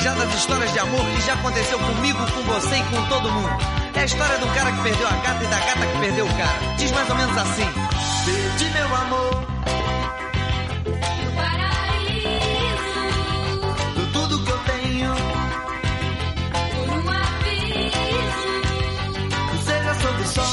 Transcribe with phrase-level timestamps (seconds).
[0.00, 3.50] invejadas histórias de amor que já aconteceu comigo, com você e com todo mundo.
[3.94, 6.36] É a história do cara que perdeu a gata e da gata que perdeu o
[6.36, 6.76] cara.
[6.78, 7.66] Diz mais ou menos assim:
[8.24, 9.30] Perdi meu amor.
[13.94, 15.14] Do tudo que eu tenho.
[19.66, 20.44] Seja sob o sol,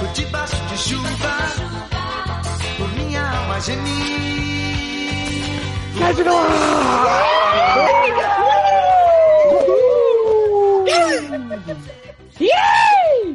[0.00, 1.36] ou debaixo de chuva,
[2.78, 4.10] por minha alma gemir.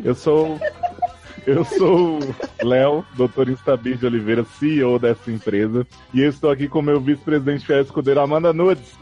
[0.06, 0.60] Eu sou.
[1.48, 5.86] Eu sou o Léo, doutor Instabir de Oliveira, CEO dessa empresa.
[6.14, 8.94] E eu estou aqui com meu vice-presidente fiel escudeiro Amanda Nudes.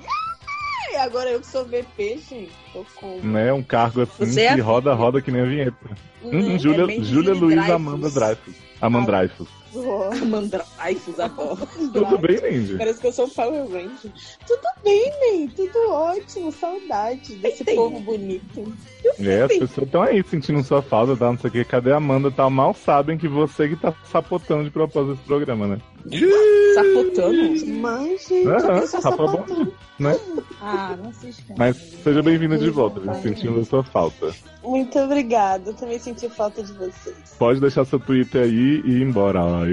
[0.91, 2.51] E agora eu que sou VP, gente.
[2.73, 3.19] Tô com.
[3.21, 3.51] Né?
[3.53, 5.77] Um cargo assim Você é que a- roda, roda que nem a vinheta.
[6.23, 7.75] Hum, é Júlia, bem Júlia Luiz Dreyfus.
[7.75, 8.55] Amanda Dreyfus.
[8.81, 9.47] Amanda Dreyfus.
[10.27, 11.65] Mandraifos agora.
[11.93, 12.77] Tudo bem, Lindy?
[12.77, 14.11] Parece que eu sou Power Ranger.
[14.45, 15.47] Tudo bem, Ney.
[15.55, 16.51] Tudo ótimo.
[16.51, 18.71] Saudade desse povo bonito.
[19.23, 21.27] É, as pessoas estão aí sentindo sua falta, tá?
[21.27, 21.63] Não sei o que.
[21.63, 22.31] Cadê a Amanda?
[22.31, 25.77] Tá mal sabem que você que tá sapotando de propósito esse programa, né?
[26.73, 27.65] Sapotando?
[27.79, 29.45] Mas, gente, sapotão.
[29.47, 29.67] bom,
[29.99, 30.17] né?
[30.61, 31.53] Ah, não se esquece.
[31.57, 34.33] Mas seja bem-vinda de volta, gente sentindo a sua falta.
[34.63, 35.69] Muito obrigada.
[35.69, 37.35] Eu também senti falta de vocês.
[37.37, 39.41] Pode deixar seu Twitter aí e ir embora.
[39.41, 39.71] Ai,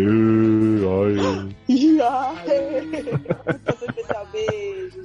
[1.19, 1.55] ai.
[3.45, 5.03] Participação especial, beijo.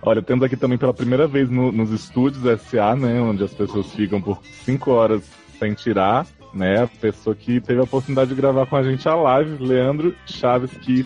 [0.00, 3.20] Olha, temos aqui também pela primeira vez no- nos estúdios SA, né?
[3.20, 5.22] Onde as pessoas ficam por cinco horas
[5.58, 6.82] sem tirar, né?
[6.82, 10.70] A pessoa que teve a oportunidade de gravar com a gente a live, Leandro Chaves
[10.80, 11.04] que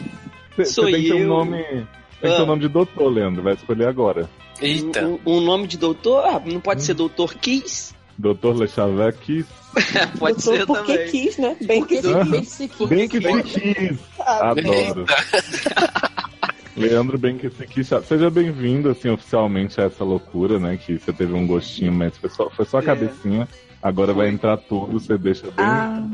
[0.67, 1.27] Sou tem que ter um eu.
[1.29, 1.63] nome.
[1.63, 2.43] Tem que ter Ah.
[2.43, 3.43] um nome de doutor, Leandro.
[3.43, 4.29] Vai escolher agora.
[4.61, 5.05] Eita.
[5.07, 6.25] Um, um nome de doutor?
[6.27, 7.95] Ah, não pode ser doutor Kiss?
[8.19, 9.49] Doutor Lechavec Kiss.
[10.19, 11.11] pode Doutor, ser por que também.
[11.11, 11.57] quis, né?
[11.63, 12.31] Bem que Aham.
[12.31, 12.89] bem que se quis.
[12.89, 13.99] Bem que se quis.
[14.21, 15.07] Ah, Adoro.
[16.77, 17.89] Leandro Bem que se quis.
[18.07, 20.77] Seja bem-vindo, assim, oficialmente a essa loucura, né?
[20.77, 22.85] Que você teve um gostinho, mas foi só, foi só a É.
[22.85, 23.49] cabecinha.
[23.83, 25.67] Agora vai entrar tudo, você deixa bem.
[25.67, 26.05] Ah,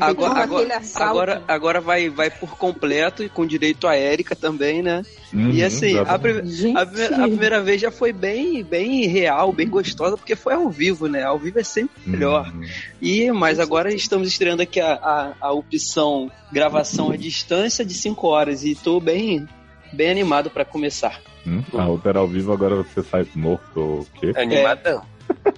[0.00, 4.82] Agora, Então, agora, agora, agora vai, vai por completo e com direito a Érica também,
[4.82, 5.02] né?
[5.32, 6.48] Uhum, e assim, a, a primeira,
[6.82, 11.22] a primeira vez já foi bem, bem real, bem gostosa, porque foi ao vivo, né?
[11.22, 12.50] Ao vivo é sempre melhor.
[12.52, 12.62] Uhum.
[13.00, 18.26] E, mas agora estamos estreando aqui a, a, a opção gravação à distância de 5
[18.26, 19.46] horas e tô bem,
[19.92, 21.20] bem animado para começar.
[21.46, 24.32] Hum, A outra era ao vivo, agora você sai morto ou o quê?
[24.36, 25.02] Animadão.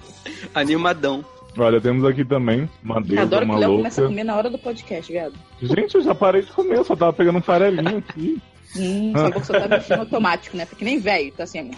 [0.55, 1.25] Animadão.
[1.57, 4.35] Olha, temos aqui também uma deusa, Adoro que uma o Léo começa a comer na
[4.37, 5.35] hora do podcast, viado.
[5.63, 8.43] Gente, eu já parei de comer, eu só tava pegando um farelinho aqui.
[8.77, 10.67] Hum, só que você tá mexendo automático, né?
[10.67, 11.71] Porque nem velho, tá assim.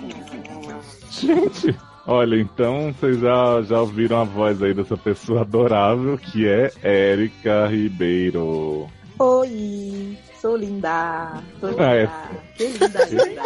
[1.11, 6.71] Gente, olha, então vocês já, já ouviram a voz aí dessa pessoa adorável que é
[6.83, 8.87] Érica Ribeiro.
[9.19, 10.16] Oi,
[10.47, 11.43] sou linda.
[11.61, 11.89] Sou linda.
[11.89, 12.09] Ah, é.
[12.57, 13.43] Que linda, linda.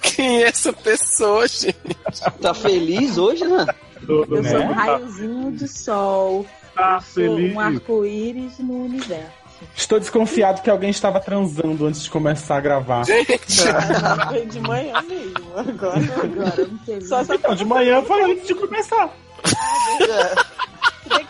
[0.00, 1.76] Quem é essa pessoa, gente?
[2.40, 3.66] Tá feliz hoje, né?
[4.06, 6.46] Todo Eu sou um raiozinho de sol.
[6.74, 7.54] tá Eu sou feliz.
[7.54, 9.46] um arco-íris no universo.
[9.74, 13.04] Estou desconfiado que alguém estava transando antes de começar a gravar.
[13.06, 15.34] Foi de manhã mesmo.
[15.56, 17.00] Agora, agora não sei.
[17.02, 19.10] Só essa Então, de manhã foi antes de começar.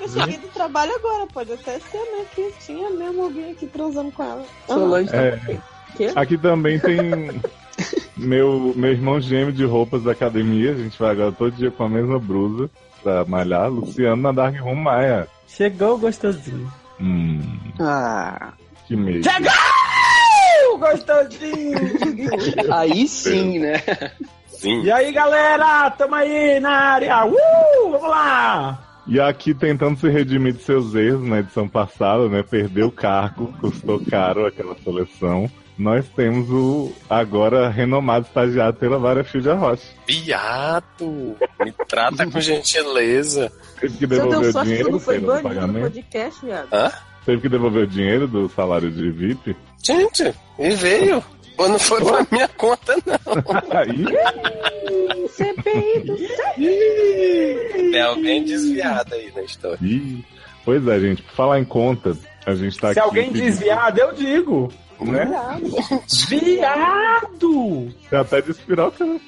[0.06, 2.25] Eu cheguei do trabalho agora, pode até ser, né?
[2.34, 4.44] Que tinha mesmo alguém aqui transando com ela.
[4.67, 5.39] Solange É.
[5.97, 6.12] quê?
[6.15, 7.41] Aqui também tem
[8.17, 10.72] meu, meu irmão gêmeo de roupas da academia.
[10.72, 12.71] A gente vai agora todo dia com a mesma blusa
[13.03, 13.71] pra malhar.
[13.71, 15.28] Luciano na Dark Room Maia.
[15.49, 16.71] Chegou gostosinho.
[17.00, 17.41] Hum,
[17.81, 18.53] Ah,
[18.87, 19.23] que meio.
[19.23, 21.78] Chegou gostosinho.
[22.73, 23.83] aí sim, né?
[24.47, 24.83] Sim.
[24.83, 25.91] e aí, galera?
[25.91, 27.27] Tamo aí na área.
[27.27, 28.78] Uh, vamos lá.
[29.06, 32.43] E aqui tentando se redimir de seus erros na edição passada, né?
[32.43, 35.49] Perdeu o cargo, custou caro aquela seleção.
[35.78, 39.87] Nós temos o agora renomado estagiário pela Vara Fio de Arrocha.
[40.06, 41.37] Viado.
[41.61, 43.53] Me trata com gentileza.
[43.78, 45.83] Teve que Você deu devolver o sorte que dinheiro não foi pelo banido no pagamento.
[45.93, 46.69] podcast, viado.
[46.73, 46.93] Hã?
[47.27, 49.56] Teve que devolver o dinheiro do salário de VIP.
[49.84, 51.23] Gente, e veio.
[51.56, 53.17] Pô, não foi pra minha conta, não.
[53.79, 56.17] Aí, CPI do
[57.93, 59.79] Tem alguém desviado aí na história.
[59.82, 60.25] Ih,
[60.64, 61.23] pois é, gente.
[61.23, 63.08] Por falar em conta, a gente tá Se aqui.
[63.08, 64.73] alguém pedindo- desviado, eu digo.
[65.00, 65.29] Né?
[66.29, 67.93] Viado!
[68.08, 69.20] Você até disse piroca, né?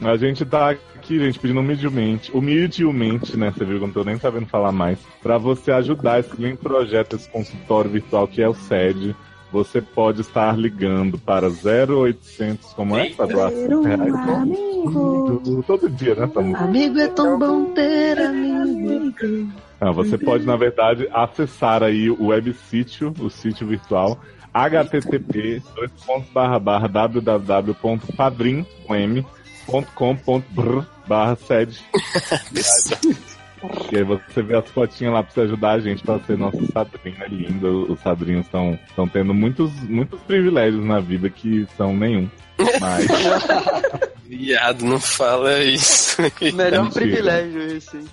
[0.00, 3.50] A gente tá aqui, gente, pedindo humildemente, humildemente, né?
[3.50, 4.98] Você viu que eu não tô nem sabendo falar mais.
[5.20, 9.16] Pra você ajudar esse lindo projeto, esse consultório virtual que é o SED,
[9.50, 13.10] você pode estar ligando para 0800, como é?
[13.10, 14.14] Pra doar reais.
[14.14, 15.64] amigo.
[15.66, 16.30] Todo dia, né?
[16.34, 16.64] Música.
[16.64, 19.52] Amigo é tão bom ter amigo.
[19.80, 24.20] Ah, você pode, na verdade, acessar aí o web sítio, o sítio virtual,
[24.54, 25.90] http dois
[29.66, 31.80] pontos barra sede.
[33.92, 36.60] E aí você vê as fotinhas lá pra você ajudar a gente pra ser nosso
[36.72, 37.16] padrinho.
[37.20, 37.92] É lindo.
[37.92, 42.28] Os padrinhos estão tendo muitos, muitos privilégios na vida que são nenhum.
[42.80, 43.06] Mas
[44.26, 46.16] Viado, não fala isso.
[46.54, 46.90] Melhor Mentira.
[47.06, 47.96] privilégio esse.
[47.98, 48.04] hein?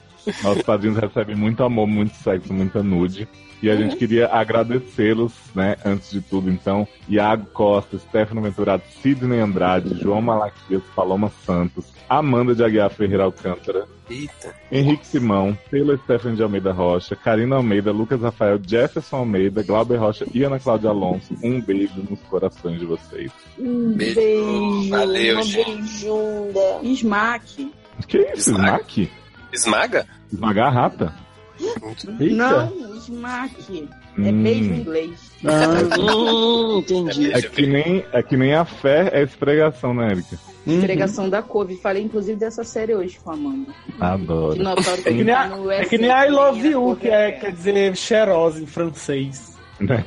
[0.43, 3.27] nossos padrinhos recebem muito amor, muito sexo, muita nude.
[3.61, 9.39] E a gente queria agradecê-los, né, antes de tudo, então, Iago Costa, Stefano Venturado, Sidney
[9.39, 14.55] Andrade, João Malaquias, Paloma Santos, Amanda de Aguiar Ferreira Alcântara, Eita.
[14.71, 20.25] Henrique Simão, Taylor Stephanie de Almeida Rocha, Karina Almeida, Lucas Rafael, Jefferson Almeida, Glauber Rocha
[20.33, 21.35] e Ana Cláudia Alonso.
[21.43, 23.31] Um beijo nos corações de vocês.
[23.59, 24.15] Um Beijo.
[24.15, 24.89] beijo.
[24.89, 25.69] Valeu, uma gente.
[25.75, 26.79] beijunda.
[26.83, 27.71] Smack.
[28.07, 28.67] Que isso, Esmaga.
[28.87, 29.11] Smack?
[29.53, 30.07] Esmaga?
[30.31, 31.13] Esmagar a rata?
[31.61, 32.35] Eita.
[32.35, 33.87] Não, smack.
[34.17, 34.43] É Hum.
[34.43, 35.31] beijo em inglês.
[35.45, 35.49] Ah,
[35.99, 37.31] Hum, entendi.
[37.31, 40.37] É que, nem, é que nem a fé é esfregação, né, Erika?
[40.67, 40.81] uhum.
[40.81, 41.77] Pregação da couve.
[41.77, 43.71] Falei inclusive dessa série hoje com a Amanda.
[43.85, 44.61] Que Adoro.
[44.61, 47.51] notaram É que nem, a, é que nem I love you, que é, é- quer
[47.53, 49.57] dizer cheirosa em francês.
[49.79, 50.03] né?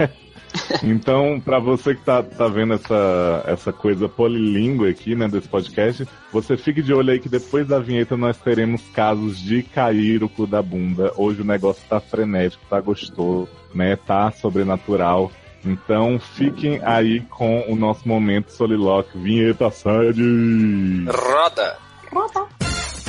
[0.83, 6.07] Então, pra você que tá, tá vendo essa, essa coisa polilingüe aqui, né, desse podcast,
[6.33, 10.29] você fique de olho aí que depois da vinheta nós teremos casos de cair o
[10.29, 11.13] cu da bunda.
[11.17, 15.31] Hoje o negócio tá frenético, tá gostoso, né, tá sobrenatural.
[15.65, 19.21] Então, fiquem aí com o nosso momento solilóquio.
[19.21, 21.05] Vinheta sede!
[21.07, 21.79] Roda.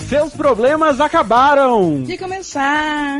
[0.07, 2.03] Seus problemas acabaram!
[2.03, 3.17] De começar.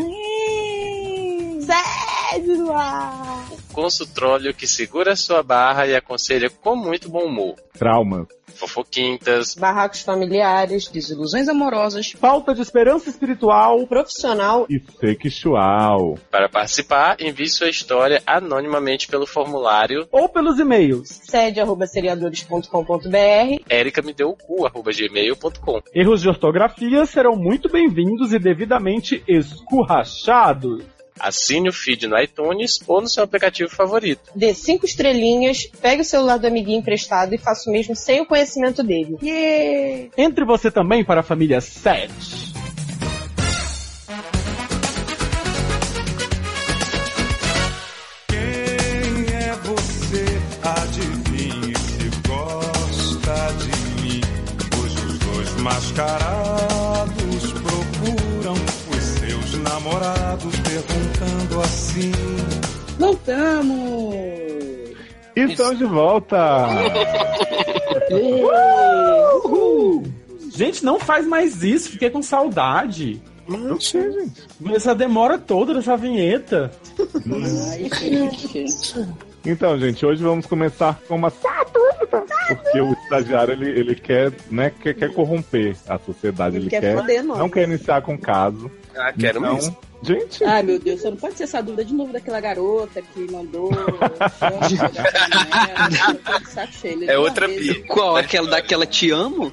[1.65, 3.47] Sede no ar.
[3.69, 7.55] O consultróleo que segura sua barra e aconselha com muito bom humor.
[7.77, 8.27] Traumas.
[8.53, 12.11] Fofoquintas, Barracos familiares, Desilusões amorosas.
[12.11, 13.87] Falta de esperança espiritual.
[13.87, 14.67] profissional.
[14.69, 16.19] E sexual.
[16.29, 21.09] Para participar, envie sua história anonimamente pelo formulário Ou pelos e-mails.
[21.23, 23.63] Sede arroba seriadores.com.br.
[23.69, 30.83] ericamedeucu.gmail.com Erros de ortografia serão muito bem-vindos e devidamente escurrachados.
[31.19, 34.31] Assine o feed no iTunes ou no seu aplicativo favorito.
[34.35, 38.25] Dê cinco estrelinhas, pegue o celular do amiguinho emprestado e faça o mesmo sem o
[38.25, 39.17] conhecimento dele.
[39.21, 40.09] Yeah.
[40.17, 42.53] Entre você também para a família 7.
[48.27, 48.37] Quem
[49.35, 50.25] é você?
[50.63, 54.21] Adivinhe se gosta de mim.
[54.79, 62.11] Hoje os dois mascarados procuram os seus namorados, perguntando assim.
[62.97, 64.15] Voltamos.
[65.35, 66.67] E estamos de volta!
[70.55, 73.21] Gente, não faz mais isso, fiquei com saudade.
[73.47, 74.43] Não sei, gente.
[74.73, 76.71] Essa demora toda dessa vinheta.
[77.69, 79.07] Ai, gente.
[79.45, 82.23] Então, gente, hoje vamos começar com uma só dúvida.
[82.47, 86.55] Porque o estagiário, ele, ele quer, né, quer, quer corromper a sociedade.
[86.55, 87.37] Ele, Ele quer nós.
[87.37, 88.71] não quer iniciar com caso.
[88.95, 89.77] Ah, quero então, mesmo.
[90.03, 93.31] Gente, Ai, meu Deus, só não pode ser essa dúvida de novo daquela garota que
[93.31, 93.71] mandou.
[97.07, 97.83] É outra pia.
[97.87, 98.15] Qual?
[98.17, 99.51] Aquela daquela te amo?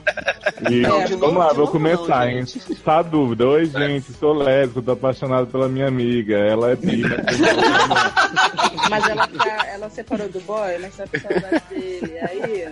[0.70, 2.44] e, Não, de vamos novo, lá, de vou novo começar, não, hein?
[2.85, 3.47] Tá dúvida.
[3.47, 6.37] Oi, gente, sou lésbico, tô apaixonado pela minha amiga.
[6.37, 7.02] Ela é bi,
[8.88, 12.19] mas ela, tá, ela separou do boy, mas tá com saudade dele.
[12.21, 12.69] Aí,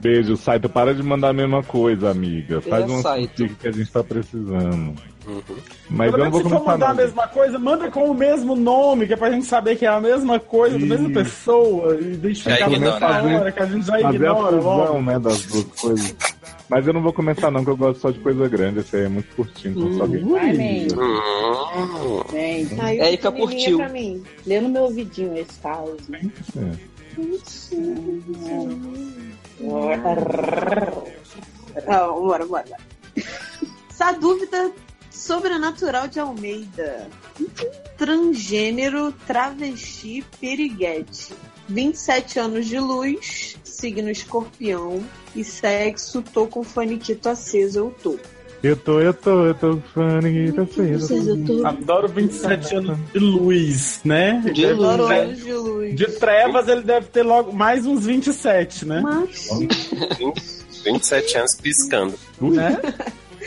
[0.00, 0.68] Beijo, Saito.
[0.68, 2.60] Para de mandar a mesma coisa, amiga.
[2.60, 4.94] Faz É, um que a gente tá precisando.
[5.26, 5.42] Uhum.
[5.88, 9.06] Mas eu não vou se começar mandar a mesma coisa, manda com o mesmo nome,
[9.06, 11.14] que é pra gente saber que é a mesma coisa, da mesma Isso.
[11.14, 15.02] pessoa, e identificar na mesma hora, que a gente já Fazer a ignora fusão, logo.
[15.02, 16.16] né, das duas coisas.
[16.68, 18.80] Mas eu não vou começar não, que eu gosto só de coisa grande.
[18.80, 20.16] Esse aí é muito curtinho, então só man.
[20.96, 22.22] Hum.
[22.32, 22.68] Vem.
[22.80, 23.76] Aí, Érica curtiu.
[23.76, 24.22] Pra mim.
[24.46, 25.96] Lê no meu ouvidinho esse caso.
[26.10, 26.94] É.
[31.86, 32.64] Ah, bora, bora.
[33.90, 34.72] Essa dúvida
[35.24, 37.08] sobrenatural de Almeida.
[37.96, 41.32] Transgênero, travesti, piriguete.
[41.66, 45.02] 27 anos de luz, signo escorpião
[45.34, 48.18] e sexo, tô com faniquito aceso, eu tô.
[48.62, 50.66] Eu tô, eu tô, eu tô tá
[51.00, 51.66] cedo.
[51.66, 54.42] Adoro 27 anos de luz, né?
[54.52, 54.88] De luz.
[54.88, 55.96] Adoro anos de luz.
[55.96, 59.00] De trevas ele deve ter logo mais uns 27, né?
[59.00, 59.48] Mas,
[60.84, 62.14] 27 anos piscando.
[62.40, 62.78] né?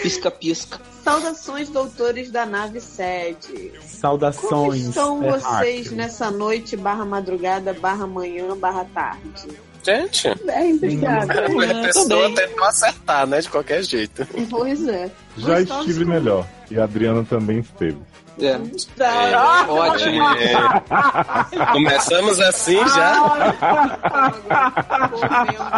[0.01, 0.79] Pisca-pisca.
[1.11, 3.47] Saudações, doutores da nave 7.
[3.71, 4.81] Como Saudações.
[4.87, 5.95] estão é vocês hacker.
[5.97, 9.47] nessa noite, barra madrugada, barra manhã, barra tarde?
[9.83, 11.45] Gente, É, obrigada.
[11.45, 13.39] a pessoa tentou acertar, né?
[13.39, 14.27] De qualquer jeito.
[14.49, 15.09] Pois é.
[15.37, 16.45] Já Gostosos estive como- melhor.
[16.69, 17.97] E a Adriana também esteve.
[18.39, 18.59] É.
[18.95, 19.65] Tá.
[19.69, 20.23] Ótimo.
[20.37, 21.71] É.
[21.71, 23.15] Começamos assim já.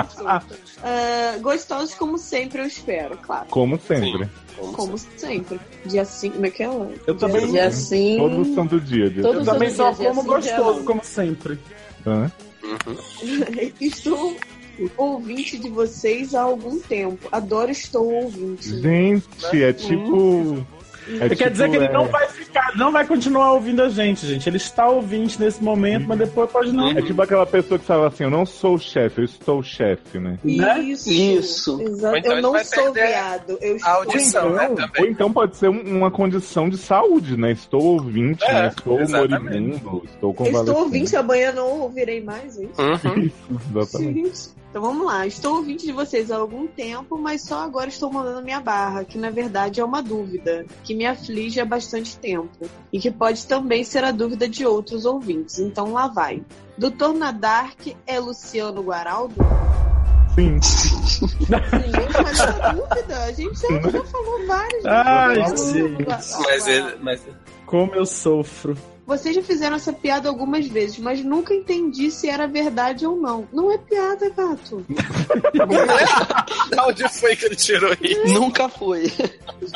[0.09, 0.45] Solta.
[0.83, 3.47] Ah, gostosos como sempre, eu espero, claro.
[3.49, 4.29] Como sempre.
[4.57, 5.59] Como sempre.
[5.85, 6.67] Dia 5, como é que é?
[7.07, 8.17] Eu também, E assim.
[8.17, 9.09] Todo santo dia.
[9.09, 11.59] dia Todo eu também só dia, dia como sim, dia gostoso, como sempre.
[12.05, 12.31] Hã?
[13.79, 14.35] Estou
[14.97, 17.27] ouvinte de vocês há algum tempo.
[17.31, 18.79] Adoro Estou Ouvinte.
[18.81, 20.65] Gente, é tipo.
[21.15, 23.89] É Quer tipo, dizer que ele é- não vai ficar, não vai continuar ouvindo a
[23.89, 24.47] gente, gente.
[24.47, 26.89] Ele está ouvinte nesse momento, mas depois pode não.
[26.91, 29.63] É tipo aquela pessoa que fala assim, eu não sou o chefe, eu estou o
[29.63, 30.37] chefe, né?
[30.43, 30.79] Né?
[30.81, 31.09] Isso.
[31.11, 31.81] Isso.
[31.81, 32.17] Exato.
[32.17, 33.57] Então eu não sou viado.
[33.61, 34.69] Eu estou audição, né?
[34.99, 37.51] Ou então pode ser um- uma condição de saúde, né?
[37.51, 38.67] Estou ouvinte, É, né?
[38.67, 39.59] Estou exatamente.
[39.83, 40.67] moribundo, estou convalescente.
[40.69, 42.81] estou ouvinte, amanhã não ouvirei mais, é isso?
[42.81, 43.19] Uhum.
[43.23, 43.33] Isso,
[43.75, 44.13] exatamente.
[44.27, 45.25] Gente, Então vamos lá.
[45.25, 49.17] Estou ouvinte de vocês há algum tempo, mas só agora estou mandando minha barra, que
[49.17, 52.69] na verdade é uma dúvida, que me aflige há bastante tempo.
[52.93, 55.57] E que pode também ser a dúvida de outros ouvintes.
[55.57, 56.43] Então lá vai.
[56.77, 59.35] Doutor Nadark é Luciano Guaraldo?
[60.39, 60.59] Sim.
[60.61, 63.23] Gente, mas é uma dúvida.
[63.23, 65.73] A gente já, já falou várias Ai, vezes.
[65.73, 66.05] gente.
[66.07, 66.95] Mas ele.
[67.01, 67.21] Mas...
[67.65, 68.77] Como eu sofro.
[69.05, 73.47] Vocês já fizeram essa piada algumas vezes, mas nunca entendi se era verdade ou não.
[73.51, 74.85] Não é piada, gato.
[76.87, 78.33] Onde foi que ele tirou isso?
[78.33, 79.11] Nunca foi.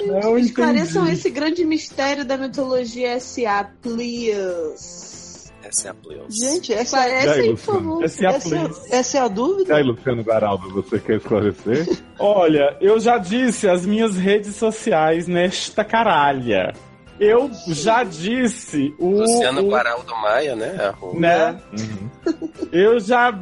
[0.06, 1.20] Não Esclareçam entendi.
[1.20, 5.23] esse grande mistério da mitologia SA, please.
[5.64, 6.36] Essa é a Pleus.
[6.36, 8.04] Gente, essa, E aí, por favor.
[8.04, 8.82] Essa é a essa, please.
[8.94, 9.76] essa é a E dúvida?
[9.76, 11.88] aí, Luciano Garaldo, você quer esclarecer?
[12.20, 16.74] Olha, eu já disse as minhas redes sociais nesta caralha.
[17.20, 19.10] Eu já disse o.
[19.22, 20.76] Luciano o- Guaraldo Maia, né?
[20.88, 21.20] Arroba.
[21.20, 21.62] né?
[21.72, 22.50] Uhum.
[22.72, 23.34] Eu já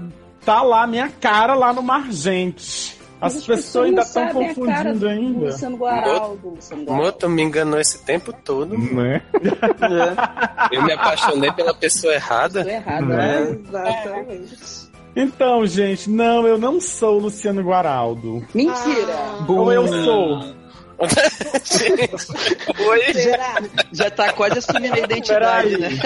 [0.45, 2.99] tá lá minha cara lá no Margente.
[3.21, 5.45] As pessoas ainda estão confundindo do ainda.
[5.45, 6.49] Luciano Guaraldo.
[6.49, 7.03] Luciano Guaraldo.
[7.05, 8.75] Moto me enganou esse tempo todo.
[8.77, 9.21] Né?
[10.71, 12.63] Eu me apaixonei pela pessoa errada.
[12.63, 13.39] Tô errado, Né?
[13.39, 13.59] né?
[13.67, 14.91] Exatamente.
[15.15, 18.45] Então, gente, não, eu não sou o Luciano Guaraldo.
[18.55, 19.13] Mentira.
[19.13, 20.39] Ah, Ou eu sou.
[22.87, 23.13] Oi?
[23.13, 23.55] será?
[23.91, 25.95] Já tá quase assumindo a identidade, Peraí.
[25.95, 25.99] né?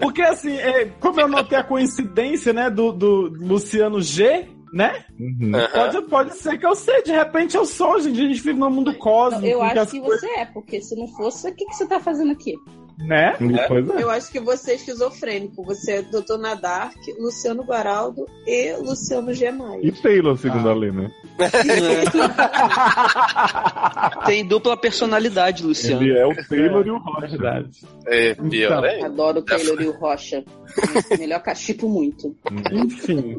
[0.00, 5.04] Porque assim, é, como eu notei a coincidência, né, do, do Luciano G, né?
[5.18, 5.52] Uhum.
[5.72, 8.20] Pode, pode ser que eu sei, de repente eu sou, gente.
[8.20, 9.46] A gente vive num mundo cósmico.
[9.46, 12.00] Eu acho que coisas- você é, porque se não fosse, o que, que você tá
[12.00, 12.54] fazendo aqui?
[12.98, 13.36] Né?
[13.68, 14.02] Pois é.
[14.02, 15.62] Eu acho que você é esquizofrênico.
[15.64, 16.36] Você é Dr.
[16.36, 19.52] Nadark, Luciano Guaraldo e Luciano G.
[19.52, 19.78] Maia.
[19.86, 21.08] E Taylor, segundo a lei, né?
[24.26, 26.02] Tem dupla personalidade, Luciano.
[26.02, 27.30] Ele é o Taylor e o Roger.
[27.30, 27.68] Verdade.
[28.06, 29.04] É, pior, hein?
[29.04, 30.44] Adoro o Taylor e o Rocha.
[31.18, 32.34] Melhor cachipo muito.
[32.72, 33.38] Enfim.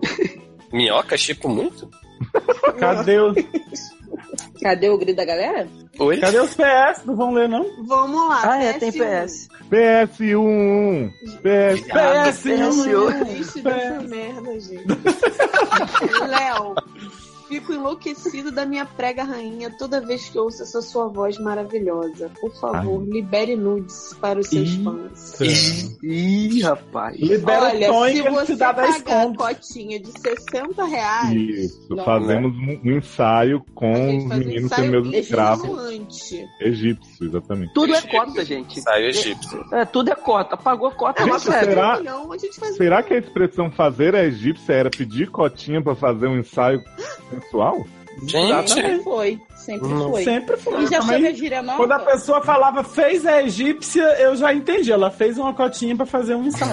[0.72, 1.90] Minhoca, chipo muito?
[2.80, 3.34] Cadê, o,
[4.62, 5.68] Cadê o grito da galera?
[5.98, 6.18] Oi?
[6.18, 7.06] cadê os PS?
[7.06, 7.66] Não vão ler, não?
[7.86, 8.42] Vamos lá.
[8.54, 9.00] Ah, é, tem PS1.
[9.26, 9.50] PS.
[9.70, 11.82] PS1, PS.
[11.82, 12.42] PS,
[13.30, 14.86] Triste dessa merda, gente.
[16.28, 16.76] Léo,
[17.50, 22.30] fico enlouquecido da minha prega rainha toda vez que ouço essa sua voz maravilhosa.
[22.40, 24.84] Por favor, libere nudes para os seus Ih.
[24.84, 25.98] fãs.
[26.04, 27.20] Ih, rapaz.
[27.20, 29.46] Libera Olha, o se você te dá 10 pagar a contos.
[29.48, 34.66] cotinha de 60 reais, Isso, Não, fazemos um um ensaio a com os um meninos
[34.66, 37.74] ensaio sendo meus escravos egípcios, exatamente.
[37.74, 38.80] Tudo é cota, gente.
[38.82, 39.66] Saiu egípcio.
[39.74, 40.56] É, tudo é cota.
[40.56, 41.66] Pagou cota, Gente, ela serve.
[41.66, 45.30] será- Um milhão, a gente faz Será que a expressão fazer a egípcia era pedir
[45.32, 46.82] cotinha pra fazer um ensaio
[47.42, 47.86] sensual?
[48.28, 49.40] Gente, Sempre foi.
[49.56, 50.10] Sempre Não.
[50.12, 50.24] foi.
[50.24, 50.84] Sempre foi.
[50.84, 51.78] E já Também, soube a gíria nova?
[51.78, 54.92] Quando a pessoa falava fez a egípcia, eu já entendi.
[54.92, 56.72] Ela fez uma cotinha pra fazer um ensaio.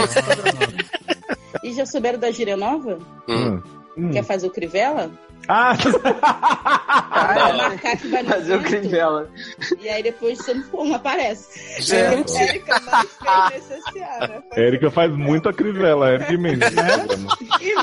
[1.62, 2.98] E já souberam da gíria nova?
[3.28, 3.62] Hum.
[3.96, 4.10] Hum.
[4.10, 5.10] Quer fazer o Crivella?
[5.48, 9.30] ah, Vai marcar que vai no Fazer o crivela.
[9.80, 11.80] E aí depois você não, aparece.
[11.82, 12.36] gente.
[12.36, 14.34] Érica fez necessário.
[14.34, 14.42] né?
[14.52, 16.68] Érica faz muito a crivela, Érica e Mendes.
[17.60, 17.82] E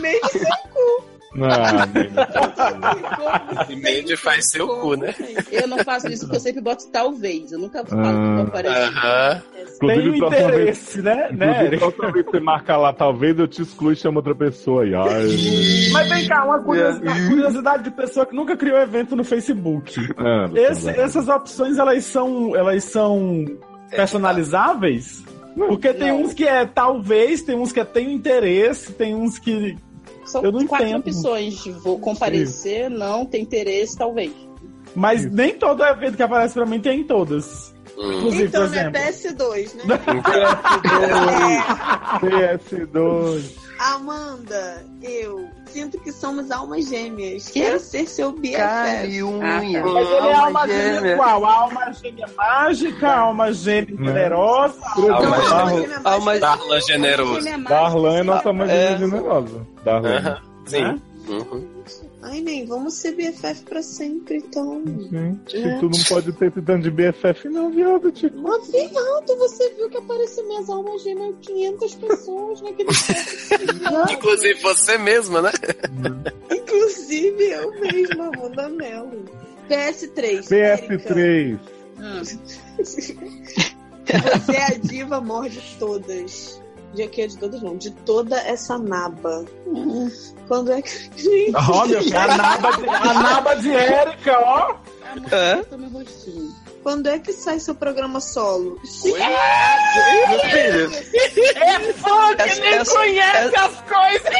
[1.33, 1.87] sem Ah.
[3.69, 5.13] E Mandy faz seu cu, né?
[5.51, 7.51] Eu não faço isso porque eu sempre boto talvez.
[7.51, 8.11] Eu nunca falo Ah.
[8.11, 8.97] que vou aparecer.
[8.97, 9.41] Aham.
[9.53, 9.63] tem
[9.99, 11.27] Inclusive, próxima vez, interesse, né?
[11.31, 14.35] né inclusive, próxima vez que você marca lá, talvez eu te exclua e chamo outra
[14.35, 14.93] pessoa aí.
[14.93, 19.93] Ai, Mas vem cá, uma curiosidade, curiosidade de pessoa que nunca criou evento no Facebook.
[20.17, 23.45] ah, Esse- essas opções, elas são, elas são
[23.89, 25.23] personalizáveis?
[25.55, 26.21] Porque tem Não.
[26.21, 29.75] uns que é talvez, tem uns que é tem interesse, tem uns que.
[30.25, 30.99] São Eu não quatro entendo.
[31.01, 31.65] opções.
[31.83, 34.31] Vou comparecer, não, tem interesse, talvez.
[34.95, 37.73] Mas nem todo evento que aparece pra mim tem em todas.
[37.97, 39.47] Inclusive, Então, por né, exemplo.
[39.47, 39.99] PS2, né?
[42.19, 43.43] PS2.
[43.83, 47.49] Amanda, eu sinto que somos almas gêmeas.
[47.49, 48.55] Quero ser seu BFF.
[48.57, 49.83] Cariunha.
[49.85, 51.45] Mas ele é alma gêmea qual?
[51.45, 54.07] Alma gêmea mágica, alma gêmea Né?
[54.07, 54.79] generosa.
[54.97, 55.81] Não, Alma alma gêmea.
[55.81, 57.49] gêmea Alma- mais- Darlan generoso.
[57.67, 58.97] Darlan é nossa mãe É.
[58.97, 59.67] generosa.
[59.83, 60.41] Darlan.
[60.65, 60.81] Sim.
[60.83, 60.99] Né?
[61.27, 61.72] Uhum.
[62.25, 64.81] Ai, nem, vamos ser BFF pra sempre, então.
[65.11, 65.77] Gente, É.
[65.79, 68.11] tu não pode ter esse tanto de BFF, não, viado.
[68.11, 68.37] Tipo.
[68.41, 72.89] Mas, viado, você viu que apareceu minhas almas gêmeas 500 pessoas naquele
[74.13, 75.51] Inclusive você mesma, né?
[76.49, 79.25] Inclusive eu mesma, Amanda Mello.
[79.69, 80.51] PS3.
[80.51, 81.13] Érica.
[81.13, 81.59] PS3.
[82.79, 86.61] Você é a diva maior de todas.
[86.93, 89.45] De que é de todas não, de toda essa naba.
[90.47, 90.89] Quando é que.
[91.15, 94.75] Gente, Ó, meu filho, a naba de, a naba de Érica, ó.
[95.31, 95.77] É?
[95.77, 96.62] Meu rostinho.
[96.83, 98.77] Quando é que sai seu programa solo?
[99.01, 99.15] Filho.
[101.55, 104.33] É fã que Essa- nem essa- conhece essa- as coisas.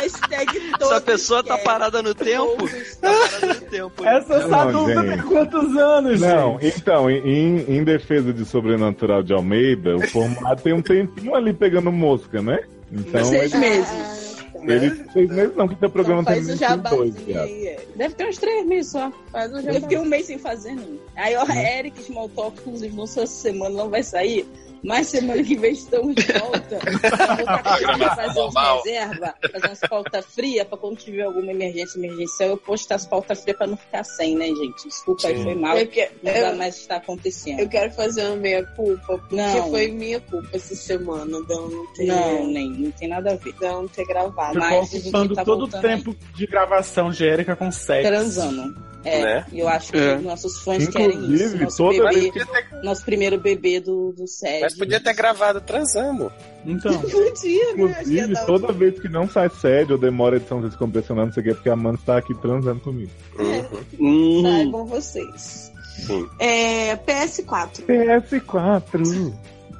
[0.00, 2.68] Hashtag todo Essa pessoa tá parada no tempo?
[3.00, 4.04] Tá parada no tempo.
[4.04, 5.08] Essa gente.
[5.08, 6.78] tem quantos anos, Não, gente?
[6.78, 11.90] então, em, em defesa de Sobrenatural de Almeida, o formato tem um tempinho ali pegando
[11.92, 12.60] mosca, né?
[12.92, 14.23] Então, Seis ele, meses.
[14.72, 17.44] Ele meses não, que teu programa Então tem faz o 22, jabazinho viado.
[17.44, 17.86] aí, é.
[17.96, 19.12] Deve ter uns três meses só.
[19.30, 20.98] Faz o Eu fiquei um mês sem fazer, não.
[21.16, 24.46] Aí, ó, Eric Small Talk, inclusive, não só essa semana não vai sair,
[24.84, 26.74] mas semana que vem estamos de volta.
[26.74, 28.82] Eu vou fazer Normal.
[28.84, 33.40] reserva, fazer umas pautas frias, pra quando tiver alguma emergência emergencial, eu postar as pautas
[33.42, 34.86] frias pra não ficar sem, né, gente?
[34.86, 35.76] Desculpa aí, foi mal.
[35.78, 37.60] Eu, que- Não dá eu- mais está acontecendo.
[37.60, 39.70] eu quero fazer uma meia-culpa, porque Não.
[39.70, 43.54] foi minha culpa essa semana eu não ter, Não, nem, não tem nada a ver.
[43.60, 44.58] eu não ter gravado.
[44.58, 48.08] Mas Ficou a gente ocupando tá todo o tempo de gravação de Érica com sexo.
[48.08, 48.83] Transando.
[49.04, 49.46] É, Né?
[49.52, 50.16] e eu acho que É.
[50.18, 51.24] nossos fãs querem isso.
[51.24, 54.62] Inclusive, Nosso, toda bebê, vez que nosso primeiro bebê do, do série.
[54.62, 56.32] Mas podia ter gravado transando.
[56.64, 57.82] Então, Podia, né?
[58.02, 61.42] Inclusive, toda vez que não sai sede ou demora a edição se compressionando, não sei
[61.42, 63.10] o que, é porque a Amanda está aqui transando comigo.
[63.38, 64.38] Uhum.
[64.38, 64.42] Hum.
[64.42, 65.72] Saibam vocês.
[66.06, 66.26] Sim.
[66.38, 67.84] É, PS4.
[67.86, 69.32] PS4.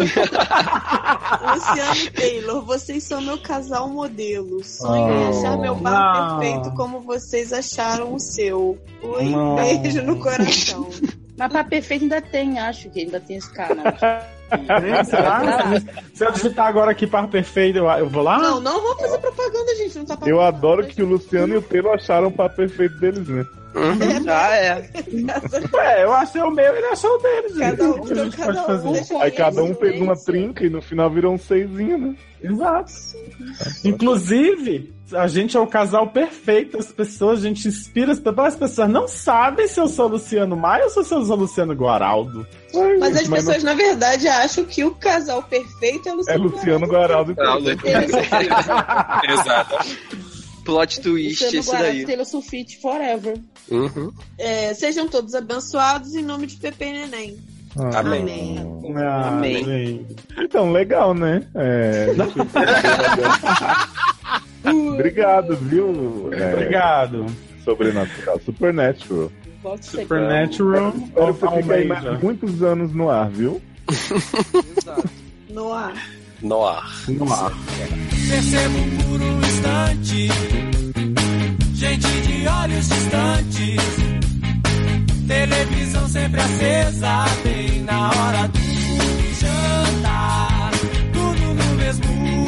[1.42, 4.64] Luciano e Taylor, vocês são meu casal modelo.
[4.64, 5.30] Sonho em Oh.
[5.30, 6.40] achar meu par Não.
[6.40, 8.78] perfeito como vocês acharam o seu.
[9.02, 9.56] Oi, Não.
[9.56, 10.90] beijo no coração.
[11.38, 13.94] Mas pra perfeito ainda tem, acho que ainda tem esse canal.
[16.14, 18.40] Se eu digitar agora aqui par perfeito, eu, eu vou lá?
[18.40, 19.98] Não, não vamos fazer propaganda, gente.
[19.98, 23.28] Não tá Eu adoro que o Luciano e o Taylor acharam o par perfeito deles,
[23.28, 23.46] né?
[24.28, 24.90] Ah, é.
[25.80, 27.60] É, eu achei o meu e ele achou o dele, gente.
[27.78, 28.94] Cada um, O gente cada pode um.
[28.96, 29.16] fazer?
[29.22, 32.16] Aí cada um fez uma trinca e no final virou um seisinho, né?
[32.42, 32.92] Exato.
[33.84, 36.78] Inclusive, a gente é o casal perfeito.
[36.78, 38.48] As pessoas, a gente inspira as pessoas.
[38.54, 42.46] As pessoas não sabem se eu sou Luciano Maia ou se eu sou Luciano Guaraldo.
[42.76, 46.16] Ai, Mas as gente, não- pessoas, na verdade, acham que o casal perfeito é É
[46.16, 46.44] Luciano.
[46.44, 47.80] Luciano Guaraldo e Não, Taylor.
[49.30, 49.76] Exato.
[50.64, 52.06] Plot twist Luciano esse Guarani, daí.
[52.06, 53.38] Taylor Sulfite Forever.
[53.70, 54.12] Uhum.
[54.38, 57.38] É, sejam todos abençoados em nome de Pepe e Neném.
[57.78, 58.58] Ah, Amém.
[58.96, 59.64] Ah, Amém.
[59.66, 60.16] gente.
[60.38, 61.42] Então, legal, né?
[61.56, 62.08] É,
[64.94, 66.30] Obrigado, viu?
[66.34, 67.26] É, Obrigado.
[67.64, 68.40] Sobrenatural.
[68.46, 69.32] Supernatural.
[69.82, 70.94] Supernatural.
[70.96, 73.62] Espero que fique aí mais muitos anos no ar, viu?
[75.50, 75.94] No ar.
[76.42, 76.84] No ar.
[77.08, 77.52] No ar.
[78.30, 80.28] Percebo por um instante
[81.76, 83.82] gente de olhos distantes.
[85.28, 88.60] Televisão sempre acesa, bem na hora do
[89.40, 90.72] jantar.
[91.12, 92.46] Tudo no mesmo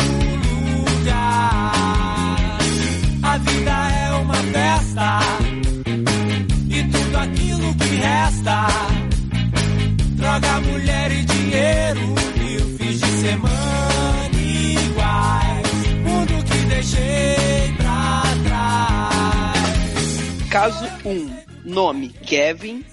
[0.87, 2.57] lugar.
[3.23, 5.19] A vida é uma festa
[6.69, 8.67] e tudo aquilo que resta.
[10.15, 15.67] Droga, mulher e dinheiro o fins de semana iguais.
[16.05, 17.87] Mundo que deixei pra.
[20.49, 21.29] Caso 1.
[21.65, 22.83] Nome: Kevin.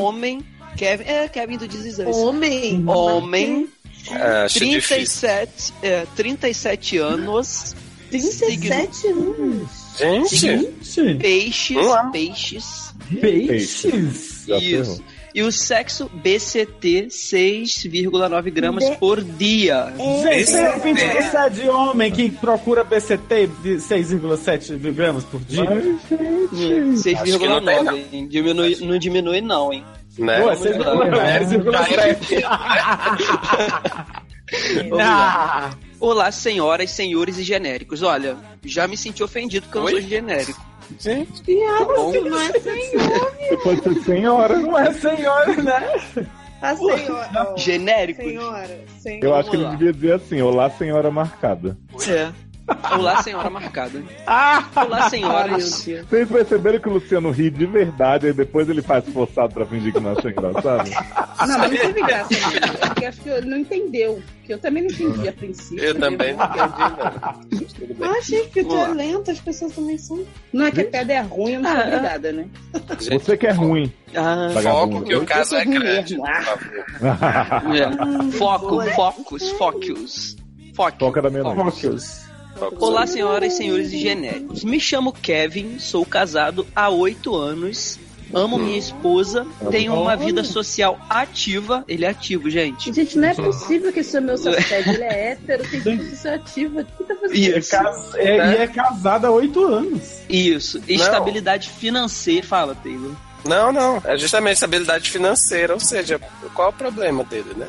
[0.00, 0.44] Homem.
[0.76, 1.04] Kevin.
[1.04, 1.66] É, Kevin do
[1.98, 2.16] Us.
[2.16, 2.88] Homem.
[2.88, 3.68] Homem.
[4.10, 5.28] É, acho difícil.
[5.28, 7.74] 37, é, 37 anos.
[8.10, 9.86] 37 anos.
[9.98, 11.76] Gente, Gente, Peixes.
[12.12, 12.92] Peixes.
[13.20, 14.44] peixes.
[14.46, 15.02] Já Isso.
[15.36, 19.92] E o sexo BCT 6,9 gramas Be- por dia.
[20.22, 25.62] Gente, de repente você é de homem que procura BCT de 6,7 gramas por dia.
[25.62, 25.84] Mas,
[27.02, 28.04] gente, Acho que não tem, 6,9.
[28.12, 28.28] hein?
[28.28, 29.84] Diminui, não diminui, não, hein?
[30.18, 30.40] né?
[30.40, 31.40] Pô, Vamos lá.
[31.40, 32.42] 6,7.
[34.88, 35.70] Vamos lá.
[35.70, 35.70] Ah,
[36.00, 38.02] Olá, senhoras, senhores e genéricos.
[38.02, 40.65] Olha, já me senti ofendido porque eu não sou genérico.
[40.98, 41.42] Gente,
[41.84, 42.12] bom.
[42.12, 43.32] você não é senhor.
[43.38, 44.58] Você pode ser senhora.
[44.58, 46.00] Não é senhora, né?
[46.62, 47.54] A senhora.
[47.56, 48.22] Genérico.
[48.22, 48.80] Senhora.
[48.98, 49.26] senhora.
[49.26, 51.76] Eu acho que ele devia dizer assim, olá senhora marcada.
[52.08, 52.32] É.
[52.92, 54.02] Olá, senhora marcada.
[54.26, 54.64] Ah!
[54.74, 55.84] Olá, Deus.
[56.10, 59.92] Vocês perceberam que o Luciano ri de verdade, aí depois ele faz forçado pra fingir
[59.92, 60.90] que não acha engraçado?
[61.46, 62.28] Não, mas não teve graça.
[62.40, 62.50] não.
[62.56, 64.20] É porque acho que ele não entendeu.
[64.44, 65.84] Que eu também não entendi a princípio.
[65.84, 68.10] eu também não entendi, não.
[68.10, 70.24] Ah, gente, que tu Vamos é lento, as pessoas também são.
[70.52, 72.48] Não é que a pedra é ruim, eu não sou Ah, obrigada, né?
[73.00, 77.62] Gente, Você que é ruim, Ah, Foco que o caso Eu é grande, Ah.
[77.74, 78.32] é.
[78.32, 78.86] Foco, boa.
[78.90, 80.36] focus, focus.
[80.74, 80.98] Foco.
[80.98, 81.80] Toca da meia-noite.
[81.82, 82.25] Focus.
[82.78, 84.64] Olá, senhoras, senhores e genéricos.
[84.64, 87.98] Me chamo Kevin, sou casado há oito anos,
[88.32, 91.84] amo minha esposa, tenho uma vida social ativa.
[91.86, 92.92] Ele é ativo, gente.
[92.92, 94.88] Gente, não é possível que esse é meu sacete.
[94.90, 96.80] Ele é hétero, tem posição ativa.
[96.80, 97.36] O que tá fazendo?
[97.58, 97.70] Isso.
[97.70, 100.20] Cas- é- E é casada há oito anos.
[100.28, 100.80] Isso.
[100.88, 102.46] Estabilidade financeira.
[102.46, 103.12] Fala, Taylor.
[103.48, 104.02] Não, não.
[104.04, 105.74] É justamente estabilidade financeira.
[105.74, 106.20] Ou seja,
[106.54, 107.66] qual é o problema dele, né?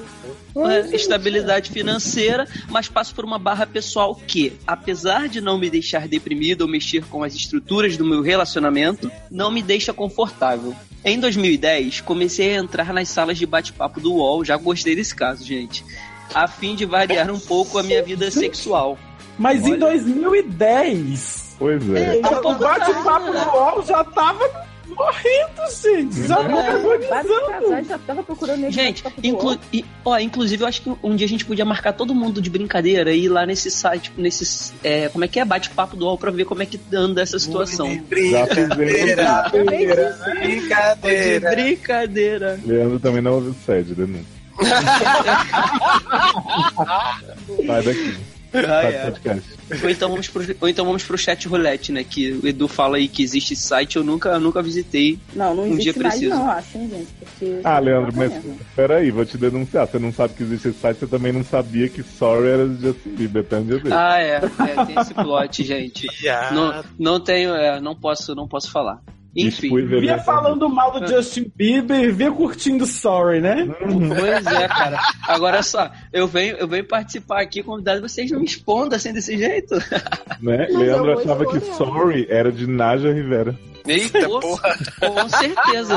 [0.55, 6.07] É, estabilidade financeira, mas passo por uma barra pessoal que, apesar de não me deixar
[6.07, 10.75] deprimido ou mexer com as estruturas do meu relacionamento, não me deixa confortável.
[11.05, 15.45] Em 2010, comecei a entrar nas salas de bate-papo do UOL, já gostei desse caso,
[15.45, 15.85] gente,
[16.33, 18.97] a fim de variar um pouco a minha vida sexual.
[19.37, 19.79] Mas em Olha.
[19.91, 22.21] 2010, Pois é.
[22.23, 26.27] o bate-papo do UOL já tava morrendo, gente.
[26.27, 28.71] Já já tava procurando ele.
[28.71, 32.15] Gente, inclu e, ó, inclusive eu acho que um dia a gente podia marcar todo
[32.15, 35.95] mundo de brincadeira e ir lá nesse site, nesses, é, como é que é, bate-papo
[35.95, 37.95] do UOL pra ver como é que anda essa situação.
[38.07, 41.49] Brincadeira, De brincadeira.
[41.51, 42.59] brincadeira.
[42.65, 44.37] Leandro também não ouviu sede, denúncia.
[47.67, 48.17] Sai daqui.
[48.53, 49.13] Ah, é.
[49.83, 52.03] Ou então, vamos pro, ou então vamos pro chat roulette, né?
[52.03, 55.19] Que o Edu fala aí que existe site, eu nunca, eu nunca visitei.
[55.33, 56.35] Não, não Um dia existe mais preciso.
[56.35, 57.07] não, acho, hein, gente?
[57.19, 58.59] Porque Ah, Leandro, mas mesmo.
[58.75, 59.87] peraí, vou te denunciar.
[59.87, 62.81] Você não sabe que existe esse site, você também não sabia que Sorry era de
[62.81, 63.91] Justin Bieber, até onde eu vi.
[63.91, 66.07] Ah, é, é tem esse plot, gente.
[66.21, 66.51] Yeah.
[66.55, 69.01] Não, não tenho, é, não posso, não posso falar.
[69.37, 73.67] Enfim, Via falando mal do Justin Bieber, via curtindo Sorry, né?
[73.77, 74.99] pois é, cara.
[75.27, 79.37] Agora só, eu venho, eu venho participar aqui, convidado, vocês não me expondam assim desse
[79.37, 79.75] jeito.
[79.75, 80.67] Né?
[80.67, 81.59] Mas Leandro achava que.
[81.75, 83.55] Sorry era de Naja Rivera.
[83.87, 84.77] Eita Pô, porra.
[84.99, 85.95] Com certeza.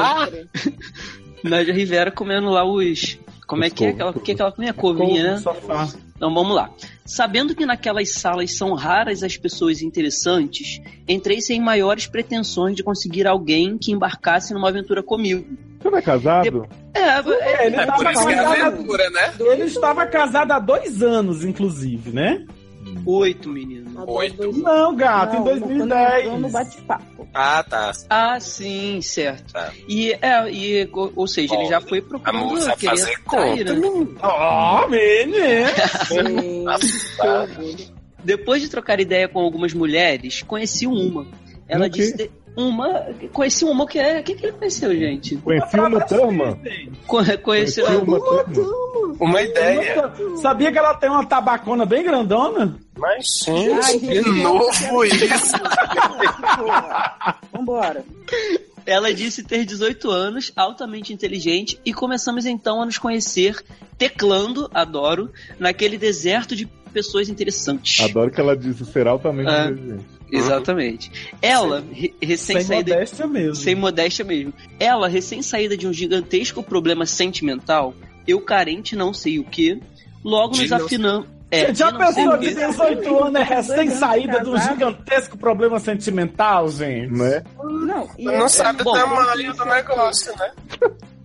[1.43, 3.19] Nádia Rivera comendo lá os.
[3.47, 4.03] Como é que é couve.
[4.03, 5.33] aquela, que é aquela minha couvinha, né?
[5.33, 5.89] No sofá.
[6.21, 6.71] Então vamos lá.
[7.07, 10.79] Sabendo que naquelas salas são raras as pessoas interessantes,
[11.09, 15.47] entrei sem maiores pretensões de conseguir alguém que embarcasse numa aventura comigo.
[15.81, 16.69] Você não é casado?
[16.93, 19.35] É, é, Ele É por tava isso que é casado, aventura, né?
[19.41, 22.45] ele estava casado há dois anos, inclusive, né?
[23.07, 23.80] oito, menino.
[24.07, 24.53] Oito.
[24.53, 25.79] Não, gato, Não, em quando entrou
[26.39, 26.53] no 2010.
[26.53, 27.29] bate-papo.
[27.35, 27.93] Ah, tá.
[28.09, 29.53] Ah, sim, certo.
[29.53, 29.71] Tá.
[29.89, 33.67] E, é, e, ou ou seja, ele Bom, já foi A procurando moça fazer trair,
[33.67, 33.75] conta.
[33.75, 34.07] né?
[34.23, 35.35] Ó, menino!
[37.21, 38.01] Que orgulho.
[38.23, 41.27] Depois de trocar ideia com algumas mulheres, conheci uma.
[41.67, 41.99] Ela O quê?
[42.01, 42.31] disse.
[42.57, 43.07] Uma.
[43.33, 44.21] Conheci uma que é.
[44.21, 45.37] O que, que ele conheceu, gente?
[45.37, 46.59] Conheci uma Tama?
[47.07, 47.87] Co- Conheceu.
[47.87, 48.81] Conheci uma Tama?
[49.21, 50.13] Uma ideia.
[50.41, 52.79] Sabia que ela tem uma tabacona bem grandona?
[52.99, 53.55] Mas, Ai,
[53.99, 55.27] gente, gente, de novo isso.
[57.53, 58.05] Vambora.
[58.87, 63.63] Ela disse ter 18 anos, altamente inteligente, e começamos então a nos conhecer,
[63.99, 68.05] teclando, adoro, naquele deserto de pessoas interessantes.
[68.05, 69.67] Adoro que ela disse ser altamente Ah.
[69.71, 70.05] inteligente.
[70.33, 71.11] Exatamente.
[71.43, 72.93] Ela, re- recém Sem saída.
[72.95, 73.55] modéstia mesmo.
[73.57, 74.53] Sem modéstia mesmo.
[74.79, 77.95] Ela, recém saída de um gigantesco problema sentimental,
[78.29, 79.81] eu carente não sei o que,
[80.25, 81.27] logo De nos não- afinamos.
[81.53, 82.55] É, Você já de não pensou quê.
[82.55, 87.13] 18 anos é recém-saída de um gigantesco problema sentimental, gente?
[87.13, 87.43] Né?
[87.61, 90.53] Não, e Não é- sabe o tamanho do negócio, né?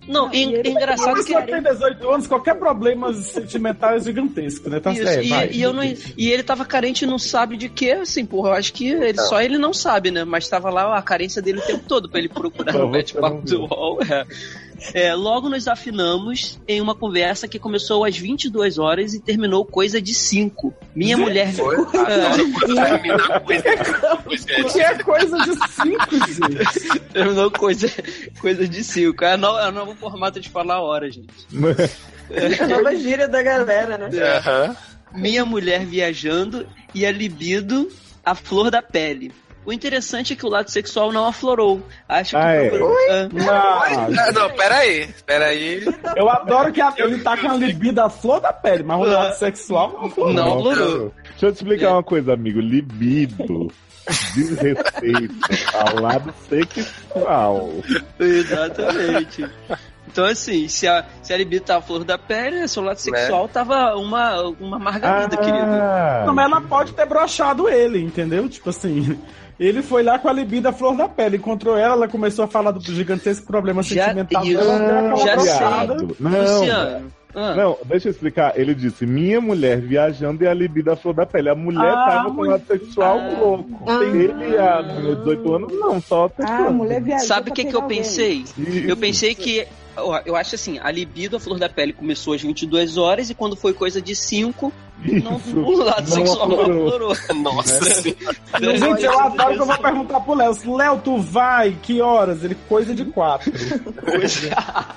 [0.08, 1.32] Não, e- E ele- engraçado que.
[1.32, 4.78] você tem 18 anos, qualquer problema sentimental é gigantesco, né?
[4.80, 5.50] Tá Isso, certo, e, vai.
[5.52, 8.54] e eu não, e ele tava carente e não sabe de quê, assim, porra, eu
[8.54, 10.24] acho que ele, só ele não sabe, né?
[10.24, 13.60] Mas tava lá a carência dele o tempo todo pra ele procurar no não do.
[13.66, 13.98] UOL.
[14.02, 14.26] É.
[14.94, 20.00] É, logo nos afinamos em uma conversa que começou às 22 horas e terminou coisa
[20.00, 20.72] de 5.
[20.94, 21.52] Minha mulher.
[21.52, 21.76] Foi.
[21.76, 23.62] É, termina coisa.
[24.72, 27.00] Que é coisa de 5, gente.
[27.12, 27.90] terminou coisa,
[28.40, 29.24] coisa de 5.
[29.24, 31.28] É, no- é o novo formato de falar a hora, gente.
[32.30, 34.10] É a nova gíria da galera, né?
[34.38, 34.76] Aham.
[35.14, 37.88] Minha mulher viajando e a libido
[38.24, 39.32] a flor da pele.
[39.66, 41.82] O interessante é que o lado sexual não aflorou.
[42.08, 42.68] Acho que Ah, é?
[42.70, 43.28] procurou- Ah.
[43.32, 45.84] Não, Ah, não, peraí, peraí.
[46.16, 49.04] eu adoro que a- ele tá com a libido à flor da pele, mas o
[49.04, 50.32] lado sexual não aflorou.
[50.32, 51.12] Não aflorou.
[51.30, 52.60] Deixa eu te explicar uma coisa, amigo.
[52.60, 53.68] Libido
[54.34, 55.34] diz respeito
[55.74, 57.70] ao lado sexual.
[58.20, 59.44] Exatamente.
[60.08, 63.96] Então, assim, se a, se a libido tava flor da pele, seu lado sexual tava
[63.96, 65.58] uma, uma margarida, querido.
[65.58, 68.48] Ah, Não, mas ela pode ter brochado ele, entendeu?
[68.48, 69.18] Tipo assim,
[69.58, 72.48] ele foi lá com a libido à flor da pele, encontrou ela, ela começou a
[72.48, 76.06] falar do gigantesco problema Já- sentimental dela, deu aquela Já sei.
[76.20, 77.12] Não, Luciano.
[77.34, 78.52] ah, Não, deixa eu explicar.
[78.58, 81.48] Ele disse: minha mulher viajando e a libido à flor da pele.
[81.50, 83.38] A mulher Ah, tava com o lado sexual ah.
[83.40, 83.82] louco.
[83.86, 84.02] Ah.
[84.04, 86.72] Ele, de 18 anos, não, só Ah, a sexual.
[86.72, 88.44] mulher viajou Sabe o que, que eu pensei?
[88.58, 88.86] Isso.
[88.88, 89.66] Eu pensei que.
[90.24, 93.56] Eu acho assim, a libido, a flor da pele, começou às 22 horas e quando
[93.56, 97.12] foi coisa de 5, não, o lado Não sexual não aflorou.
[97.12, 97.42] aflorou.
[97.42, 98.76] Nossa senhora.
[98.78, 100.76] Gente, eu adoro que eu vou perguntar pro Léo.
[100.76, 101.76] Léo, tu vai?
[101.82, 102.42] Que horas?
[102.42, 103.52] Ele, coisa de quatro.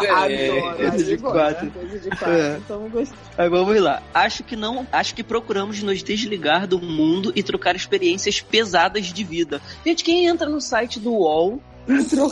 [0.01, 0.49] É,
[0.81, 1.71] coisa de quatro.
[1.71, 2.31] Coisa de quatro.
[2.31, 2.57] É.
[2.57, 3.17] Então, gostei.
[3.37, 4.01] Aí vamos lá.
[4.13, 4.87] Acho que não.
[4.91, 9.61] Acho que procuramos nos desligar do mundo e trocar experiências pesadas de vida.
[9.85, 11.61] Gente, quem entra no site do UOL,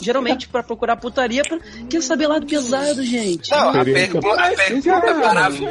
[0.01, 1.59] geralmente pra procurar putaria, pra...
[1.89, 3.49] quer saber lado pesado, gente.
[3.51, 5.65] Não, a pergunta, a pergunta Cara, para aí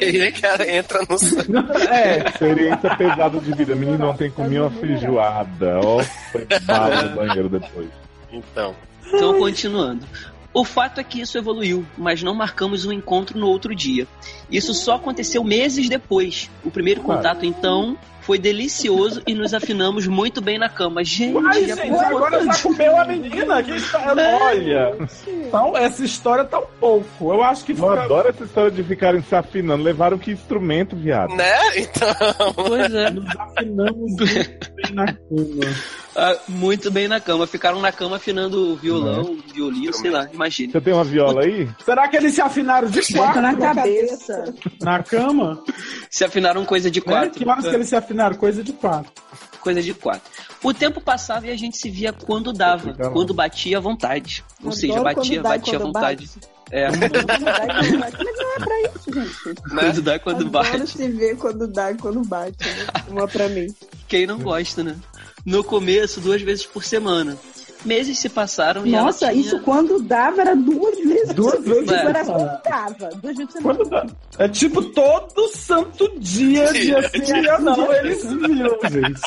[0.00, 0.32] é.
[0.32, 3.74] Que que entra no É, Experiência pesada de vida.
[3.74, 5.80] Menino ontem comi uma feijoada.
[5.84, 7.88] Ó, foi bala no banheiro depois.
[8.32, 8.74] Então.
[9.06, 10.06] Então, continuando.
[10.52, 14.06] O fato é que isso evoluiu, mas não marcamos um encontro no outro dia.
[14.50, 16.50] Isso só aconteceu meses depois.
[16.64, 17.96] O primeiro contato, então,
[18.30, 21.02] foi delicioso e nos afinamos muito bem na cama.
[21.02, 23.60] Gente, Ai, gente, agora já comeu a menina.
[23.60, 24.96] Que história, olha.
[25.26, 27.32] Então, essa história tá um pouco.
[27.34, 28.04] Eu acho que Eu fica...
[28.04, 29.82] adoro essa história de ficarem se afinando.
[29.82, 31.34] Levaram que instrumento, viado?
[31.34, 31.58] Né?
[31.74, 32.54] Então.
[32.54, 33.10] Pois é.
[33.10, 35.74] Nos afinamos muito bem na cama.
[36.16, 37.46] Ah, muito bem na cama.
[37.46, 40.72] Ficaram na cama afinando o violão, violino, sei lá, imagina.
[40.72, 41.68] Você tem uma viola aí?
[41.84, 44.54] Será que eles se afinaram de quatro na cabeça.
[44.82, 45.62] na cama?
[46.10, 47.02] Se afinaram coisa de É?
[47.02, 47.30] quatro.
[47.30, 48.36] Que horas que eles se afinaram?
[48.36, 49.12] Coisa de quatro.
[49.60, 50.22] Coisa de quatro.
[50.62, 54.42] O tempo passava e a gente se via quando dava, quando batia à vontade.
[54.64, 56.26] Ou seja, Adoro batia, quando dá e batia à quando vontade.
[56.26, 56.50] bate.
[56.72, 59.34] É, Mas não é pra isso, gente.
[59.68, 60.86] quando dá, quando Adoro bate.
[60.88, 62.56] se ver quando dá e quando bate.
[62.60, 62.86] Né?
[63.08, 63.66] Uma pra mim.
[64.08, 64.96] Quem não gosta, né?
[65.44, 67.36] No começo, duas vezes por semana.
[67.84, 69.40] Meses se passaram e Nossa, tinha...
[69.40, 71.32] isso quando dava era duas vezes.
[71.32, 72.44] Duas vezes era semana.
[72.44, 73.08] quando dava.
[73.16, 74.10] Duas vezes por Quando semana.
[74.38, 79.20] É tipo todo santo dia, dia sim, dia não, eles se viam, gente.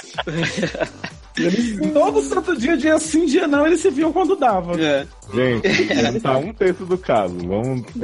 [1.36, 4.80] Eles, todo santo dia, dia sim, dia não, eles se viam quando dava.
[4.80, 5.68] É, Gente,
[6.22, 7.36] tá um terço do caso.
[7.40, 7.88] Vamos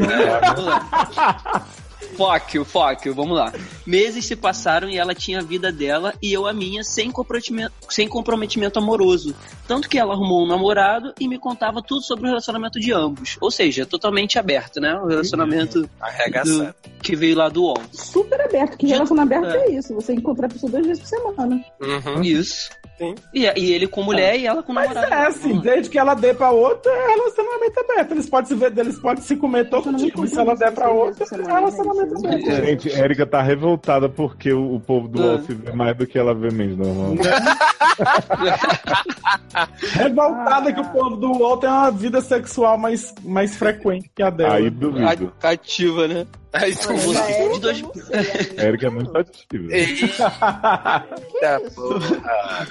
[2.15, 3.53] Foque, foque, vamos lá.
[3.85, 7.73] Meses se passaram e ela tinha a vida dela e eu a minha sem comprometimento,
[7.89, 9.35] sem comprometimento amoroso.
[9.69, 13.37] Tanto que ela arrumou um namorado e me contava tudo sobre o relacionamento de ambos.
[13.39, 14.95] Ou seja, totalmente aberto, né?
[14.95, 16.73] O relacionamento Arregaçado.
[17.03, 17.77] que veio lá do UOL.
[17.93, 18.75] Super aberto.
[18.79, 19.65] Que relação aberto é.
[19.67, 19.71] é.
[19.73, 19.93] isso.
[19.93, 21.63] Você encontrar a pessoa duas vezes por semana.
[21.79, 22.21] Uhum.
[22.23, 22.71] Isso.
[22.97, 23.13] Sim.
[23.31, 25.13] E, e ele com mulher e ela com Mas namorado.
[25.13, 28.11] é assim, desde que ela dê pra outra, é relacionamento aberto.
[28.11, 30.11] Eles podem se ver, eles podem se comer todo dia.
[30.17, 32.49] E se ela der pra outra, é relacionamento aberto.
[32.49, 32.65] É.
[32.65, 35.25] Gente, Érica tá revoltada porque o, o povo do Ah.
[35.27, 37.13] UOL se vê mais do que ela vê menos, normal.
[39.93, 44.29] Revoltada que o povo do UOL tem uma vida sexual mais, mais frequente que a
[44.29, 44.55] dela.
[44.55, 45.33] Aí duvido.
[45.41, 46.25] Ativa, né?
[46.53, 47.83] Aí tu Você- é, de dois-.
[48.57, 49.73] Érica é muito ativa.
[49.73, 52.67] Eita porra.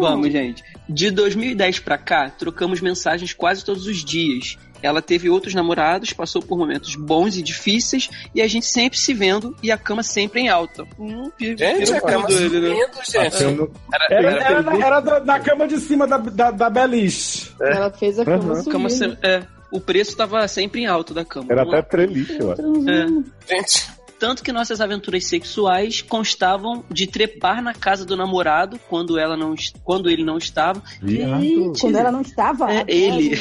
[0.00, 0.62] Vamos, gente.
[0.88, 4.58] De 2010 pra cá, trocamos mensagens quase todos os dias.
[4.82, 9.12] Ela teve outros namorados, passou por momentos bons e difíceis, e a gente sempre se
[9.14, 10.84] vendo e a cama sempre em alta.
[10.98, 12.68] Hum, Gente, a cama doido, né?
[12.70, 13.38] subindo, A gente.
[13.38, 17.50] cama- Era, Era, era, na, era da, da cama de cima da, da, da Beliche.
[17.60, 18.64] Ela fez a cama Uhum.
[18.64, 21.46] Cama sem- é, o preço tava sempre em alta da cama.
[21.50, 22.62] Era Vamos até treliche, eu acho.
[22.62, 23.54] É.
[23.54, 23.88] gente.
[24.20, 29.54] Tanto que nossas aventuras sexuais constavam de trepar na casa do namorado quando, ela não,
[29.82, 30.82] quando ele não estava.
[31.02, 31.72] Viado.
[31.80, 32.70] Quando ela não estava.
[32.70, 33.30] É, ele.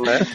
[0.00, 0.26] Né?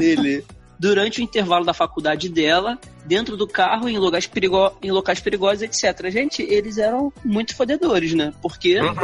[0.00, 0.44] Ele.
[0.78, 4.70] Durante o intervalo da faculdade dela, dentro do carro, em locais, perigo...
[4.82, 6.08] em locais perigosos, etc.
[6.10, 8.32] Gente, eles eram muito fodedores, né?
[8.40, 8.94] Porque Uhum.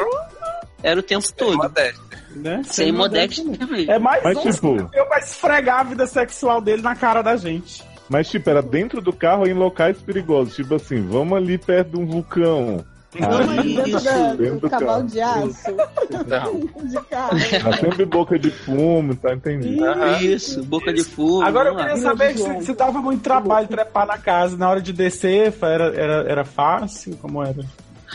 [0.82, 1.56] era o tempo todo.
[1.56, 2.04] Modéstia.
[2.36, 2.62] Né?
[2.64, 3.90] Sem modéstia também.
[3.90, 7.36] É mais Mas, um tipo- eu pra esfregar a vida sexual dele na cara da
[7.36, 7.82] gente.
[8.08, 10.54] Mas, tipo, era dentro do carro em locais perigosos.
[10.56, 12.84] Tipo assim, vamos ali perto de um vulcão.
[13.16, 13.74] Ali
[14.36, 15.06] dentro do cavalo carro.
[15.08, 15.70] de aço.
[16.26, 16.60] Não.
[16.84, 17.38] De carro.
[17.62, 19.84] Tá sempre boca de fumo, tá entendido?
[19.84, 20.18] Aham.
[20.20, 21.42] Isso, boca de fogo.
[21.42, 21.96] Agora eu queria lá.
[22.00, 24.56] saber se, se dava muito trabalho trepar na casa.
[24.56, 27.16] Na hora de descer, era, era, era fácil?
[27.18, 27.64] Como era?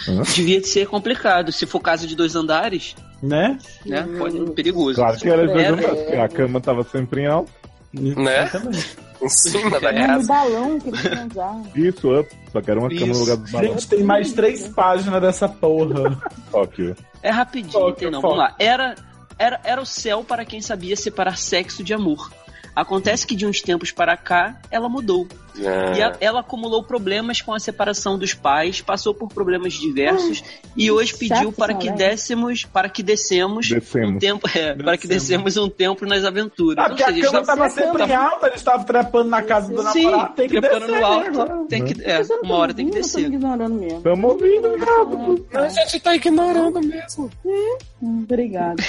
[0.08, 0.22] Hã?
[0.36, 1.52] devia ser complicado.
[1.52, 3.58] Se for casa de dois andares, Né?
[3.86, 4.06] né?
[4.18, 4.96] Pode ser perigoso.
[4.96, 7.52] Claro que era Era- a cama tava sempre em alta.
[7.94, 8.44] Né?
[8.44, 8.98] Exatamente.
[9.22, 10.28] Em cima da casa.
[10.28, 11.96] balão que eles.
[11.96, 12.30] Isso, up.
[12.52, 13.20] Só que era uma cama no Isso.
[13.20, 13.68] lugar do balão.
[13.74, 16.20] Gente, tem mais três páginas dessa porra.
[16.52, 16.96] Tóquio.
[17.22, 18.22] É rapidinho, Foca, entendeu?
[18.22, 18.36] foca.
[18.36, 18.56] Vamos lá.
[18.58, 18.96] Era,
[19.38, 22.32] era, era o céu para quem sabia separar sexo de amor.
[22.76, 25.28] Acontece que de uns tempos para cá, ela mudou.
[25.62, 26.04] E É.
[26.04, 30.44] a- ela acumulou problemas com a separação dos pais, passou por problemas diversos
[30.76, 35.58] e hoje pediu para que dessemos, para que descemos um tempo, é, para que descemos
[35.58, 36.84] um tempo nas aventuras.
[36.84, 39.74] Ah, porque a seja, cama está- tava sempre em alta, eles estavam trepando na casa
[39.74, 40.34] do Sim, namorado.
[40.36, 41.66] Tem que trepando descer no alto, agora.
[41.68, 43.30] tem que, é, uma hora tem que descer.
[43.30, 44.02] me ignorando mesmo.
[44.02, 45.46] Tamo ouvindo, Ricardo.
[45.54, 47.30] A gente tá ignorando mesmo.
[47.46, 47.78] Hum,
[48.24, 48.82] Obrigado.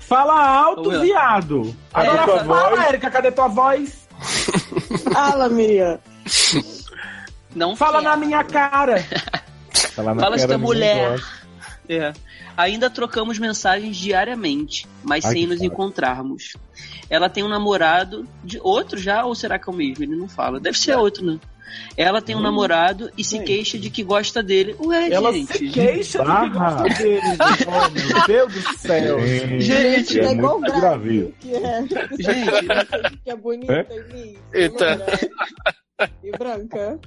[0.00, 1.74] Fala alto, viado.
[1.92, 2.86] Agora tua fala, voz?
[2.88, 4.07] Érica, cadê tua voz?
[5.12, 5.98] Fala, Miriam.
[7.54, 8.04] Não Fala quer.
[8.04, 9.02] na minha cara.
[9.94, 11.20] Fala na Fala cara, esta ninguém mulher.
[11.88, 12.12] É.
[12.56, 15.66] Ainda trocamos mensagens diariamente, mas Ai, sem nos foda.
[15.66, 16.56] encontrarmos.
[17.10, 20.04] Ela tem um namorado de outro já ou será que é o mesmo?
[20.04, 20.60] Ele não fala.
[20.60, 21.38] Deve ser outro, né?
[21.96, 23.46] Ela tem um namorado e se Gente.
[23.46, 24.74] queixa de que gosta dele.
[24.80, 25.52] Ué, Ela gente.
[25.58, 26.82] se queixa de que Barra.
[26.82, 27.20] gosta dele.
[27.66, 29.20] Oh, meu Deus do céu.
[29.60, 31.32] Gente, é é igual muito o gravíssimo.
[31.40, 31.82] que é.
[32.18, 33.18] Gente.
[33.24, 33.86] que é bonita É?
[33.90, 34.38] em mim.
[34.54, 34.96] Eita.
[34.96, 36.98] Loura E branca.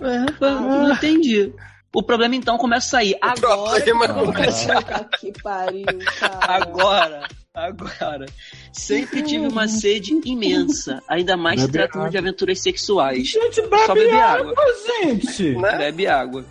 [0.00, 1.52] É, não entendi.
[1.94, 3.16] O problema então começa a sair.
[3.20, 3.80] Agora.
[3.82, 4.08] Problema.
[4.32, 5.86] Puta que pariu,
[6.20, 6.38] cara.
[6.62, 7.28] Agora.
[7.56, 8.26] Agora.
[8.70, 11.02] Sempre tive uma sede imensa.
[11.08, 12.10] Ainda mais se Bebe tratando água.
[12.10, 13.28] de aventuras sexuais.
[13.28, 14.64] Gente, Só bebe beber água, água.
[15.02, 15.42] gente.
[15.56, 15.78] Né?
[15.78, 16.44] Bebe água.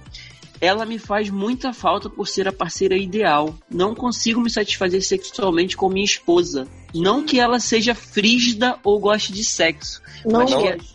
[0.60, 3.54] Ela me faz muita falta por ser a parceira ideal.
[3.70, 6.66] Não consigo me satisfazer sexualmente com minha esposa.
[6.94, 10.02] Não que ela seja frígida ou goste de sexo.
[10.26, 10.62] Não, mas, não.
[10.62, 10.95] que-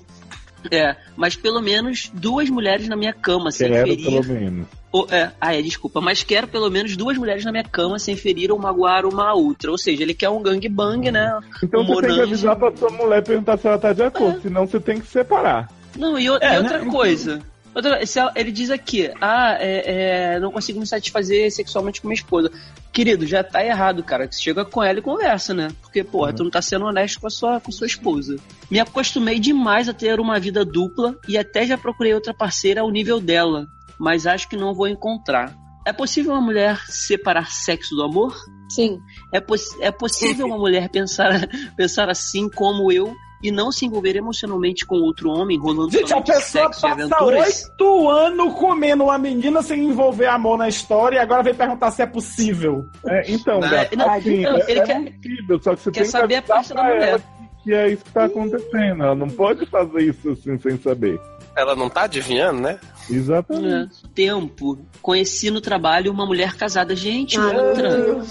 [0.70, 4.05] é, mas pelo menos duas mulheres na minha cama, sem Quero, ferir.
[4.05, 4.66] pelo menos.
[4.92, 6.01] ou- é, ah, é, desculpa.
[6.01, 9.35] Mas quero pelo menos duas mulheres na minha cama sem ferir ou magoar uma a
[9.35, 9.70] outra.
[9.70, 11.38] Ou seja, ele quer um gangbang, né?
[11.62, 14.40] Então Um você tem que avisar pra sua mulher perguntar se ela tá de acordo,
[14.42, 15.70] senão você tem que separar.
[15.96, 16.90] Não, e, o- É, e outra né?
[16.90, 17.40] coisa.
[17.75, 22.51] Ela- ele diz aqui, ah, é, é, não consigo me satisfazer sexualmente com minha esposa.
[22.93, 24.27] Querido, já tá errado, cara.
[24.31, 25.69] Você chega com ela e conversa, né?
[25.81, 28.37] Porque, porra, tu não tá sendo honesto com a sua, com sua esposa.
[28.71, 32.91] Me acostumei demais a ter uma vida dupla e até já procurei outra parceira ao
[32.91, 35.55] nível dela, mas acho que não vou encontrar.
[35.87, 38.37] É possível uma mulher separar sexo do amor?
[38.69, 38.99] Sim.
[39.33, 41.31] É, poss- é possível uma mulher pensar,
[41.77, 46.20] pensar assim como eu e não se envolver emocionalmente com outro homem, rolando Gente, a
[46.20, 51.42] pessoa sexo passa oito anos comendo uma menina sem envolver amor na história e agora
[51.42, 52.87] vem perguntar se é possível.
[53.07, 55.90] É, então, Não, gato, não, assim, não, é, ele é quer- possível, só que você
[55.90, 57.09] quer tem que saber a avisar parte da mulher.
[57.09, 57.24] ela que,
[57.64, 59.03] que é isso que tá acontecendo.
[59.03, 61.20] Ela não pode fazer isso assim sem saber.
[61.57, 62.79] Ela não tá adivinhando, né?
[63.11, 64.05] Exatamente.
[64.05, 64.79] É, Tempo.
[65.03, 66.94] Conheci no trabalho uma mulher casada.
[66.96, 68.23] Gente, Ai, outra.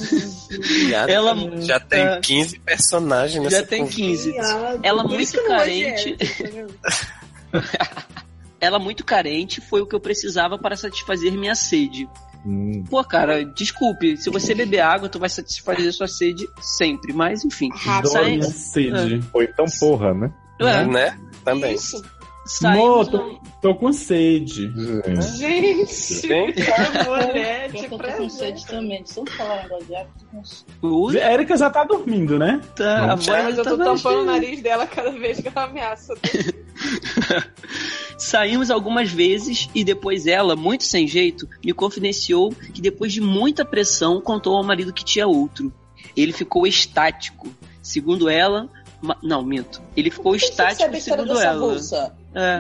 [0.89, 2.19] Já, Ela- já tem é.
[2.19, 4.01] 15 personagens nessa Já tem conversa.
[4.01, 4.31] 15.
[4.31, 4.79] Viado.
[4.83, 6.17] Ela Por muito carente.
[7.51, 7.59] Tá?
[8.61, 12.09] Ela muito carente foi o que eu precisava para satisfazer minha sede.
[12.45, 12.83] Hum.
[12.89, 14.17] Pô, cara, desculpe.
[14.17, 17.13] Se você beber água, tu vai satisfazer sua sede sempre.
[17.13, 17.69] Mas, enfim.
[17.73, 18.11] Rápido.
[18.11, 19.23] Sai- Minha sede.
[19.33, 20.31] Ou então porra, né?
[20.59, 21.17] É, Né?
[21.45, 21.75] Também.
[21.75, 22.03] Isso.
[22.49, 24.71] Saímos Amor, tô, tô com sede.
[25.38, 26.27] Gente.
[26.27, 26.62] Gente,
[27.07, 29.03] mulher Eu de tô com sede também.
[29.15, 30.65] Eu falar negócio de água, eu tô com sede.
[30.81, 32.59] Ui, Érica já tá dormindo, né?
[32.75, 36.15] tá, a Mas eu tô tá tampando o nariz dela cada vez que ela ameaça.
[38.17, 43.63] Saímos algumas vezes e depois ela, muito sem jeito, me confidenciou que depois de muita
[43.63, 45.71] pressão contou ao marido que tinha outro.
[46.15, 47.47] Ele ficou estático.
[47.81, 48.69] Segundo ela,
[49.01, 49.81] ma- não, minto.
[49.95, 51.73] Ele ficou estático segundo ela.
[51.73, 52.13] russa?
[52.33, 52.59] É.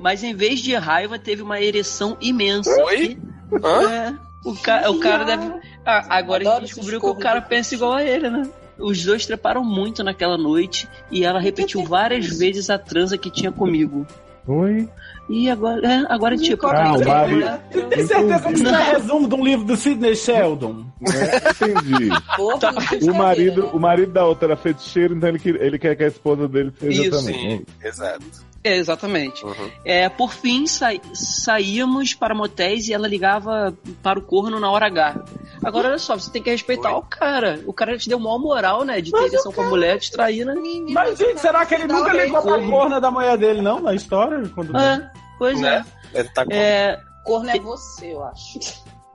[0.00, 2.70] Mas em vez de raiva, teve uma ereção imensa.
[2.84, 3.18] Oi?
[3.62, 3.90] Hã?
[3.90, 4.14] É.
[4.44, 5.52] O, ca o cara deve.
[5.84, 8.48] Ah, agora a gente descobriu que o cara pensa igual a ele, né?
[8.78, 13.50] Os dois treparam muito naquela noite e ela repetiu várias vezes a transa que tinha
[13.50, 14.06] comigo.
[14.46, 14.88] Oi?
[15.28, 16.66] E agora, é, agora tipo.
[16.68, 17.60] Ah, o marido.
[17.72, 20.84] Você tem certeza que isso é resumo de um livro do Sidney Sheldon?
[21.02, 22.08] Entendi.
[22.36, 22.72] Porra, Tá.
[22.72, 26.08] não O marido, o marido da outra era feiticeiro, então ele, ele quer que a
[26.08, 27.58] esposa dele seja Isso, também.
[27.58, 28.46] Sim, exato.
[28.66, 29.44] É, exatamente.
[29.44, 29.70] Uhum.
[29.84, 34.86] É, por fim, sa saíamos para motéis e ela ligava para o corno na hora
[34.86, 35.24] H.
[35.62, 36.98] Agora, olha só, você tem que respeitar Oi.
[36.98, 37.60] o cara.
[37.66, 39.00] O cara te deu maior moral, né?
[39.00, 40.54] De ter ereção com a mulher, te trair, né?
[40.90, 43.80] Mas, gente, será que ele nunca ligou pra corna da mulher dele, não?
[43.80, 44.42] Na história?
[44.54, 44.76] Quando...
[44.76, 45.84] É, pois Né?
[46.12, 46.52] Ele tá com...
[46.52, 46.56] é.
[46.56, 48.58] É, Corno é você, eu acho.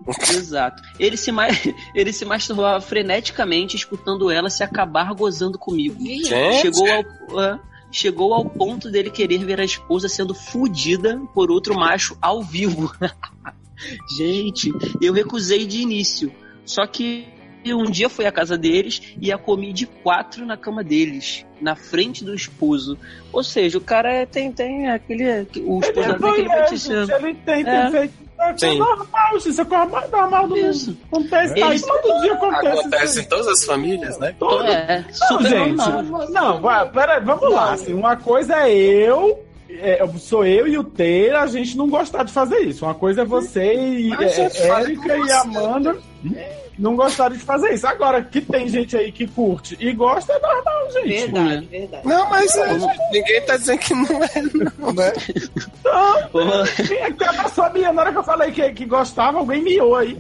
[0.34, 0.82] Exato.
[1.00, 1.48] Ele se, ma...
[1.96, 6.04] ele se masturbava freneticamente, escutando ela se acabar gozando comigo.
[6.04, 7.60] Gente, Chegou ao, é,
[7.92, 12.92] chegou ao ponto dele querer ver a esposa sendo fudida por outro macho ao vivo.
[14.16, 14.72] Gente,
[15.02, 16.32] eu recusei de início.
[16.66, 17.28] Só que
[17.66, 21.76] um dia fui à casa deles e a comi de quatro na cama deles, na
[21.76, 22.98] frente do esposo.
[23.32, 25.48] Ou seja, o cara é- tem, tem aquele.
[25.64, 27.92] O esposo Ele tem aquele é, gente, ele tem, tem É.
[27.92, 28.31] feito.
[28.42, 28.80] É Sim.
[28.80, 30.90] normal, isso é a coisa mais normal do Isso.
[30.90, 31.00] mundo.
[31.12, 32.80] Acontece, tá, Eles- todo dia acontece.
[32.80, 34.28] Acontece isso em todas as famílias, né?
[34.30, 34.34] aí.
[34.34, 36.30] Todo É, Não, super gente, normal.
[36.30, 37.74] não, vai, peraí, vamos lá.
[37.74, 39.40] Assim, uma coisa é eu,
[39.70, 42.84] é, sou eu e o Teira, a gente não gostar de fazer isso.
[42.84, 45.32] Uma coisa é você e é, Érica e.
[45.32, 45.98] Amanda
[46.80, 47.86] não gostarem de fazer isso.
[47.88, 51.08] Agora, que tem gente aí que curte e gosta, é normal, gente.
[51.32, 52.08] Verdade, verdade.
[52.08, 52.74] Não, mas é,
[53.12, 54.42] ninguém tá dizendo que não é,
[54.80, 55.14] não, né?
[57.00, 57.92] É que abraçou a minha?
[57.94, 60.18] Na hora que eu falei que, que gostava, alguém miou aí.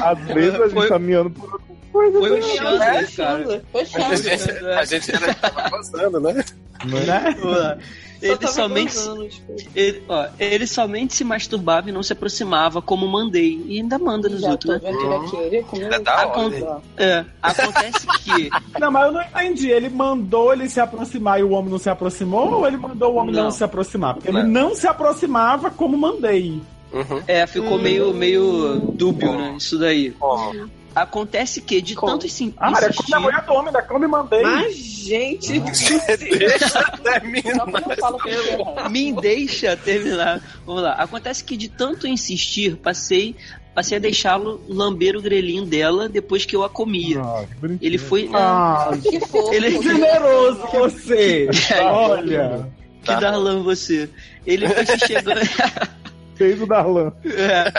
[0.00, 1.60] Às vezes a gente Foi- tá miando por
[1.92, 2.18] coisa.
[2.18, 3.62] Foi o Chandler, cara.
[3.72, 4.16] Foi A chato.
[4.16, 6.44] gente, a gente era tava gostando, né?
[6.84, 7.78] né?
[8.22, 8.94] Ele somente,
[9.30, 9.56] tipo.
[9.74, 13.60] ele, ó, ele somente se masturbava e não se aproximava, como mandei.
[13.66, 14.92] E ainda manda nos Já outros, né?
[14.92, 15.36] vendo ele aqui.
[15.36, 16.80] Ele comeu É da hora.
[16.96, 18.50] É, acontece que.
[18.78, 19.70] Não, mas eu não entendi.
[19.70, 23.16] Ele mandou ele se aproximar e o homem não se aproximou ou ele mandou o
[23.16, 23.50] homem não, Não.
[23.50, 24.14] se aproximar?
[24.14, 24.40] Porque Não.
[24.40, 26.60] ele não se aproximava como mandei.
[26.92, 27.22] Uhum.
[27.26, 29.54] É, ficou meio, meio dúbio, né?
[29.58, 30.10] Isso daí.
[30.12, 30.68] Como?
[30.94, 32.12] Acontece que, de Como?
[32.12, 33.04] tanto sim, Ah, Maria, insistir...
[33.04, 34.42] como é a mulher do homem, da como mandei.
[34.42, 37.66] Mas, gente, Deixa terminar.
[37.66, 38.88] que eu com ele.
[38.90, 40.40] Me deixa terminar.
[40.66, 40.92] Vamos lá.
[40.92, 43.34] Acontece que de tanto insistir, passei,
[43.74, 47.20] passei a deixá-lo lamber o grelhinho dela depois que eu a comia.
[47.20, 47.78] Ah, que.
[47.80, 48.28] Ele foi.
[48.32, 49.52] Ah, Que fofo.
[49.54, 51.48] Ele- generoso você.
[51.72, 52.68] É, Olha.
[53.02, 54.08] Que Darlan você.
[54.46, 55.40] Ele foi se chegando.
[56.42, 57.12] Fez o Darlan.
[57.24, 57.72] É.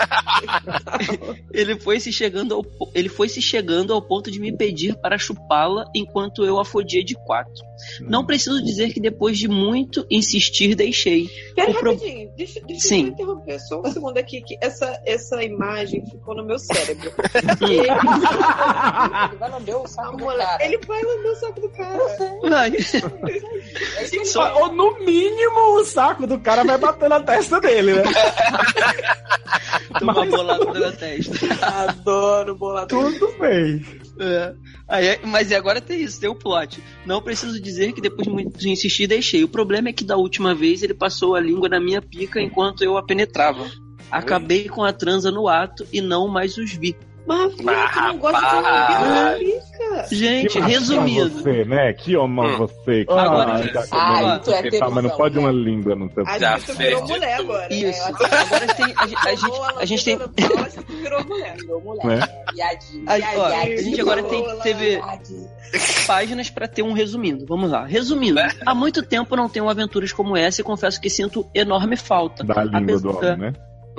[1.52, 5.18] ele foi se chegando ao, ele foi se chegando ao ponto de me pedir para
[5.18, 7.62] chupá-la enquanto eu a fodia de quatro.
[8.00, 11.28] Não preciso dizer que depois de muito insistir deixei.
[11.54, 13.02] Pera pro- rapidinho, deixa, deixa Sim.
[13.02, 17.12] eu interromper só um segundo aqui, que essa, essa imagem ficou no meu cérebro.
[17.60, 20.66] Ele vai lamber o saco do cara.
[20.66, 22.00] Ele vai lamber o saco do cara.
[23.98, 28.04] É Só- Ou no mínimo o saco do cara vai bater na testa dele, né?
[30.00, 31.34] Toma bolada na testa.
[31.62, 33.14] Adoro bolador.
[33.14, 33.86] Tudo bem.
[34.20, 34.54] É.
[34.88, 36.82] Aí, mas e agora tem isso, tem o plot.
[37.06, 39.44] Não preciso dizer que depois de muito insistir, deixei.
[39.44, 42.84] O problema é que da última vez ele passou a língua na minha pica enquanto
[42.84, 43.70] eu a penetrava.
[44.12, 46.96] Acabei com a transa no ato e não mais os vi.
[47.26, 49.02] Mas, filho, tu não gosta de rapaz.
[49.02, 50.08] lamber pica.
[50.16, 51.30] Gente, Que machão resumindo.
[51.42, 51.94] Você, né?
[51.94, 52.58] Que homem Hum.
[52.58, 53.06] você.
[53.06, 55.42] Que Agora, homem, gente, já- Ah, tu é tá, mas não pode né?
[55.42, 57.74] uma língua no seu A Já gente virou fez mulher de agora.
[57.74, 58.02] Isso.
[58.02, 58.86] É, eu Agora tem.
[58.98, 60.18] A, gente- a gente, gente tem.
[61.02, 61.56] virou mulher.
[61.58, 62.06] Virou mulher.
[62.06, 62.20] Né?
[62.54, 63.04] Viadinho.
[63.08, 63.20] A,
[63.82, 65.02] gente agora tem, teve
[66.06, 67.46] páginas pra ter um resumindo.
[67.48, 67.86] Vamos lá.
[67.86, 72.44] Resumindo, há muito tempo não tenho aventuras como essa e confesso que sinto enorme falta.
[72.44, 73.54] Da língua do homem, né?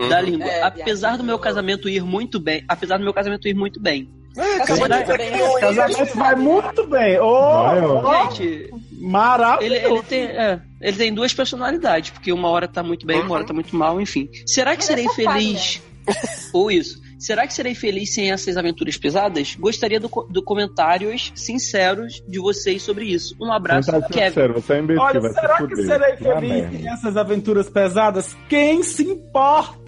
[0.08, 0.24] Da Uhum.
[0.24, 0.46] língua.
[0.46, 4.08] É, apesar do meu casamento ir muito bem, apesar do meu casamento ir muito bem.
[4.36, 5.44] É, Casamento Vai- também, né?
[5.48, 7.20] O casamento vai muito bem.
[7.20, 8.70] Ô, Vai, Gente,
[9.00, 9.76] maravilhoso.
[9.84, 13.34] ele, ele tem, é, ele tem duas personalidades, porque uma hora tá muito bem, uma
[13.36, 14.28] hora tá muito mal, enfim.
[14.44, 15.80] Será que é serei feliz?
[16.52, 17.00] Ou isso.
[17.16, 19.54] Será que serei feliz sem essas aventuras pesadas?
[19.54, 23.34] Gostaria do, do comentários sinceros de vocês sobre isso.
[23.40, 24.34] Um abraço, tá Kevin.
[24.34, 25.86] sério, você é imbecil, Olha, vai será se que fuder.
[25.86, 28.36] serei Vai feliz sem essas aventuras pesadas?
[28.48, 29.83] Quem se importa?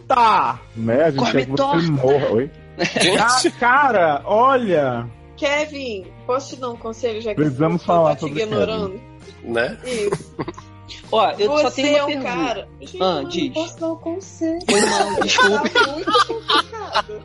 [0.76, 1.02] Né?
[1.04, 1.82] A gente Come quer que você torta.
[1.92, 2.30] morra.
[2.32, 2.50] Oi?
[3.20, 5.06] Ah, cara, olha.
[5.36, 9.00] Kevin, posso te dar um conselho, já que Precisamos eu falar tô te ignorando?
[9.42, 9.78] né?
[9.84, 10.34] Isso.
[11.10, 12.32] Ó, eu só Você tenho é uma um pergunta.
[12.46, 12.68] cara.
[12.80, 13.46] Gente, Ah, eu diz.
[13.46, 14.58] Não posso dar um conselho.
[14.68, 15.70] Foi mal, desculpe.
[15.70, 17.22] Tá muito complicado.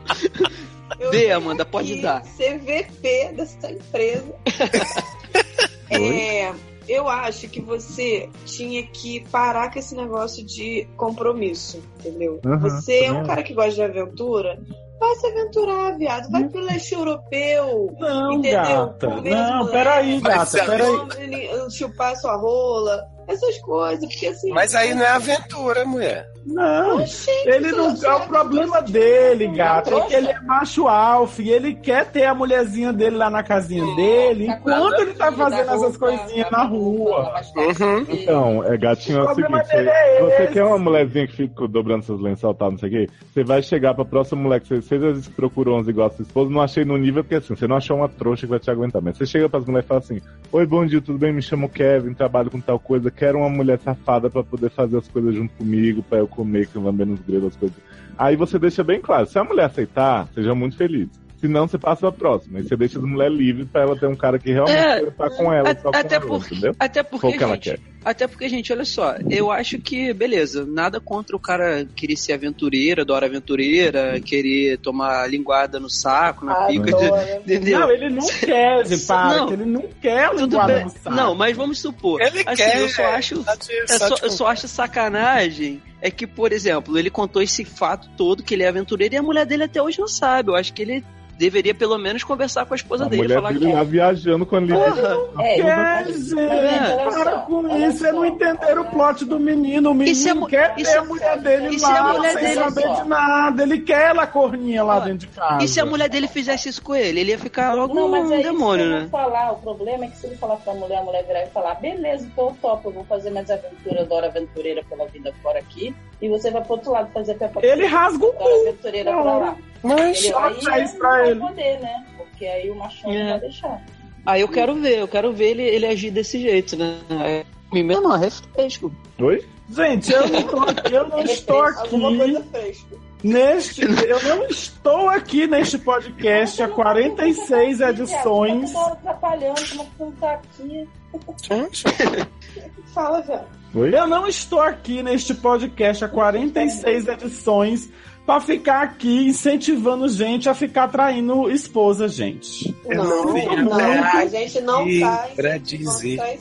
[1.00, 2.22] Eu Dê, tenho Amanda, pode dar.
[2.22, 4.34] CVP dessa empresa.
[5.90, 6.52] é,
[6.88, 12.40] eu acho que você tinha que parar com esse negócio de compromisso, entendeu?
[12.44, 14.58] Aham, você é um cara que gosta de aventura.
[15.00, 16.30] Vai se aventurar, viado.
[16.30, 17.92] Vai pro leste europeu.
[17.98, 18.62] Não, Entendeu?
[18.62, 19.08] gata.
[19.20, 21.70] Não, peraí, gata, peraí.
[21.70, 23.04] Chupar sua rola.
[23.28, 24.50] Essas coisas, porque assim.
[24.50, 26.26] Mas aí não é aventura, mulher.
[26.44, 29.94] Não, Oxente, ele não você- é o problema dele, gato.
[29.96, 33.44] É que ele é macho alfa e ele quer ter a mulherzinha dele lá na
[33.44, 37.32] casinha dele, Tá enquanto ele tá fazendo essas coisinhas da na rua.
[37.56, 38.06] Uhum.
[38.08, 40.52] Então, é gatinho, é O seguinte, dele é você esse.
[40.52, 43.62] quer uma mulherzinha que fica dobrando seus lençol tal, não sei o quê, você vai
[43.62, 46.60] chegar pra próxima mulher que você seja vezes procurou uns igual a sua esposa, não
[46.60, 49.16] achei no nível, porque assim, você não achou uma trouxa que vai te aguentar, mas
[49.16, 50.20] você chega pras mulheres e fala assim,
[50.50, 51.32] oi, bom dia, tudo bem?
[51.32, 55.08] Me chamo Kevin, trabalho com tal coisa, quero uma mulher safada pra poder fazer as
[55.08, 57.76] coisas junto comigo, pra eu comer, que eu lambendo os grelos, as coisas.
[58.18, 61.08] Aí você deixa bem claro, se a mulher aceitar, seja muito feliz.
[61.38, 62.60] Se não, você passa pra próxima.
[62.60, 65.08] E você deixa a mulher livre pra ela ter um cara que realmente É, quer
[65.08, 65.70] estar com ela.
[65.70, 66.76] A- com até, ela, porque, entendeu?
[66.78, 67.78] até porque, o que ela gente, quer.
[68.04, 72.32] Até porque, gente, olha só, eu acho que, beleza, nada contra o cara querer ser
[72.32, 77.36] aventureira, adora aventureira, querer tomar linguada no saco, na pica, de- Adora.
[77.44, 77.78] entendeu?
[77.80, 79.52] Não, ele não quer, para, Não.
[79.52, 80.84] ele não quer linguada bem.
[80.84, 81.10] no saco.
[81.10, 82.20] Não, mas vamos supor.
[82.20, 82.80] Ele assim, quer.
[82.80, 83.42] eu só acho.
[83.44, 87.10] Só te- Eu só só, te eu só acho sacanagem é que, por exemplo, ele
[87.10, 90.08] contou esse fato todo que ele é aventureiro e a mulher dele até hoje não
[90.08, 90.50] sabe.
[90.50, 91.04] Eu acho que ele
[91.42, 93.72] deveria pelo menos conversar com a esposa A dele e mulher falar dele que.
[93.72, 94.72] lá viajando com a Lili.
[94.74, 98.26] Porra, É, Quer, gente, olha para só, com isso, vocês não só.
[98.26, 99.90] entenderam o plot do menino.
[99.90, 102.32] O menino se a mu- quer ter a mulher dele e se a lá, mulher
[102.34, 103.02] sem dele- saber só?
[103.02, 103.62] de nada.
[103.62, 105.64] Ele quer ela corninha lá dentro de casa.
[105.64, 107.20] E se a mulher dele fizesse isso com ele?
[107.20, 109.08] Ele ia ficar logo Não, mas um é demônio, eu né?
[109.10, 109.52] falar.
[109.52, 112.24] O problema é que se ele falar pra mulher, a mulher virar e falar, beleza,
[112.24, 115.94] então eu topo, eu vou fazer minhas aventuras da hora aventureira pela vida fora aqui,
[116.20, 119.22] e você vai pro outro lado fazer peppa Ele rasga o da hora aventureira pra
[119.22, 119.56] lá.
[119.82, 121.40] Mas ele isso não pra vai ele.
[121.40, 122.06] poder, né?
[122.16, 123.18] Porque aí o machão É.
[123.22, 123.82] não vai deixar.
[124.24, 126.96] Aí eu quero ver, eu quero ver ele, ele agir desse jeito, né?
[127.10, 128.92] É, Pimenta não, é refresco.
[129.18, 129.44] Oi?
[129.70, 132.96] Gente, eu não, tô, eu não estou Alguma aqui coisa fresca.
[133.24, 133.82] neste.
[133.82, 138.72] Eu não estou aqui neste podcast há 46 edições.
[138.72, 140.88] Tá hora atrapalhando, como é que não tá aqui?
[142.94, 143.40] Fala, velho.
[143.74, 143.94] Oi?
[143.98, 147.90] Eu não estou aqui neste podcast há 46 edições
[148.24, 152.74] pra ficar aqui incentivando gente a ficar traindo esposa, gente.
[152.86, 156.40] Não, não, a gente não tá pra dizer.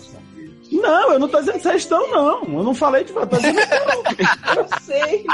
[0.71, 2.43] Não, eu não tô dizendo que vocês estão, não.
[2.43, 3.11] Eu não falei de.
[3.11, 3.59] Dizendo
[4.55, 5.25] Eu sei.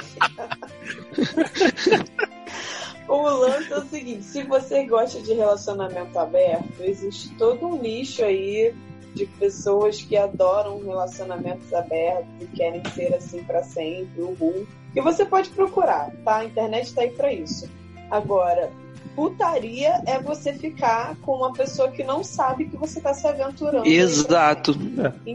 [3.07, 8.25] o lance é o seguinte: se você gosta de relacionamento aberto, existe todo um nicho
[8.25, 8.73] aí
[9.13, 14.67] de pessoas que adoram relacionamentos abertos e querem ser assim pra sempre, uhul.
[14.97, 16.37] E você pode procurar, tá?
[16.37, 17.69] A internet tá aí pra isso.
[18.09, 18.71] Agora,
[19.15, 23.85] putaria é você ficar com uma pessoa que não sabe que você tá se aventurando.
[23.87, 24.73] Exato.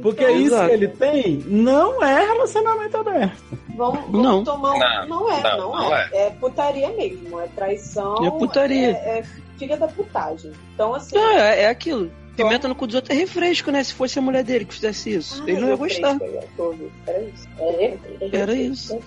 [0.03, 0.69] Porque Então, isso Exato.
[0.69, 3.43] que ele tem não é relacionamento aberto.
[3.77, 4.45] Vamos, vamos Não.
[4.45, 4.79] tomar um.
[4.79, 6.09] Não, Não, é, não, não, não é.
[6.13, 6.31] é.
[6.31, 7.41] putaria mesmo.
[7.41, 8.25] É traição.
[8.27, 8.89] É putaria.
[8.97, 9.25] É, é
[9.59, 10.53] filha da putagem.
[10.75, 11.15] Então, assim.
[11.15, 12.11] Não, é, é aquilo.
[12.37, 13.85] Pimenta no cu dos outros é refresco, né?
[13.85, 15.43] Se fosse a mulher dele que fizesse isso.
[15.43, 16.17] ah, ele não ia gostar.
[16.17, 16.93] fresca, eu tô ouvindo.
[17.07, 17.49] Era isso.
[17.59, 17.97] É,
[18.33, 18.99] Era isso.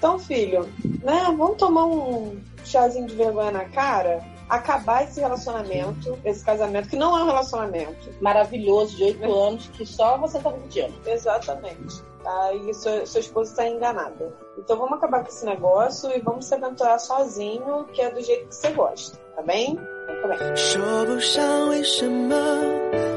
[0.00, 0.68] Então, filho,
[1.02, 1.24] né?
[1.36, 4.22] Vamos tomar um chazinho de vergonha na cara.
[4.48, 8.10] Acabar esse relacionamento, esse casamento, que não é um relacionamento.
[8.20, 10.94] Maravilhoso, de oito anos, que só você tá curtindo.
[11.04, 12.00] Exatamente.
[12.22, 12.52] Tá?
[12.54, 14.32] E sua, sua esposa está enganada.
[14.58, 18.48] Então vamos acabar com esse negócio e vamos se aventurar sozinho, que é do jeito
[18.48, 19.72] que você gosta, tá bem?
[19.72, 20.56] Então, tá bem.
[20.56, 22.34] 说不上为什么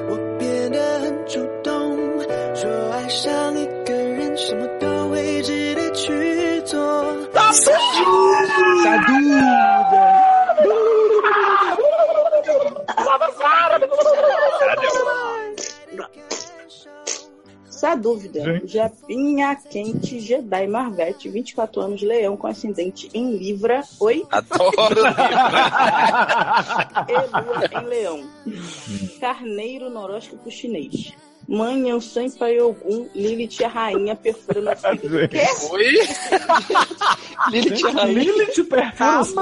[0.09, 1.97] 我变得很主动，
[2.55, 4.92] 说爱上一个人什么都会值得去做。
[17.84, 18.42] Essa é a dúvida.
[18.42, 18.72] Gente.
[18.72, 23.84] Japinha Quente Jedi Marvete, 24 anos, leão com ascendente em Libra.
[24.00, 24.26] Oi?
[24.32, 25.02] Adoro.
[27.08, 28.28] E lua em leão.
[29.20, 31.12] Carneiro noróscopo chinês.
[31.46, 35.28] Mãe Yansan Pai Ogum, Lilith a rainha perfura no fígado.
[35.28, 35.42] Quê?
[35.70, 35.84] Oi?
[37.52, 38.22] Lilith é rainha.
[38.22, 39.34] Lilith perfura os.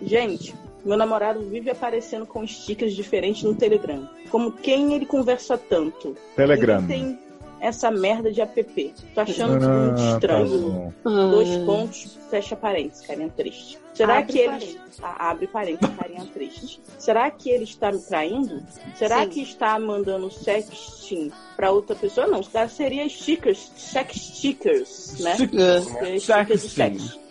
[0.00, 0.54] Gente,
[0.84, 4.08] meu namorado vive aparecendo com stickers diferentes no Telegram.
[4.30, 6.16] Como quem ele conversa tanto.
[6.36, 6.78] Telegram.
[6.78, 7.18] Ele tem
[7.60, 8.94] essa merda de app.
[9.14, 10.60] Tô achando Ah, muito tá estranho.
[10.60, 10.92] bom.
[11.30, 11.64] Dois Ah.
[11.64, 13.78] pontos, fecha parênteses, carinha triste.
[13.94, 14.48] Será Abre que ele.
[14.48, 14.80] parênteses.
[15.02, 16.80] Ah, abre parênteses, carinha triste.
[16.98, 18.62] Será que ele está me traindo?
[18.96, 19.28] Será Sim.
[19.28, 22.26] que está mandando sexting pra outra pessoa?
[22.26, 25.36] Não, isso daí seria stickers, sex stickers, né?
[25.36, 25.80] Seria
[26.20, 26.98] stickers de Sexting.
[26.98, 27.22] sexo.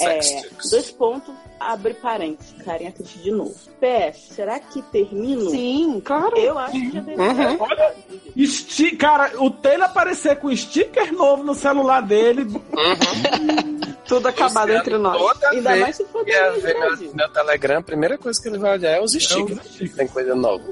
[0.00, 3.54] É, dois pontos, abre parênteses, carinha triste de novo.
[3.78, 5.50] PS, será que termino?
[5.50, 6.36] Sim, claro.
[6.38, 7.56] Eu acho que já deve Uhum.
[7.60, 7.94] Olha,
[8.34, 12.46] esti cara, o Taylor aparecer com sticker novo no celular dele.
[14.08, 15.18] Tudo acabado Luciano, entre nós.
[15.18, 18.40] Toda Ainda vez mais se for que do ver meu, meu Telegram, a primeira coisa
[18.42, 19.60] que ele vai olhar é os stickers.
[19.66, 19.94] stickers.
[19.94, 20.64] Tem coisa nova.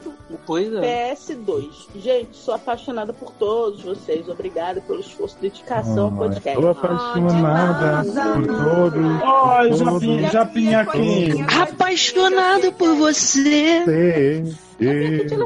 [0.46, 1.14] Pois é.
[1.14, 1.68] PS2.
[1.96, 4.28] Gente, sou apaixonada por todos vocês.
[4.28, 6.60] Obrigada pelo esforço e dedicação ao podcast.
[6.60, 9.06] Tô apaixonada por todos.
[9.06, 11.32] Oi, todos Japinha, Japinha aqui.
[11.62, 13.84] Apaixonado por você.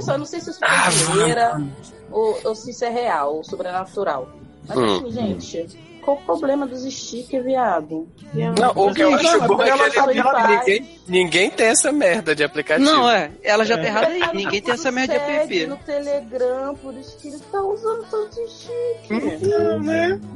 [0.00, 1.62] só, eu não sei se isso Ah, é zoeira
[2.10, 4.28] ou, ou se isso é real ou sobrenatural.
[4.68, 4.96] Mas Hum.
[4.96, 8.08] assim, gente, qual o problema dos stickers, viado?
[8.34, 10.48] Não, o que eu Não, acho bom é ela que tá ele- errada.
[10.48, 12.90] ninguém, ninguém tem essa merda de aplicativo.
[12.90, 13.30] Não, é.
[13.42, 13.78] Ela já É.
[13.78, 14.20] tá errada aí.
[14.34, 15.66] Ninguém tem essa merda de app.
[15.66, 19.40] no Telegram, por isso que ele tá usando todos os stickers.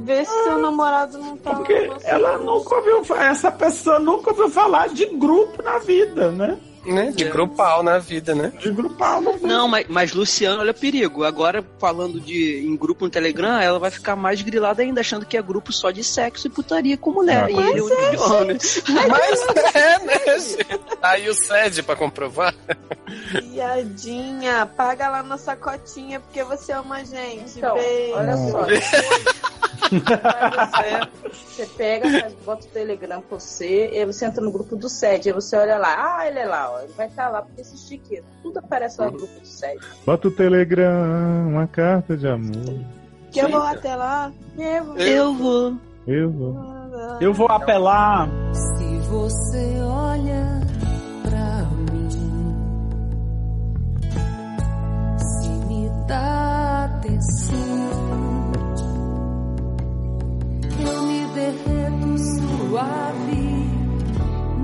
[0.01, 1.55] Vê se seu namorado não tá.
[1.55, 6.57] Porque ela nunca ouviu, fa- essa pessoa nunca ouviu falar de grupo na vida, né?
[6.85, 7.11] Né?
[7.15, 8.51] De grupal na vida, né?
[8.59, 9.37] De grupal, não.
[9.39, 11.23] Não, mas, mas Luciano, olha o perigo.
[11.23, 15.37] Agora, falando de em grupo no Telegram, ela vai ficar mais grilada ainda, achando que
[15.37, 17.45] é grupo só de sexo e putaria com mulher.
[17.45, 18.57] Ah, e ele é de homem.
[19.09, 20.97] Mas é, né, gente?
[21.01, 22.53] Aí o SED pra comprovar.
[23.51, 27.57] Piadinha, paga lá nossa cotinha porque você ama a gente.
[27.57, 28.15] Então, Beijo.
[28.15, 28.65] olha só.
[29.99, 34.75] Você, você pega, faz- bota o Telegram pra você, e aí você entra no grupo
[34.75, 37.41] do SED, aí você olha lá, ah, ele é lá, ó, ele vai estar lá
[37.41, 38.25] porque esse chiqueiro.
[38.43, 39.79] Tudo aparece lá no grupo do SED.
[40.05, 42.79] Bota o Telegram, uma carta de amor.
[43.31, 44.31] Que eu vou até lá.
[44.57, 45.75] Eu vou.
[46.07, 46.55] Eu vou.
[47.19, 48.29] Eu vou apelar.
[48.53, 50.61] Se você olha
[51.23, 52.09] pra mim,
[55.19, 58.04] se me dá atenção,
[61.35, 63.35] derreto suave,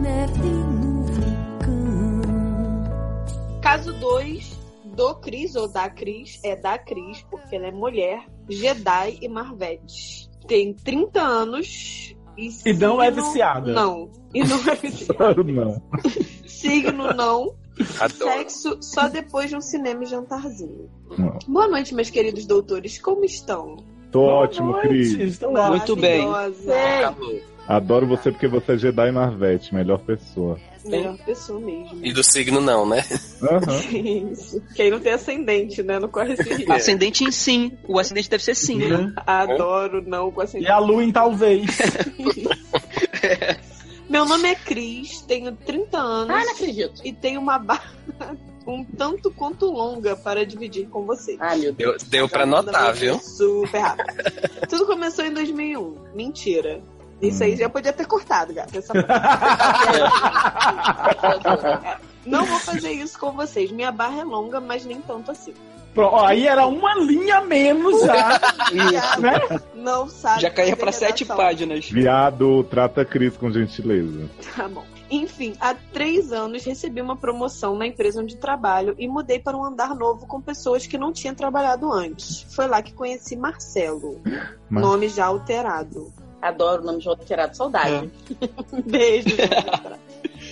[0.01, 2.21] neve no vulcão.
[3.61, 4.59] Caso 2
[4.95, 10.29] do Cris, ou da Cris, é da Cris, porque ela é mulher, Jedi e Marvete.
[10.47, 13.73] Tem 30 anos e, E não é signo- viciada.
[13.73, 14.09] Não.
[14.33, 15.43] E não é viciada.
[15.43, 15.81] Não.
[16.47, 17.53] Signo não.
[17.99, 18.31] Adoro.
[18.31, 20.89] Sexo só depois de um cinema e jantarzinho.
[21.17, 21.37] Não.
[21.47, 22.99] Boa noite, meus queridos doutores.
[22.99, 23.77] Como estão?
[24.11, 25.39] Tô ótimo, Boa noite, Cris.
[25.39, 26.27] Muito bem.
[27.67, 30.59] Adoro você porque você é Jedi Marvete, melhor pessoa.
[30.83, 31.99] Melhor pessoa mesmo.
[32.03, 33.05] E do signo não, né?
[33.43, 33.79] Aham.
[34.31, 34.61] Isso.
[34.75, 35.99] Quem não tem ascendente, né?
[35.99, 36.73] Não corre esse risco.
[36.73, 37.71] Ascendente em sim.
[37.87, 38.77] O ascendente deve ser sim.
[38.79, 39.13] Né?
[39.25, 40.71] Adoro não com E ascendente.
[40.71, 41.77] a lua em talvez.
[44.09, 47.01] Meu nome é Cris, tenho 30 anos Ah, não acredito.
[47.05, 47.93] e tenho uma barra
[48.65, 51.37] um tanto quanto longa para dividir com vocês.
[51.39, 52.03] Ah, meu Deus.
[52.03, 53.19] Deu, deu pra notar, viu?
[53.19, 54.07] Super rápido.
[54.69, 55.95] Tudo começou em 2001.
[56.13, 56.81] Mentira.
[57.21, 58.77] Isso aí já podia ter cortado, gata.
[58.77, 58.93] Essa
[62.25, 63.71] Não vou fazer isso com vocês.
[63.71, 65.53] Minha barra é longa, mas nem tanto assim.
[65.93, 68.39] Pronto, ó, aí era uma linha menos já.
[68.71, 69.21] Isso.
[69.21, 69.39] né?
[69.75, 70.41] Não sabe.
[70.41, 71.89] Já caía pra sete páginas.
[71.89, 74.29] Viado, trata a Cris com gentileza.
[74.55, 74.85] Tá bom.
[75.11, 79.65] Enfim, há três anos recebi uma promoção na empresa onde trabalho e mudei para um
[79.65, 82.43] andar novo com pessoas que não tinham trabalhado antes.
[82.55, 84.21] Foi lá que conheci Marcelo,
[84.69, 86.13] Mar- nome já alterado.
[86.41, 87.55] Adoro o nome de alterado.
[87.57, 88.09] Saudade.
[88.87, 89.35] Beijo.
[89.35, 89.99] já alterado.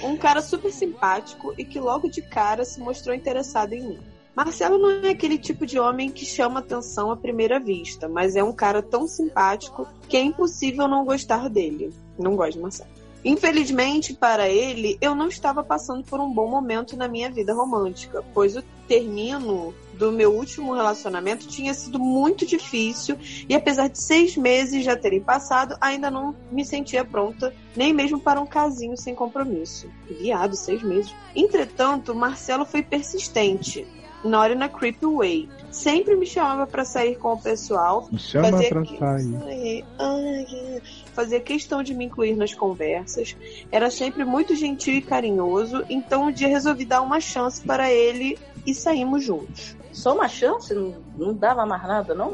[0.03, 3.99] um cara super simpático e que logo de cara se mostrou interessado em mim.
[4.35, 8.43] Marcelo não é aquele tipo de homem que chama atenção à primeira vista, mas é
[8.43, 11.93] um cara tão simpático que é impossível não gostar dele.
[12.17, 12.89] Não gosto de Marcelo.
[13.23, 18.23] Infelizmente para ele, eu não estava passando por um bom momento na minha vida romântica,
[18.33, 23.17] pois o término do meu último relacionamento tinha sido muito difícil
[23.49, 28.17] e apesar de seis meses já terem passado, ainda não me sentia pronta, nem mesmo
[28.19, 29.89] para um casinho sem compromisso.
[30.07, 31.13] Viado, seis meses.
[31.35, 33.85] Entretanto, Marcelo foi persistente.
[34.23, 35.49] Not in a creepy way.
[35.71, 39.35] Sempre me chamava para sair com o pessoal, Me chama Fazia pra que- sair.
[39.45, 40.81] Ai, ai,
[41.13, 43.35] fazia questão de me incluir nas conversas,
[43.71, 48.37] era sempre muito gentil e carinhoso, então um dia resolvi dar uma chance para ele
[48.65, 49.75] e saímos juntos.
[49.91, 50.73] Só uma chance?
[50.73, 52.33] Não, não dava mais nada, não?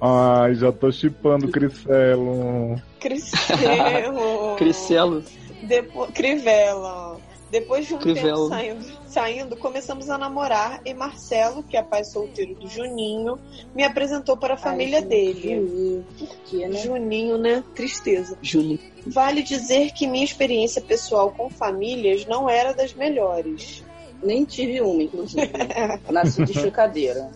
[0.00, 2.80] Ai, já tô chipando o Cricelo.
[2.98, 4.56] Cristelo.
[4.58, 5.22] Cricelo.
[5.62, 7.09] Depois, Crivella.
[7.50, 8.36] Depois de um Crivella.
[8.36, 13.38] tempo saindo, saindo, começamos a namorar e Marcelo, que é pai solteiro do Juninho,
[13.74, 15.56] me apresentou para a família Ai, dele.
[15.56, 16.06] Juninho.
[16.18, 16.78] Por quê, né?
[16.78, 17.64] Juninho, né?
[17.74, 18.38] Tristeza.
[18.40, 18.78] Júnior.
[19.06, 23.82] Vale dizer que minha experiência pessoal com famílias não era das melhores.
[24.22, 25.50] Nem tive uma, inclusive.
[26.10, 27.30] Nasci de chocadeira.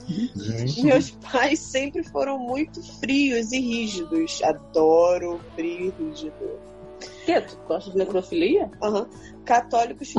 [0.82, 4.42] Meus pais sempre foram muito frios e rígidos.
[4.42, 6.73] Adoro frio e rígido.
[7.24, 7.40] Quê?
[7.40, 8.70] Tu gosta de necrofilia?
[8.82, 9.08] Aham.
[9.44, 10.08] Católicos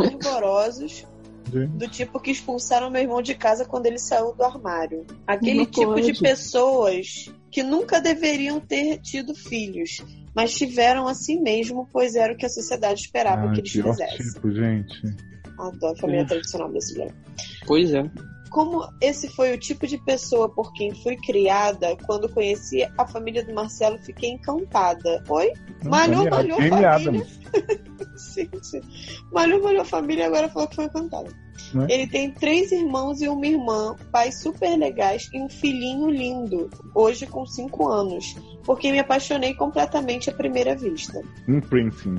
[1.51, 1.67] gente.
[1.77, 5.05] do tipo que expulsaram meu irmão de casa quando ele saiu do armário.
[5.27, 6.19] Aquele Não tipo de pode.
[6.21, 10.03] pessoas que nunca deveriam ter tido filhos,
[10.35, 14.17] mas tiveram assim mesmo, pois era o que a sociedade esperava Ai, que eles fizessem.
[14.33, 15.15] tipo, gente.
[15.57, 17.13] Adoro a família tradicional brasileira.
[17.65, 18.03] Pois é.
[18.55, 23.43] Como esse foi o tipo de pessoa por quem fui criada, quando conheci a família
[23.43, 25.21] do Marcelo, fiquei encantada.
[25.27, 25.51] Oi?
[25.83, 26.31] Malhou, Genial.
[26.31, 27.27] malhou, família.
[28.33, 28.81] Gente,
[29.33, 31.29] malhou, malhou a família e agora falou que foi encantada.
[31.73, 31.87] Né?
[31.89, 37.25] Ele tem três irmãos e uma irmã, pais super legais e um filhinho lindo, hoje
[37.25, 41.21] com cinco anos, porque me apaixonei completamente à primeira vista.
[41.47, 42.17] Imprinting.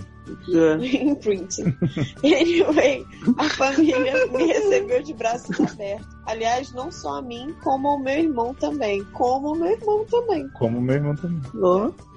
[1.03, 1.77] Imprinting.
[2.23, 3.07] Anyway,
[3.39, 6.17] a família me recebeu de braços abertos.
[6.27, 9.05] Aliás, não só a mim, como ao meu irmão também.
[9.13, 10.49] Como o meu irmão também.
[10.51, 11.41] Como meu irmão também.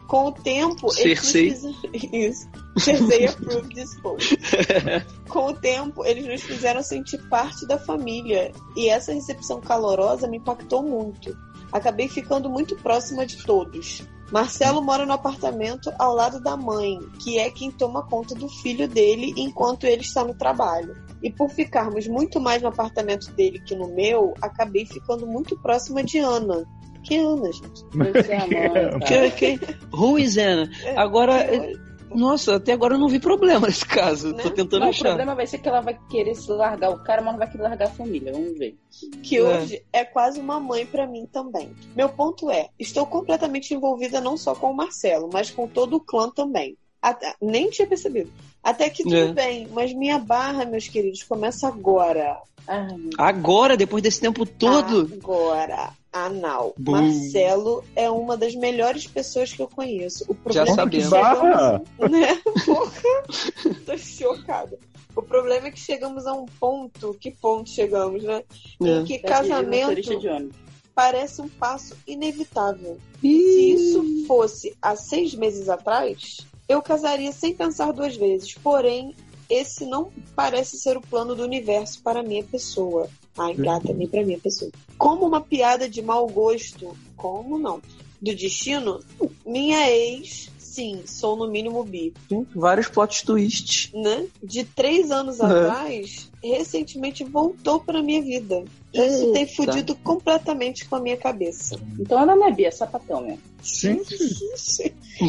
[0.10, 1.52] Com o tempo, eles nos Cersei.
[1.52, 1.76] fizeram...
[1.94, 2.50] Isso.
[2.80, 4.36] Cersei approved this post.
[5.30, 8.52] Com o tempo, eles nos fizeram sentir parte da família.
[8.76, 11.38] E essa recepção calorosa me impactou muito.
[11.72, 14.04] Acabei ficando muito próxima de todos.
[14.32, 18.88] Marcelo mora no apartamento ao lado da mãe, que é quem toma conta do filho
[18.88, 20.96] dele enquanto ele está no trabalho.
[21.22, 26.04] E por ficarmos muito mais no apartamento dele que no meu, acabei ficando muito próxima
[26.04, 26.66] de Ana.
[27.04, 27.84] Que Ana, gente?
[29.08, 29.76] Que, que...
[29.92, 30.70] Ruizena.
[30.96, 34.34] Agora, Que- nossa, até agora eu não vi problema nesse caso.
[34.34, 34.42] Né?
[34.42, 35.06] Tô tentando o achar.
[35.10, 37.64] problema vai ser que ela vai querer se largar o cara, mas não vai querer
[37.64, 38.32] largar a família.
[38.34, 38.76] Vamos ver.
[39.22, 39.42] que É.
[39.44, 41.70] hoje é quase uma mãe pra mim também.
[41.96, 46.00] Meu ponto é, estou completamente envolvida não só com o Marcelo, mas com todo o
[46.00, 46.76] clã também.
[47.02, 48.32] Até- nem tinha percebido.
[48.62, 49.32] Até que tudo É.
[49.32, 52.38] bem, mas minha barra, meus queridos, começa agora.
[52.68, 52.88] Ai,
[53.18, 55.10] Agora, depois desse tempo todo.
[55.24, 56.74] Agora, anal.
[56.78, 56.92] Bum.
[56.94, 60.26] Marcelo é uma das melhores pessoas que eu conheço.
[60.28, 62.42] O Já problema é que chegamos, né?
[62.66, 64.78] Porra, tô chocada.
[65.16, 68.44] O problema é que chegamos a um ponto, que ponto chegamos, né?
[68.82, 69.04] Em É.
[69.04, 70.56] que casamento Motorista de ônibus.
[70.96, 72.98] parece um passo inevitável.
[73.20, 73.28] Se
[73.72, 76.38] isso fosse há seis meses atrás,
[76.68, 78.54] eu casaria sem pensar duas vezes.
[78.54, 79.14] Porém,
[79.50, 83.10] esse não parece ser o plano do universo para minha pessoa.
[83.40, 84.70] Ai, gata, nem para minha pessoa.
[84.98, 87.82] Como uma piada de mau gosto, como não?
[88.22, 89.00] Do destino,
[89.46, 92.14] minha ex, sim, sou no mínimo bi,
[92.54, 93.92] Vários plot twists.
[93.94, 94.28] né?
[94.44, 95.46] De três anos Uhum.
[95.46, 98.64] atrás, recentemente voltou para minha vida.
[98.94, 101.80] Isso tem fudido completamente com a minha cabeça.
[102.00, 103.42] Então ela não é bi, é sapatão mesmo.
[103.62, 104.16] Gente,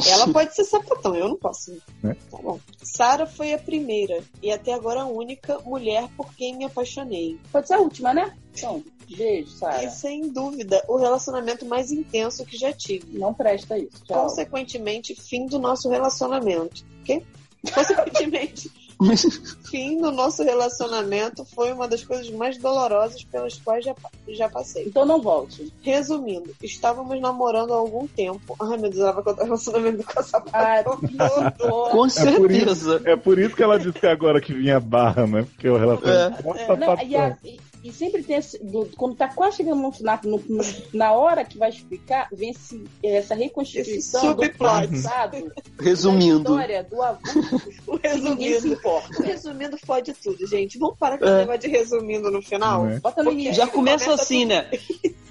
[0.08, 1.76] Ela pode ser sapatão, eu não posso.
[2.02, 2.16] Né?
[2.30, 2.60] Tá bom.
[2.82, 7.38] Sara foi a primeira e até agora a única mulher por quem me apaixonei.
[7.50, 8.34] Pode ser a última, né?
[8.54, 8.82] Então,
[9.16, 9.84] beijo, Sara.
[9.84, 13.18] E sem dúvida, o relacionamento mais intenso que já tive.
[13.18, 14.04] Não presta isso.
[14.04, 14.22] Tchau.
[14.22, 16.84] Consequentemente, fim do nosso relacionamento.
[17.04, 17.22] Quê?
[17.74, 18.70] Consequentemente,
[19.70, 23.94] fim do nosso relacionamento foi uma das coisas mais dolorosas pelas quais já,
[24.28, 24.84] já passei.
[24.86, 25.72] Então não volte.
[25.82, 28.56] Resumindo, estávamos namorando há algum tempo.
[28.60, 31.90] Ai, meu Deus, ela vai contar o relacionamento com essa Ah, todo.
[31.90, 33.02] Com É por isso- certeza.
[33.04, 35.42] é por isso que ela disse agora que vinha barra, né?
[35.42, 36.62] Porque o relacionamento é.
[36.62, 36.76] É.
[36.76, 40.20] Não, e, a- e- e sempre tem esse, do- quando tá quase chegando no, na,
[40.24, 46.44] no- no- na hora que vai explicar, vem esse, essa reconstituição Esse do passado, Resumindo.
[46.44, 48.78] da história do avulso, O que ninguém se resumindo.
[48.78, 49.22] importa.
[49.22, 50.78] Resumindo, fode tudo, gente.
[50.78, 51.28] Vamos parar com É.
[51.28, 52.84] esse negócio de resumindo no final?
[52.84, 53.00] Né?
[53.00, 53.54] Bota no início.
[53.54, 54.70] Já começa Começa assim, tudo- né?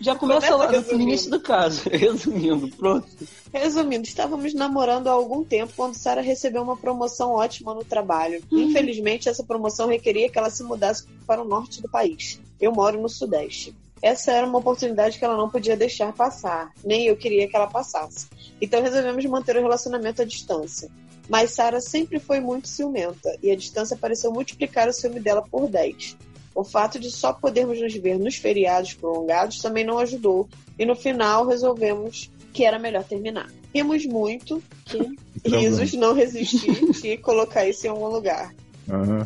[0.01, 1.03] Já começa, Começa lá no resumindo.
[1.03, 1.81] início do caso.
[1.91, 3.07] Resumindo, pronto.
[3.51, 8.43] Resumindo, estávamos namorando há algum tempo quando Sara recebeu uma promoção ótima no trabalho.
[8.51, 12.39] Infelizmente, essa promoção requeria que ela se mudasse para o norte do país.
[12.61, 13.75] Eu moro no sudeste.
[14.01, 17.67] Essa era uma oportunidade que ela não podia deixar passar, nem eu queria que ela
[17.67, 18.27] passasse.
[18.61, 20.89] Então resolvemos manter o relacionamento à distância.
[21.27, 25.67] Mas Sara sempre foi muito ciumenta e a distância pareceu multiplicar o ciúme dela por
[25.67, 26.17] 10.
[26.55, 30.47] O fato de só podermos nos ver nos feriados prolongados também não ajudou
[30.77, 33.49] e no final resolvemos que era melhor terminar.
[33.73, 34.99] Rimos muito, que
[35.47, 38.53] risos não resisti, tinha que colocar isso em algum lugar.
[38.89, 39.23] Aham.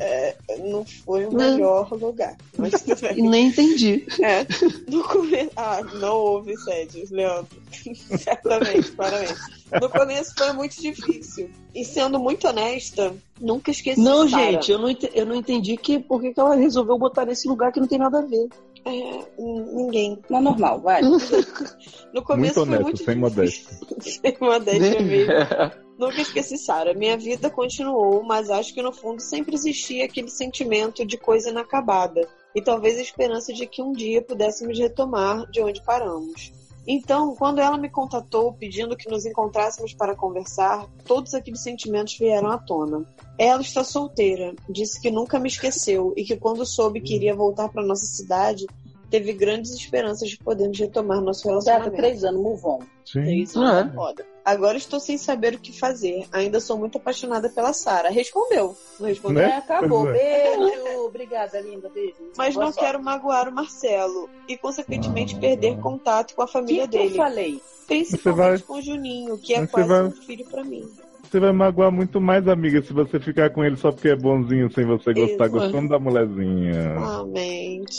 [0.69, 2.73] Não foi o melhor lugar, mas
[3.15, 4.05] E nem entendi.
[4.21, 4.45] É,
[4.88, 5.49] no começo.
[5.55, 7.62] Ah, não houve sede, Leandro.
[8.17, 9.36] Certamente, parabéns.
[9.82, 11.49] No começo foi muito difícil.
[11.74, 13.99] E sendo muito honesta, nunca esqueci.
[13.99, 14.51] Não, Sara.
[14.51, 17.71] gente, eu não, eu não entendi que, por que, que ela resolveu botar nesse lugar
[17.71, 18.47] que não tem nada a ver.
[18.86, 20.19] É, ninguém.
[20.30, 21.01] Não é normal, vai.
[21.01, 23.88] No começo Muito foi honesto, muito sem difícil.
[24.21, 25.84] sem modéstia mesmo.
[25.97, 26.93] Nunca esqueci Sara.
[26.93, 32.28] Minha vida continuou, mas acho que no fundo sempre existia aquele sentimento de coisa inacabada
[32.55, 36.51] e talvez a esperança de que um dia pudéssemos retomar de onde paramos.
[36.86, 42.51] Então, quando ela me contatou pedindo que nos encontrássemos para conversar, todos aqueles sentimentos vieram
[42.51, 43.05] à tona.
[43.38, 47.69] Ela está solteira, disse que nunca me esqueceu e que quando soube que iria voltar
[47.69, 48.65] para nossa cidade,
[49.14, 51.95] teve grandes esperanças de podermos retomar nosso Data relacionamento.
[51.97, 52.80] três anos, move on.
[53.05, 53.22] Sim.
[53.22, 53.93] Três Ah, anos é?
[53.93, 54.26] é foda.
[54.43, 56.26] Agora estou sem saber o que fazer.
[56.32, 58.09] Ainda sou muito apaixonada pela Sara.
[58.09, 58.76] Respondeu.
[58.99, 59.43] Não respondeu.
[59.43, 59.51] Né?
[59.51, 60.01] É, acabou.
[60.05, 61.05] Pois Beijo.
[61.05, 61.89] Obrigada, linda.
[61.89, 62.16] Beijo.
[62.36, 62.86] Mas Boa não sorte.
[62.88, 67.16] quero magoar o Marcelo e, consequentemente, perder contato com a família que, que eu dele.
[67.16, 67.61] falei?
[67.86, 70.89] Principalmente vai- com o Juninho, que é Você quase vai- um filho pra mim.
[71.34, 74.71] Você vai magoar muito mais, amiga, se você ficar com ele só porque é bonzinho,
[74.71, 75.49] sem você gostar, Exato.
[75.49, 76.93] gostando da mulherzinha.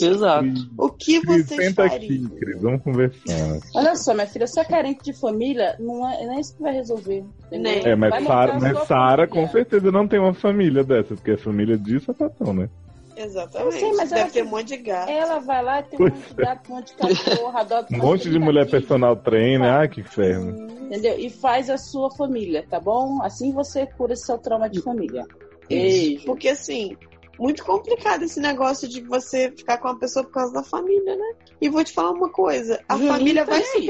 [0.07, 0.47] Exato.
[0.77, 3.59] O que Cris, vocês senta aqui, Cris, vamos conversar.
[3.75, 6.63] Olha só, minha filha, você é carente de família, não é, não é isso que
[6.63, 7.25] vai resolver.
[7.47, 7.73] entendeu?
[7.73, 7.81] Né?
[7.83, 11.37] É, mas Sara, a mas Sara com certeza não tem uma família dessa, porque é
[11.37, 12.69] família de sapatão, né?
[13.15, 13.75] Exatamente.
[13.75, 15.09] Eu sei, mas Deve ela ter um monte de gato.
[15.09, 17.97] Ela vai lá e tem um monte de gato, um monte de cachorro, adota Um
[17.97, 19.71] monte de mulher personal trainer.
[19.71, 20.71] Ai, que inferno.
[20.85, 21.17] Entendeu?
[21.17, 23.21] E faz a sua família, tá bom?
[23.23, 25.25] Assim você cura seu trauma de família.
[25.67, 26.25] Beijo.
[26.25, 26.95] Porque assim,
[27.39, 31.33] muito complicado esse negócio de você ficar com uma pessoa por causa da família, né?
[31.59, 33.89] E vou te falar uma coisa: a família tá vai aí.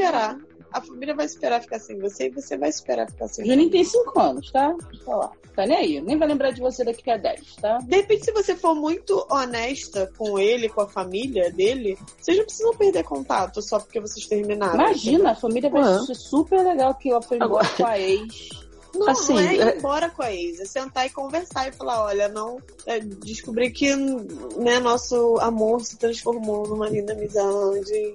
[0.72, 3.84] A família vai esperar ficar sem você e você vai esperar ficar sem Juninho tem
[3.84, 4.74] 5 anos, tá?
[4.74, 5.32] Deixa eu falar.
[5.56, 6.02] Tá nem aí.
[6.02, 7.78] Nem vai lembrar de você daqui a 10, tá?
[7.78, 12.46] De repente, se você for muito honesta com ele, com a família dele, vocês não
[12.46, 14.76] precisam perder contato só porque vocês terminaram.
[14.76, 16.00] Imagina, a família vai Ué.
[16.06, 18.50] ser super legal que ela foi embora com a ex.
[18.96, 21.74] Não, Assim, não é ir é- embora com a ex, é sentar e conversar e
[21.74, 28.14] falar, olha, não, é, descobri que né, nosso amor se transformou numa linda amizade.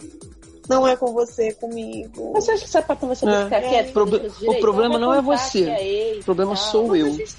[0.68, 2.32] Não é com você, é comigo.
[2.34, 3.44] Você acha que sapatão vai saber É.
[3.44, 3.68] ficar É.
[3.68, 3.88] quieto?
[3.90, 5.64] O proble- fazer o problema vai não é você.
[5.68, 6.62] é O problema tal.
[6.64, 7.06] sou eu.
[7.12, 7.36] Mas.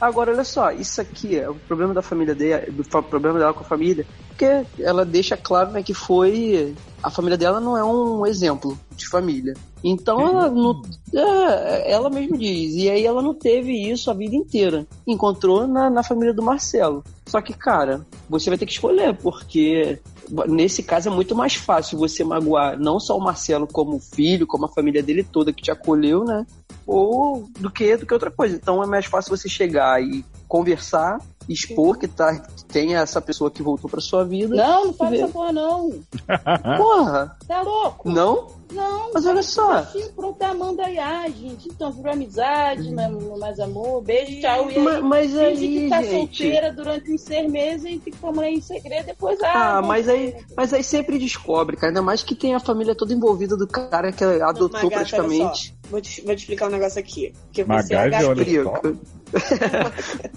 [0.00, 3.54] Agora, olha só, isso aqui é o problema da família dela, do fa- problema dela
[3.54, 4.44] com a família, porque
[4.78, 6.74] ela deixa claro né, que foi.
[7.02, 9.54] A família dela não é um exemplo de família.
[9.82, 10.82] Então ela não.
[11.14, 12.74] é, ela mesmo diz.
[12.74, 14.86] E aí ela não teve isso a vida inteira.
[15.06, 17.04] Encontrou na, na família do Marcelo.
[17.26, 19.98] Só que, cara, você vai ter que escolher, porque
[20.48, 24.66] nesse caso é muito mais fácil você magoar não só o Marcelo como filho, como
[24.66, 26.46] a família dele toda que te acolheu, né?
[26.86, 28.56] ou do que do que outra coisa.
[28.56, 31.18] Então é mais fácil você chegar e conversar,
[31.48, 34.54] expor que tá que tem essa pessoa que voltou pra sua vida.
[34.54, 35.90] Não, não faz essa porra, não.
[36.76, 38.10] Porra, Tá louco?
[38.10, 38.48] não?
[38.74, 39.10] Não.
[39.12, 39.72] Mas olha só.
[39.74, 44.40] Assim, pronto, a Amanda aí, ah, gente, então virou amizade, não é mais amor, beijo,
[44.40, 44.70] tchau.
[44.70, 46.12] E Mas finge aí, que tá gente.
[46.12, 49.82] solteira durante uns seis meses e fica com a mulher em segredo, depois, ah, Ah,
[49.82, 50.12] mas ver.
[50.12, 51.90] aí, mas aí sempre descobre, cara.
[51.90, 54.96] Ainda mais que tem a família toda envolvida do cara que adotou Mas, gata, olha
[54.96, 55.74] praticamente.
[55.90, 57.32] Vou te, vou te explicar um negócio aqui.
[57.46, 58.10] Porque você é.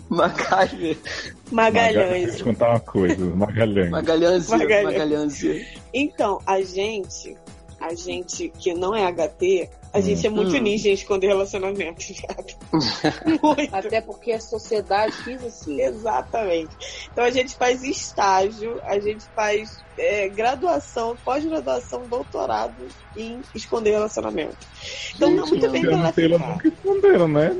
[0.09, 0.97] Macaiver.
[1.51, 2.25] Magalhães.
[2.27, 3.25] Deixa eu te contar uma coisa.
[3.35, 3.89] Magalhães.
[3.89, 4.49] Magalhães.
[4.49, 4.83] Magalhães.
[4.85, 5.43] Magalhães.
[5.93, 7.37] Então, a gente,
[7.79, 10.59] a gente que não é HT, a gente é muito Hum.
[10.61, 12.55] ninja em esconder relacionamento, viado.
[13.41, 13.75] Muito.
[13.75, 15.81] Até porque a sociedade quis assim.
[15.81, 16.75] Exatamente.
[17.11, 22.75] Então a gente faz estágio, a gente faz é, graduação, pós-graduação, doutorado
[23.15, 24.57] em esconder relacionamento.
[25.15, 26.51] Então tá muito bem Luciano pela Taylor ficar.
[26.53, 27.57] nunca esconderam, né,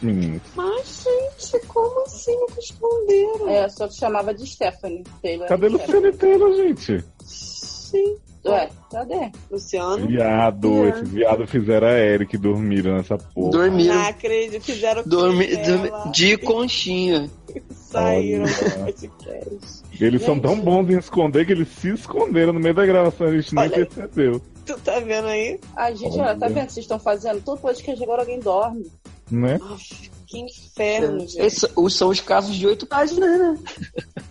[0.00, 0.42] meninos?
[0.54, 3.48] Mas, gente, como assim nunca esconderam?
[3.48, 5.48] É, só te chamava de Stephanie Taylor.
[5.48, 7.04] Cadê Luciano Taylor, gente?
[7.24, 8.16] Sim.
[8.46, 9.30] Ué, cadê?
[9.50, 10.06] Luciano?
[10.06, 10.88] Viado, É.
[10.90, 13.50] esses viados fizeram a Eric dormiram nessa porra.
[13.50, 13.94] Dormiram.
[13.94, 17.30] Não acredito, fizeram Dormi, dormi- de conchinha.
[17.70, 18.52] saíram Olha.
[18.52, 19.82] do podcast.
[20.00, 23.32] Eles são tão bons em esconder que eles se esconderam no meio da gravação, a
[23.40, 24.40] gente nem percebeu.
[24.66, 25.58] Tu tá vendo aí?
[25.76, 26.70] A gente, olha, tá vendo?
[26.70, 28.86] Vocês estão fazendo todo podcast agora alguém dorme.
[29.30, 29.58] Né?
[29.72, 31.40] Aff, que inferno, gente.
[31.40, 33.58] Esses os- são os casos de oito páginas, né?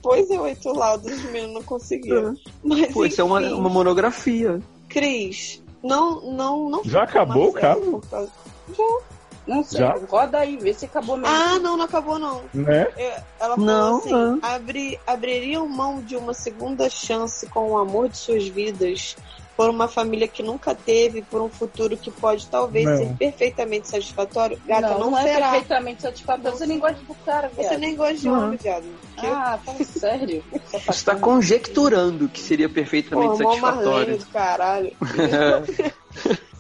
[0.02, 2.36] Pois é, oito laudos, os meninos não conseguiram.
[2.64, 4.60] Mas, Pô, isso é uma, uma monografia.
[4.90, 6.84] Cris, não, não, não.
[6.84, 8.02] Já acabou o caso?
[8.10, 8.32] causa-
[9.46, 9.98] Não sei, Já?
[10.10, 11.36] roda aí, vê se acabou mesmo.
[11.36, 12.42] Ah, não, não acabou não.
[12.54, 12.88] Né?
[12.96, 14.40] É, Ela falou Não, assim: não.
[14.42, 19.18] abri, abririam mão de uma segunda chance com o amor de suas vidas
[19.56, 22.98] por uma família que nunca teve, por um futuro que pode talvez Não.
[22.98, 24.60] ser perfeitamente satisfatório.
[24.66, 25.52] Gata, não, não, não é será.
[25.52, 26.58] perfeitamente satisfatório.
[26.58, 27.80] Você nem gosta do cara, Você viado.
[27.80, 28.86] nem gosta de homem, viado.
[29.18, 30.44] Que- Ah, fala sério.
[30.72, 34.18] Você está conjecturando que seria Pô, perfeitamente Marlene satisfatório.
[34.18, 34.92] do caralho.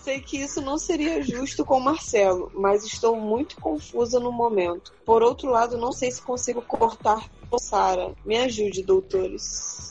[0.04, 4.92] Sei que isso não seria justo com o Marcelo, mas estou muito confusa no momento.
[5.06, 8.12] Por outro lado, não sei se consigo cortar com Sara.
[8.26, 9.83] Me ajude, doutores.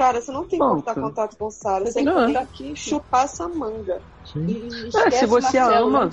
[0.00, 3.46] Cara, você não tem que cortar contato com Sara, você tem que aqui chupar essa
[3.50, 4.02] manga.
[4.32, 4.46] Sim.
[4.46, 6.10] E É, se você Marcelo, ama-.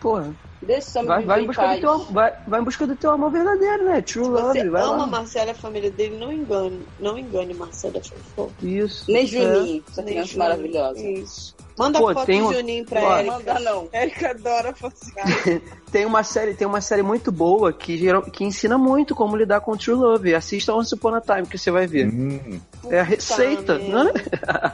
[0.00, 3.30] Porra, Deixa vai, vai, em busca do teu, vai, vai em busca do teu amor
[3.30, 4.00] verdadeiro, né?
[4.00, 5.06] True Se love, você vai ama lá.
[5.06, 6.80] Marcelo e a família dele, não engane.
[6.98, 8.02] Não engane Marcelo, por
[8.34, 8.50] favor.
[8.62, 9.04] Isso.
[9.10, 9.26] Nem É.
[9.26, 10.48] Juninho, essa Nem criança Juninho.
[10.48, 11.00] maravilhosa.
[11.08, 11.54] Isso.
[11.78, 13.32] Manda Pô, foto tem do um- Juninho pra Ó, Erika.
[13.36, 13.88] Manda não.
[13.92, 15.26] Erika adora focar.
[15.92, 19.60] Tem uma série, tem uma série muito boa que, geral- que ensina muito como lidar
[19.60, 20.34] com True Love.
[20.34, 22.08] Assista Once Upon a Time que você vai ver.
[22.08, 24.12] Hum, É a receita, né?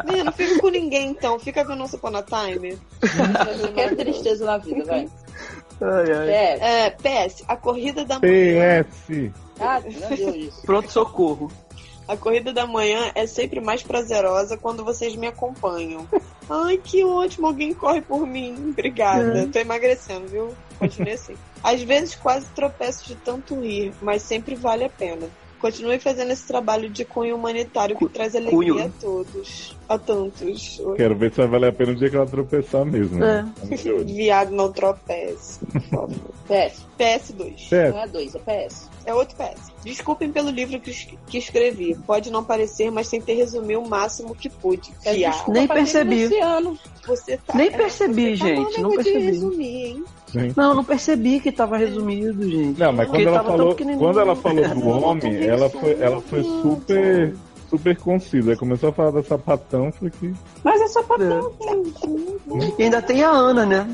[0.05, 1.39] Menino, não fica com ninguém então.
[1.39, 2.72] Fica vendo Once Upon a Time.
[3.01, 5.09] Você quer tristeza na vida, vai.
[5.81, 6.31] Ai, ai.
[6.31, 6.87] É.
[6.87, 8.85] É, PS, a corrida da manhã.
[8.85, 9.33] PS.
[9.61, 10.63] Ah, meu Deus, isso.
[10.63, 11.51] Pronto, socorro.
[12.07, 16.07] A corrida da manhã é sempre mais prazerosa quando vocês me acompanham.
[16.51, 18.55] Ai, que ótimo, alguém corre por mim.
[18.71, 19.49] Obrigada.
[19.51, 20.55] Tô emagrecendo, viu?
[20.79, 21.35] Continue assim.
[21.63, 25.29] Às vezes quase tropeço de tanto rir, mas sempre vale a pena.
[25.63, 28.85] Continue fazendo esse trabalho de cunho humanitário que Cu- traz alegria cunho.
[28.85, 29.77] a todos.
[29.89, 30.83] A tantos.
[30.97, 33.19] Quero ver se vai valer a pena o dia que ela tropeçar mesmo.
[33.19, 33.49] né?
[33.65, 34.05] De olho.
[34.13, 35.61] Viado não tropece.
[36.49, 36.83] PS.
[36.99, 37.73] PS2.
[37.73, 38.91] É, Não é dois, é PS.
[39.07, 39.71] É outro PS.
[39.85, 40.93] Desculpem pelo livro que,
[41.27, 41.95] que escrevi.
[42.07, 44.91] Pode não parecer, mas tentei resumir o máximo que pude.
[45.05, 45.15] É
[45.49, 46.25] Nem pra percebi.
[46.25, 46.79] Luciano.
[47.07, 47.55] Você tá.
[47.57, 49.19] Nem é, percebi, você tá gente, bom, não percebi.
[49.27, 50.05] resumir, hein?
[50.33, 50.57] Gente.
[50.57, 52.79] Não, não percebi que tava resumido, gente.
[52.79, 57.35] Não, mas quando ela falou, quando ela falou do homem, ela foi, ela foi super,
[57.71, 58.51] super concisa.
[58.53, 60.33] Aí começou a falar da sapatão, foi que.
[60.65, 61.17] Mas é só pra
[62.79, 63.87] E ainda tem a Ana, né?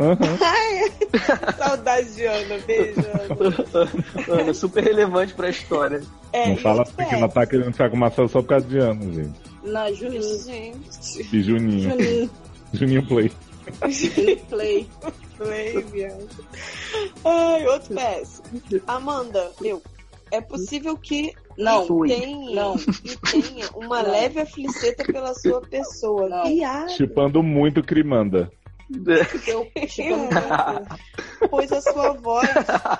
[0.00, 0.16] Aham.
[1.58, 4.40] Saudade de Ana, beijo, Ana.
[4.40, 6.00] Ana, super relevante pra história.
[6.32, 8.66] É, Não fala assim que ela tá querendo ficar com o Marcelo só por causa
[8.66, 9.32] de anos, gente.
[9.62, 10.22] Na Juninho.
[10.44, 11.90] Gente, E Juninho.
[11.90, 12.30] Juninho
[12.72, 13.30] Juninho Play.
[14.48, 14.88] Play.
[15.44, 16.28] Play, viado.
[17.24, 18.42] Ai, outro PS.
[18.86, 19.82] Amanda, eu.
[20.30, 22.76] É possível que Não, tenha, Não.
[23.30, 24.10] tenha uma Não.
[24.10, 26.26] leve afliceta pela sua pessoa.
[26.28, 26.88] Não.
[26.88, 28.50] Chipando muito Crimanda.
[29.46, 29.70] Eu
[31.50, 32.48] Pois a sua voz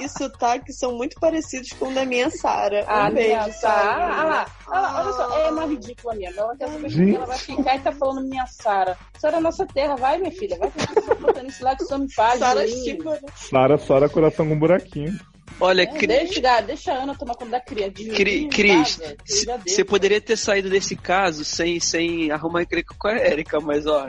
[0.00, 2.84] e sotaque são muito parecidos com o da minha Sara.
[2.88, 4.04] Ah, um beijo, minha Sara.
[4.04, 6.40] Ah, lá, ah, lá, olha só, é uma ridícula mesmo.
[6.40, 8.98] Ela quer saber que ela vai ficar e tá falando minha Sara.
[9.18, 10.58] Sara é nossa terra, vai, minha filha.
[10.58, 12.38] Vai você tá botando esse lá que só me faz.
[12.38, 12.64] Sara?
[13.36, 15.18] Sara, Sara, coração com um buraquinho.
[15.60, 17.92] Olha, É, Cri- deixa, deixa a Ana tomar conta da criança.
[17.92, 18.98] De Cri- Cris,
[19.66, 24.08] você poderia ter saído desse caso sem, sem arrumar encrenca com a Erika, mas ó,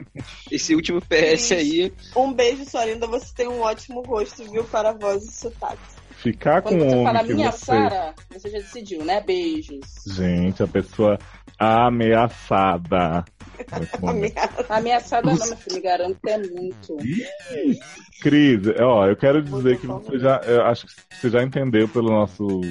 [0.52, 1.94] esse último PS aí.
[2.16, 3.08] Um beijo, sua linda.
[3.08, 4.64] Você tem um ótimo rosto, viu?
[4.64, 5.93] Para a voz e sotaque.
[6.24, 7.66] Ficar com Quando um você homem fala que minha você...
[7.66, 9.20] Sara, você já decidiu, né?
[9.20, 9.86] Beijos.
[10.08, 11.20] Gente, a pessoa
[11.60, 13.26] ameaçada.
[14.70, 16.98] Ameaçada não, meu filho, me garanto que é muito.
[18.22, 22.10] Cris, ó, eu quero dizer que você já, eu acho que você já entendeu pelo
[22.10, 22.62] nosso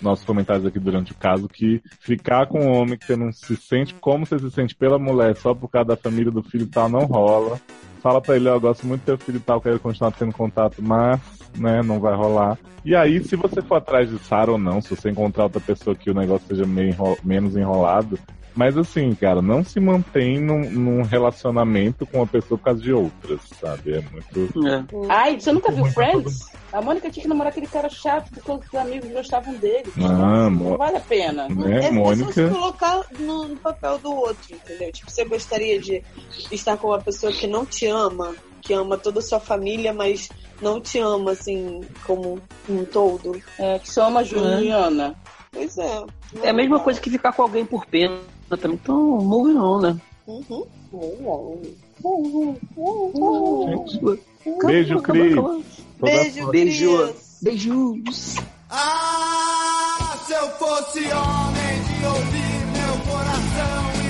[0.00, 3.56] nossos comentários aqui durante o caso que ficar com um homem que você não se
[3.56, 6.70] sente como você se sente pela mulher só por causa da família do filho e
[6.70, 7.60] tal não rola.
[8.04, 10.74] Fala pra ele, eu gosto muito do teu filho e tal, quero continuar tendo contato,
[10.82, 11.18] mas,
[11.56, 12.58] né, não vai rolar.
[12.84, 15.96] E aí, se você for atrás de Sara ou não, se você encontrar outra pessoa
[15.96, 18.18] que o negócio seja enro- menos enrolado,
[18.54, 22.92] mas assim, cara, não se mantém num, num relacionamento com uma pessoa por causa de
[22.92, 23.94] outras, sabe?
[23.94, 24.68] É muito.
[24.68, 24.84] É.
[25.08, 26.52] Ai, você nunca viu Friends?
[26.72, 29.92] A Mônica tinha que namorar aquele cara chato porque os amigos gostavam dele.
[29.98, 31.48] Ah, não vale a pena.
[31.48, 32.48] né, é, só se Mônica?
[32.50, 34.92] colocar no, no papel do outro, entendeu?
[34.92, 36.02] Tipo, você gostaria de
[36.50, 40.28] estar com uma pessoa que não te ama, que ama toda a sua família, mas
[40.62, 43.40] não te ama, assim, como um todo.
[43.58, 45.14] É, que só uma Juliana.
[45.52, 46.04] Pois é.
[46.42, 48.18] É a mesma coisa que ficar com alguém por pena.
[48.52, 49.96] Então, move não, né?
[50.26, 50.64] Uhum.
[54.66, 55.34] Beijo, Cris.
[56.00, 57.06] Beijo, Beijo.
[57.08, 57.38] Cris.
[57.42, 58.36] Beijos.
[58.70, 64.03] Ah, se eu fosse homem de ouvir meu coração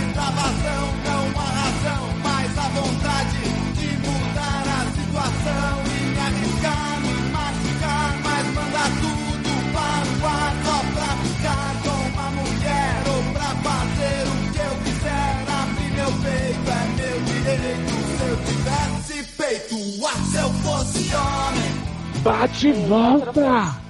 [22.22, 23.84] Bate e volta!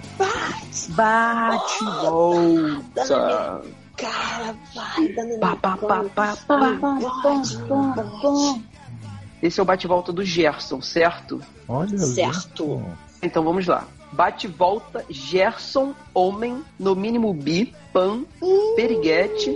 [0.90, 3.62] Bate, volta.
[3.96, 6.58] Cara, vai, dando Pá, pá, pá, pá, pá.
[9.42, 11.40] Esse é o bate-volta do Gerson, certo?
[11.68, 12.82] Olha, Certo.
[13.22, 13.86] Então vamos lá.
[14.10, 18.24] Bate-volta Gerson, homem, no mínimo bi, pan,
[18.74, 19.54] periguete,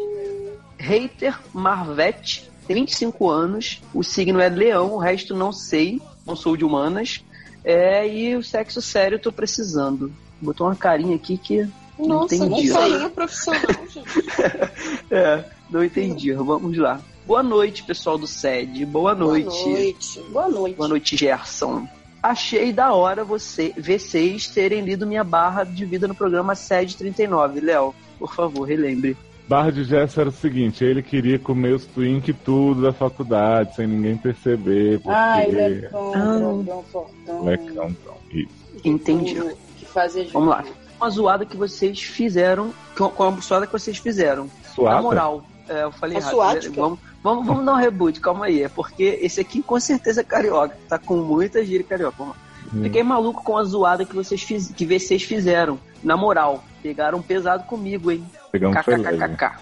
[0.79, 6.57] hater, marvete, tem 25 anos, o signo é leão, o resto não sei, não sou
[6.57, 7.25] de humanas,
[7.69, 10.11] é, e o sexo sério tô precisando.
[10.41, 12.63] Botou uma carinha aqui que não Nossa, entendi.
[12.63, 14.09] que carinha profissional, gente.
[15.11, 16.33] É, não entendi.
[16.33, 16.99] Vamos lá.
[17.27, 18.87] Boa noite, pessoal do SED.
[18.87, 19.45] Boa noite.
[19.45, 20.21] Boa noite.
[20.31, 20.77] Boa noite.
[20.77, 21.87] Boa noite, Gerson.
[22.23, 27.61] Achei da hora você, vocês terem lido minha barra de vida no programa SED 39.
[27.61, 29.15] Léo, por favor, relembre.
[29.49, 33.87] Barra de Jess era o seguinte, ele queria comer os twink tudo da faculdade, sem
[33.87, 35.19] ninguém perceber, porque...
[35.19, 36.19] Ai, lecão, Ah.
[36.19, 37.45] dragão, fortão.
[37.45, 38.51] Lecão, então, isso.
[38.85, 39.35] Entendi.
[39.79, 40.65] Que fazia Vamos lá.
[41.01, 44.45] Uma zoada que vocês fizeram, com a zoada que vocês fizeram.
[44.45, 45.03] Na Suada?
[45.03, 46.31] moral, é, eu falei errado.
[46.31, 46.75] suática?
[46.81, 48.63] Vamos, vamos, vamos dar um reboot, calma aí.
[48.65, 50.77] É porque esse aqui com certeza é carioca.
[50.89, 52.17] Tá com muita gíria carioca.
[52.19, 52.43] Vamos lá.
[52.75, 52.83] Hum.
[52.83, 55.79] Fiquei maluco com a zoada que vocês, fiz, que vocês fizeram.
[56.03, 58.25] Na moral, pegaram pesado comigo, hein?
[58.53, 59.19] Pegamos foi leve.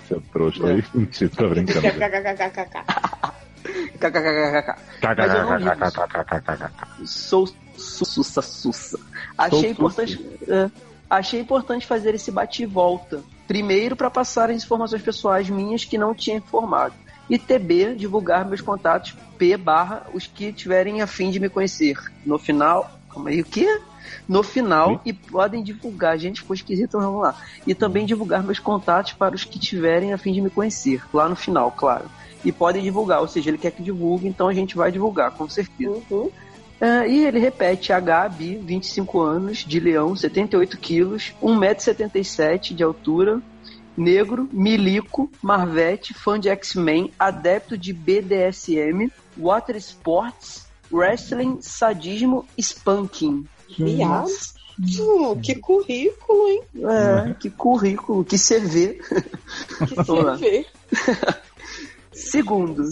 [0.09, 0.85] Seu trouxa aí.
[0.95, 1.81] Mentira, tô brincando.
[7.05, 8.99] Sou su- sussa sussa.
[9.37, 10.71] Achei importante, é,
[11.11, 13.23] achei importante fazer esse bate e volta.
[13.49, 16.95] Primeiro, para passar as informações pessoais minhas que não tinha informado.
[17.29, 21.97] E TB, divulgar meus contatos P barra os que tiverem a fim de me conhecer.
[22.25, 22.91] No final.
[23.17, 23.81] Calma aí, o quê?
[24.29, 26.19] No final, e podem divulgar.
[26.19, 27.35] Gente, ficou esquisito, então vamos lá.
[27.67, 31.03] E também divulgar meus contatos para os que tiverem a fim de me conhecer.
[31.15, 32.05] Lá no final, claro.
[32.45, 35.49] E podem divulgar, ou seja, ele quer que divulgue, então a gente vai divulgar, com
[35.49, 36.03] certeza.
[36.11, 36.31] Uhum.
[36.79, 43.41] Ah, e ele repete HB, 25 anos, de leão, 78 quilos, 1,77m de altura,
[43.97, 53.47] negro, milico, marvete, fã de X-Men, adepto de BDSM, water sports, wrestling, sadismo, spanking.
[53.79, 54.29] Viado.
[54.79, 56.63] Hum, que currículo, hein?
[56.75, 59.01] É, que currículo, que CV.
[60.39, 60.67] Que.
[60.67, 60.67] CV.
[62.13, 62.91] Segundo,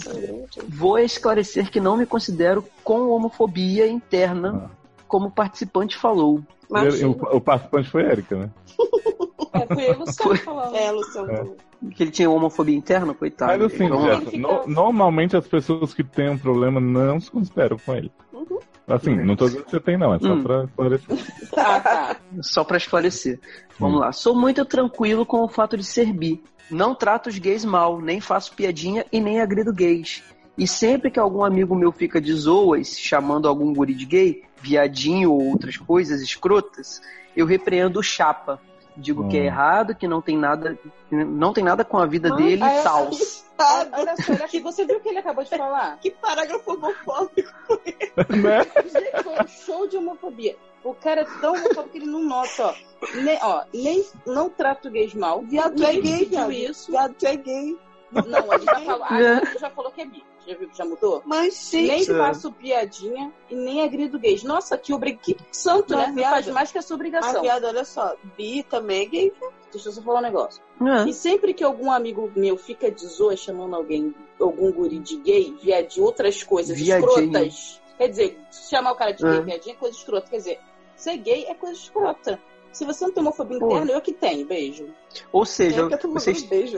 [0.68, 4.70] vou esclarecer que não me considero com homofobia interna,
[5.08, 6.42] como o participante falou.
[6.74, 8.50] Ele- o, o participante foi Erika, né?
[9.54, 10.76] É, foi Luciano, falando.
[10.76, 11.56] É, Luciano.
[11.94, 13.52] Que ele tinha homofobia interna, coitado.
[13.62, 14.14] Mas assim, lá.
[14.16, 18.10] Jéssica, no- normalmente as pessoas que têm um problema não se consideram com ele.
[18.86, 20.42] Assim, não tô dizendo que você tem, não, é só Hum.
[20.42, 21.06] pra esclarecer.
[21.54, 22.16] Tá, tá.
[22.42, 23.40] Só pra esclarecer.
[23.78, 24.12] Vamos lá.
[24.12, 26.42] Sou muito tranquilo com o fato de ser bi.
[26.70, 30.22] Não trato os gays mal, nem faço piadinha e nem agrido gays.
[30.56, 35.32] E sempre que algum amigo meu fica de zoas, chamando algum guri de gay, viadinho
[35.32, 37.00] ou outras coisas escrotas,
[37.36, 38.60] eu repreendo o chapa.
[38.96, 39.44] Digo que é Hum.
[39.46, 40.78] errado, que não tem nada,
[41.10, 43.10] não tem nada com a vida Ah, dele ah, e é- tal.
[43.56, 45.98] Olha só, olha aqui, você viu o que ele acabou de falar?
[46.00, 47.50] Que parágrafo homofóbico.
[48.30, 48.62] né?
[48.84, 50.56] Gente, foi um show de homofobia.
[50.82, 52.74] O cara é tão homofóbico que ele não nota, ó.
[53.22, 55.40] Nem, ó, nem não trato gays mal.
[55.42, 56.52] Viado, tu é gay, viado.
[56.52, 56.90] isso.
[56.90, 57.78] Viado, tu é gay.
[58.12, 59.06] Não, ele já falou.
[59.08, 59.18] Ah,
[59.48, 60.24] ele já falou que é bi.
[60.46, 61.22] Já viu que já mudou?
[61.24, 61.86] Mas sim.
[61.86, 62.04] Nem É.
[62.04, 64.42] faço piadinha e nem agrido gays.
[64.42, 65.34] Nossa, que obrigação.
[65.34, 66.06] Que santo, Não, né?
[66.08, 66.30] Não viado.
[66.32, 67.42] faz mais que a sua Ah, obrigação.
[67.42, 68.14] viado, olha só.
[68.36, 69.32] Bi também é gay.
[69.72, 70.62] Deixa eu só falar um negócio.
[70.82, 71.08] É.
[71.08, 75.56] E sempre que algum amigo meu fica de zoa chamando alguém, algum guri de gay,
[75.62, 77.08] viadinho, outras coisas Viadinho.
[77.08, 77.80] escrotas.
[77.96, 78.38] Quer dizer,
[78.70, 79.40] chamar o cara de gay, É.
[79.40, 80.28] viadinho é coisa escrota.
[80.30, 80.60] Quer dizer,
[80.96, 82.40] ser gay é coisa escrota.
[82.72, 83.66] Se você não tem homofobia Pô.
[83.66, 84.44] interna, eu que tenho.
[84.46, 84.88] Beijo.
[85.32, 86.76] Ou seja, Eu que tô vocês beijo.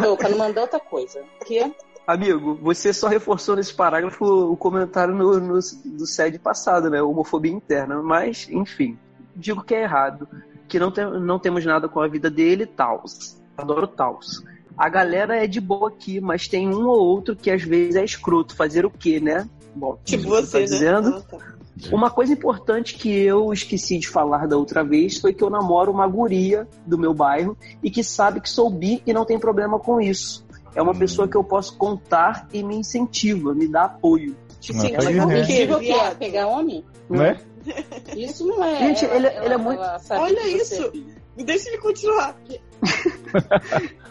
[0.00, 1.24] Não, pra não mandar outra coisa.
[1.44, 1.60] Que?
[2.06, 7.00] Amigo, você só reforçou nesse parágrafo o comentário no, no, do SED passado, né?
[7.00, 8.02] Homofobia interna.
[8.02, 8.98] Mas, enfim,
[9.36, 10.28] digo que é errado.
[10.68, 13.40] Que não, tem, não temos nada com a vida dele e tals.
[13.56, 14.42] Adoro tals.
[14.76, 18.04] A galera é de boa aqui, mas tem um ou outro que às vezes é
[18.04, 18.56] escroto.
[18.56, 19.48] Fazer o quê, né?
[19.74, 20.64] Bom, Tipo tá você, né?
[20.64, 21.16] dizendo.
[21.16, 21.52] Ah, tá.
[21.90, 25.90] Uma coisa importante que eu esqueci de falar da outra vez foi que eu namoro
[25.90, 29.78] uma guria do meu bairro e que sabe que sou bi e não tem problema
[29.78, 30.44] com isso.
[30.74, 34.36] É uma pessoa que eu posso contar e me incentiva, me dá apoio.
[34.60, 35.24] Tipo tá ela aí, quer né?
[35.24, 36.18] o quê, Possível que é viado?
[36.18, 36.84] pegar homem?
[37.10, 37.40] Né?
[38.16, 38.78] Isso não é.
[38.78, 40.92] Gente, ela- ele- ela- ele é muito- Olha você isso.
[41.38, 41.44] é.
[41.44, 42.36] Deixa ele continuar.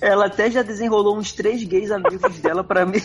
[0.00, 3.00] Ela até já desenrolou uns três gays amigos dela pra mim,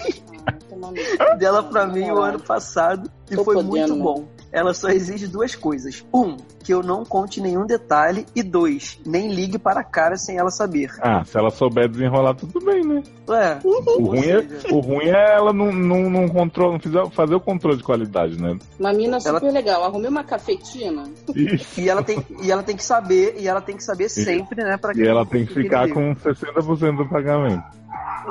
[1.20, 4.28] Ah, dela para mim o ano passado e Tô foi podendo, muito né?
[4.54, 9.34] Ela só exige duas coisas: um, que eu não conte nenhum detalhe e dois, nem
[9.34, 10.92] ligue para a cara sem ela saber.
[11.02, 13.02] Ah, se ela souber desenrolar, tudo bem, né?
[13.30, 17.34] É, O ruim é, o ruim é ela não, não, não, controle, não fizer, fazer
[17.34, 18.56] o controle de qualidade, né?
[18.80, 19.84] Uma mina Ela- super legal.
[19.84, 21.04] Arrumei uma cafetina.
[21.36, 21.82] Isso.
[21.82, 24.78] E ela tem, e ela tem que saber, e ela tem que saber sempre, né?
[24.78, 26.16] Pra E ela tem que ficar entender.
[26.16, 27.64] com 60% do pagamento.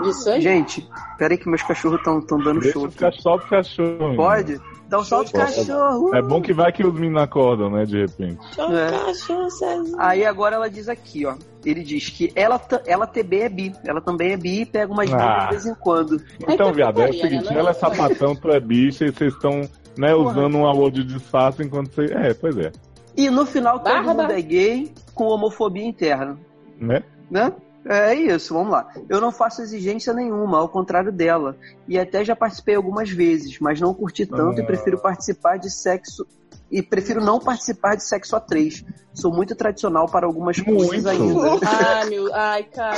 [0.04, 0.40] Isso aí.
[0.40, 2.86] Gente, peraí que meus cachorros estão dando Deixa show.
[2.86, 4.16] os cachorros, solta os cachorros.
[4.16, 4.60] Pode?
[5.05, 5.55] Solta o Pode.
[5.57, 6.14] cachorro.
[6.14, 8.38] É bom que vai que os meninos acordam, né, de repente.
[8.59, 8.90] É.
[9.07, 9.97] Cachorro, Cezinha.
[9.99, 11.34] Aí agora ela diz aqui, ó.
[11.64, 13.72] Ele diz que ela, ela TB é bi.
[13.86, 15.45] Ela também é bi e pega umas Ah.
[15.45, 16.20] de vez em quando.
[16.49, 17.59] Então, viado, é o seguinte, né?
[17.59, 19.61] ela é sapatão, tu é bicha, e vocês estão,
[19.97, 20.30] né, Porra.
[20.30, 22.12] usando um amor de disfarce enquanto você...
[22.12, 22.72] É, pois é,
[23.16, 26.36] E no final todo Barra, mundo é gay com homofobia interna.
[26.80, 27.03] né?
[27.30, 27.53] Né?
[27.85, 28.87] É isso, vamos lá.
[29.09, 31.57] Eu não faço exigência nenhuma, ao contrário dela.
[31.89, 34.66] E até já participei algumas vezes, mas não curti tanto e Ah.
[34.66, 36.24] prefiro participar de sexo.
[36.70, 38.85] E prefiro não participar de sexo a três.
[39.12, 41.59] Sou muito tradicional para algumas coisas ainda.
[41.66, 42.33] Ai, meu.
[42.35, 42.97] Ai, cara.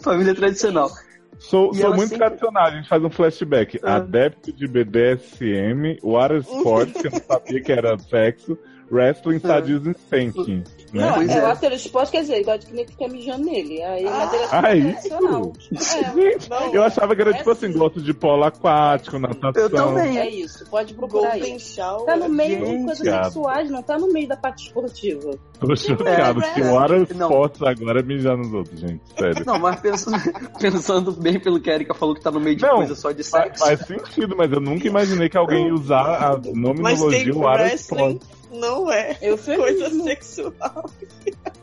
[0.00, 0.90] Família tradicional.
[1.38, 3.78] Sou, E sou muito sempre- tradicional, a gente faz um flashback.
[3.84, 3.96] Ah.
[3.96, 8.58] Adepto de BDSM, water sports, que eu não sabia que era sexo,
[8.90, 10.64] wrestling, sadismo e spanking.
[10.92, 11.04] Né?
[11.06, 11.38] Não, Pois é.
[11.38, 11.42] é.
[11.42, 13.82] o aterosport quer dizer, igual de que nem fica mijando nele.
[13.82, 15.08] Aí, mas ele é Ah, isso?
[15.14, 15.20] É,
[16.48, 17.78] Não, eu achava que era tipo é assim, sim.
[17.78, 19.62] gosto de polo aquático, natação.
[19.62, 20.18] Eu também.
[20.18, 20.64] é isso.
[20.70, 21.60] Pode procurar Golden aí.
[21.60, 22.06] Shower.
[22.06, 23.24] Tá no meio de coisas cara.
[23.24, 25.30] sexuais, não tá no meio da parte esportiva.
[25.60, 26.64] Tô chocado, É, que é.
[26.64, 27.28] o Não.
[27.30, 29.00] sports agora é mijar nos outros, gente.
[29.18, 29.42] Sério.
[29.44, 30.16] Não, mas pensando,
[30.60, 33.10] pensando bem pelo que a Erika falou que tá no meio de Não, coisa só
[33.10, 33.64] de Faz, sexo.
[33.64, 36.02] faz sentido, mas eu nunca imaginei que alguém ia usar
[36.32, 37.74] a nome Mas tem water wrestling,
[38.16, 38.37] sports.
[38.50, 40.90] Não é Eu coisa sexual.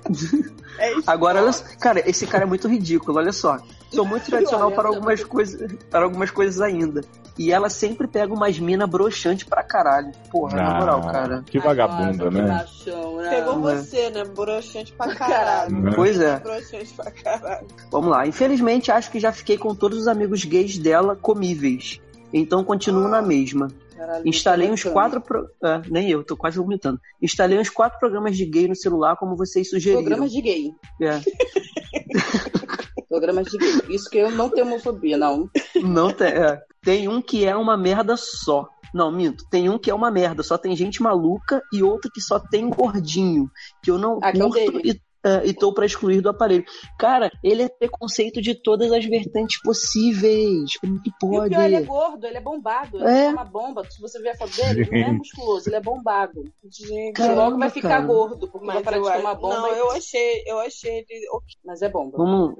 [0.78, 0.92] É.
[1.08, 3.58] Agora, olha, cara, esse cara é muito ridículo, olha só.
[3.94, 7.02] Sou muito tradicional para algumas coisas, para algumas coisas ainda.
[7.38, 10.12] E ela sempre pega umas mina broxante pra caralho.
[10.30, 11.38] Porra, na moral, cara.
[11.38, 12.42] Ah, Que vagabunda, que né?
[12.42, 13.30] machão, né?
[13.30, 13.76] Pegou Não é.
[13.76, 14.24] você, né?
[14.26, 15.82] Broxante pra caralho.
[15.82, 15.92] Né?
[15.96, 16.40] Pois é.
[16.40, 17.68] Broxante pra caralho.
[17.90, 18.28] Vamos lá.
[18.28, 22.02] Infelizmente, acho que já fiquei com todos os amigos gays dela comíveis.
[22.34, 23.70] Então continuo na mesma.
[23.96, 25.22] Caralho, Instalei uns quatro.
[25.22, 25.48] Pro...
[25.64, 27.00] É, nem eu, tô quase vomitando.
[27.22, 30.02] Instalei uns quatro programas de gay no celular, como vocês sugeriram.
[30.04, 30.74] Programas de gay.
[31.02, 31.20] É.
[33.10, 33.82] Programas de gay.
[33.90, 35.50] Isso que eu não tenho homofobia, não.
[35.84, 36.28] Não tem.
[36.28, 36.62] é.
[36.84, 38.68] Tem um que é uma merda só.
[38.94, 39.46] Não, minto.
[39.50, 40.42] Tem um que é uma merda.
[40.44, 43.50] Só tem gente maluca e outro que só tem gordinho.
[43.84, 44.82] Que eu não Ah, é curto dele.
[44.92, 46.64] e, é, e tô pra excluir do aparelho.
[47.00, 50.78] Cara, ele é preconceito de todas as vertentes possíveis.
[50.80, 51.50] Como que E o pode?
[51.50, 52.98] pior, ele é gordo, ele é bombado.
[52.98, 53.26] Ele É.
[53.26, 53.84] é uma bomba.
[53.90, 56.44] Se você ver a foto dele, ele não é musculoso, ele é bombado.
[56.64, 58.06] Gente, Caramba, Logo vai ficar cara.
[58.06, 59.56] gordo, porque vai mas parar eu, de tomar bomba.
[59.56, 61.26] não, e- eu achei, eu achei ele.
[61.66, 62.18] Mas é bomba.
[62.18, 62.56] Vamos.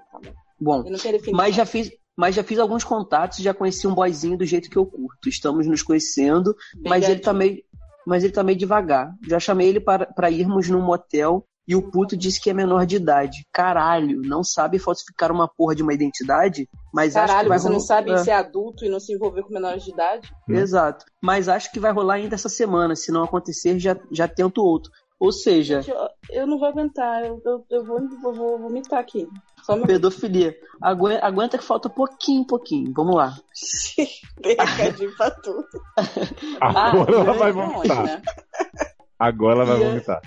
[0.60, 1.36] Bom, não quero defender.
[1.38, 1.92] mas já fiz.
[2.18, 5.28] Mas já fiz alguns contatos, já conheci um boyzinho do jeito que eu curto.
[5.28, 7.62] Estamos nos conhecendo, Bem mas ele tá meio,
[8.08, 9.12] mas ele tá meio devagar.
[9.28, 12.86] Já chamei ele para, para irmos num motel e o puto disse que é menor
[12.86, 13.46] de idade.
[13.52, 17.66] Caralho, não sabe falsificar uma porra de uma identidade, mas acho que Caralho, vai você
[17.70, 20.30] não rolar- sabe É, ser adulto e não se envolver com menores de idade?
[20.48, 21.06] Exato.
[21.22, 22.96] Mas acho que vai rolar ainda essa semana.
[22.96, 24.92] Se não acontecer, já, já tento outro.
[25.18, 29.00] Ou seja, Gente, eu, eu não vou aguentar, eu, eu, eu vou, eu vou vomitar
[29.00, 29.26] aqui.
[29.64, 29.86] Só meu...
[29.88, 30.54] pedofilia.
[30.82, 32.92] Aguenta, aguenta que falta pouquinho, pouquinho.
[32.94, 33.34] Vamos lá.
[34.44, 35.66] Tem recadinho pra tudo.
[36.60, 38.04] Agora ela vai longe, vomitar.
[38.04, 38.22] né?
[39.18, 40.22] Agora ela vai E é- vomitar.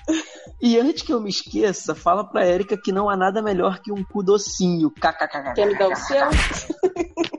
[0.60, 3.92] E antes que eu me esqueça, fala pra Erika que não há nada melhor que
[3.92, 4.90] um cu docinho.
[4.90, 5.54] KKKK.
[5.54, 6.26] Quer me dar o seu?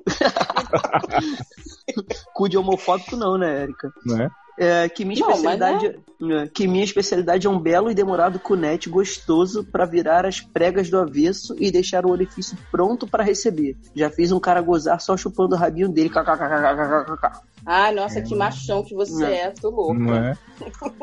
[2.34, 3.92] Cu de homofóbico não, né, Erika?
[4.06, 4.30] Né?
[4.62, 8.90] É, que minha Não, especialidade é, que minha especialidade é um belo e demorado cunete
[8.90, 13.78] gostoso pra virar as pregas do avesso e deixar o orifício pronto pra receber.
[13.96, 16.10] Já fiz um cara gozar só chupando o rabinho dele.
[16.10, 17.40] KKKKKKK.
[17.66, 19.28] Ai, nossa, que machão que você Não.
[19.28, 20.12] é, tô louco.
[20.14, 20.38] É?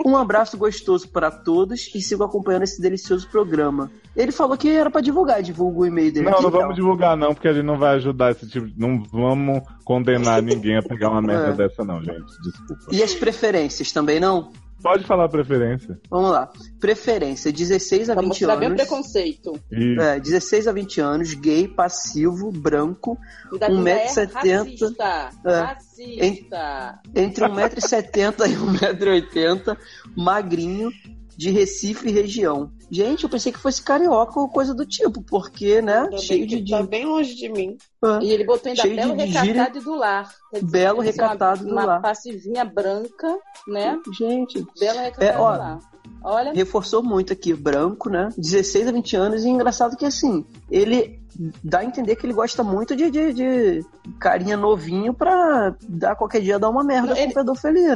[0.05, 3.91] Um abraço gostoso para todos e sigo acompanhando esse delicioso programa.
[4.15, 6.27] Ele falou que era pra divulgar, divulga o e-mail dele.
[6.27, 8.67] Não, aqui não e vamos divulgar não, porque a gente não vai ajudar esse tipo
[8.67, 8.79] de...
[8.79, 11.53] Não vamos condenar ninguém a pegar uma merda É.
[11.53, 12.25] dessa não, gente.
[12.43, 12.87] Desculpa.
[12.91, 14.51] E as preferências também não?
[14.83, 15.99] Pode falar a preferência.
[16.11, 16.51] Vamos lá.
[16.79, 18.83] Preferência, 16 a Pra 20 mostrar bem o anos.
[18.83, 19.61] preconceito.
[19.73, 23.19] É, 16 a 20 anos, gay, passivo, branco,
[23.53, 24.87] Ainda Um ainda é metro e setenta.
[24.87, 25.31] Racista.
[25.45, 25.61] É.
[25.61, 27.01] Racista.
[27.15, 29.77] entre 1,70m e 1,80m,
[30.17, 30.91] magrinho,
[31.37, 32.71] de Recife e região.
[32.91, 36.65] Gente, eu pensei que fosse carioca ou coisa do tipo, porque, né, Ainda cheio de...
[36.71, 37.77] Tá bem longe de mim.
[38.03, 39.73] Ah, E ele botou ainda belo de recatado gíria.
[39.75, 40.35] e do lar.
[40.53, 42.01] Dizer, Belo deve ser uma- recatado do uma lar.
[42.01, 43.99] passivinha branca, né?
[44.17, 45.79] Gente, Belo recatado É, ó, do lar.
[46.23, 48.29] Olha, reforçou muito aqui, branco, né?
[48.37, 51.21] 16 a 20 anos, e engraçado que assim, ele
[51.63, 53.85] dá a entender que ele gosta muito de, de, de
[54.19, 57.95] carinha novinho pra dar qualquer dia dar uma merda Ele- com pedofilia,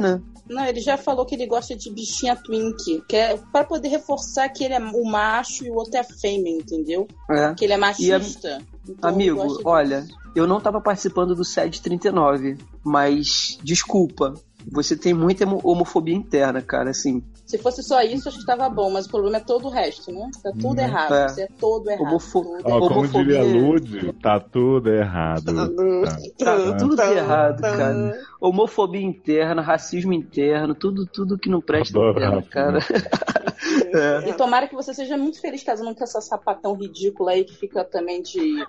[0.49, 4.49] não, ele já falou que ele gosta de bichinha twink, que é pra poder reforçar
[4.49, 7.07] que ele é o macho e o outro é a fêmea, entendeu?
[7.29, 7.53] É.
[7.53, 8.61] Que ele é machista.
[8.87, 9.61] Então, ele Amigo, disso.
[9.63, 10.05] olha,
[10.35, 14.33] eu não tava participando do SED 39, mas desculpa,
[14.69, 17.23] você tem muita homo- homofobia interna, cara, assim.
[17.51, 20.09] Se fosse só isso, acho que tava bom, mas o problema é todo o resto,
[20.11, 20.29] né?
[20.41, 21.13] Tá tudo Hum, errado.
[21.13, 21.27] é.
[21.27, 22.07] Você é todo errado.
[22.07, 25.43] Homofo- Ó, como diria Lud, tá tudo errado.
[25.45, 25.67] Tá
[26.45, 26.77] Tá.
[26.79, 27.77] tudo Tá, errado, tá.
[27.77, 28.19] cara.
[28.39, 32.43] Homofobia interna, racismo interno, tudo, tudo que não presta racismo.
[32.49, 32.79] cara.
[33.93, 34.29] É.
[34.29, 37.83] E tomara que você seja muito feliz casando com essa sapatão ridícula aí que fica
[37.83, 38.65] também de.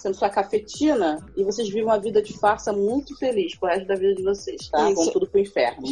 [0.00, 1.24] Sendo sua cafetina.
[1.36, 4.68] E vocês vivem uma vida de farsa muito feliz pro resto da vida de vocês,
[4.68, 4.90] tá?
[4.90, 4.94] Isso.
[5.02, 5.82] Vão tudo pro inferno.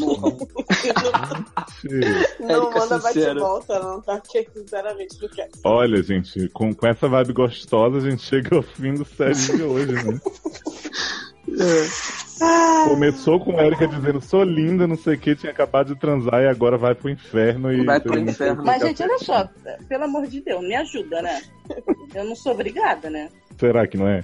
[2.41, 3.35] Não Érica, manda sincera.
[3.35, 4.19] bate-volta, não, tá?
[4.19, 5.51] Porque, sinceramente, não quero.
[5.65, 9.63] Olha, gente, com, com essa vibe gostosa, a gente chega ao fim do série de
[9.63, 10.21] hoje, né?
[12.89, 16.43] Começou com a Erika dizendo, sou linda, não sei o que, tinha acabado de transar
[16.43, 17.85] e agora vai pro inferno e.
[17.85, 18.63] Vai pro inferno.
[18.65, 19.49] Mas, gente, olha só,
[19.89, 21.41] pelo amor de Deus, me ajuda, né?
[22.15, 23.29] Eu não sou obrigada, né?
[23.59, 24.23] Será que não é?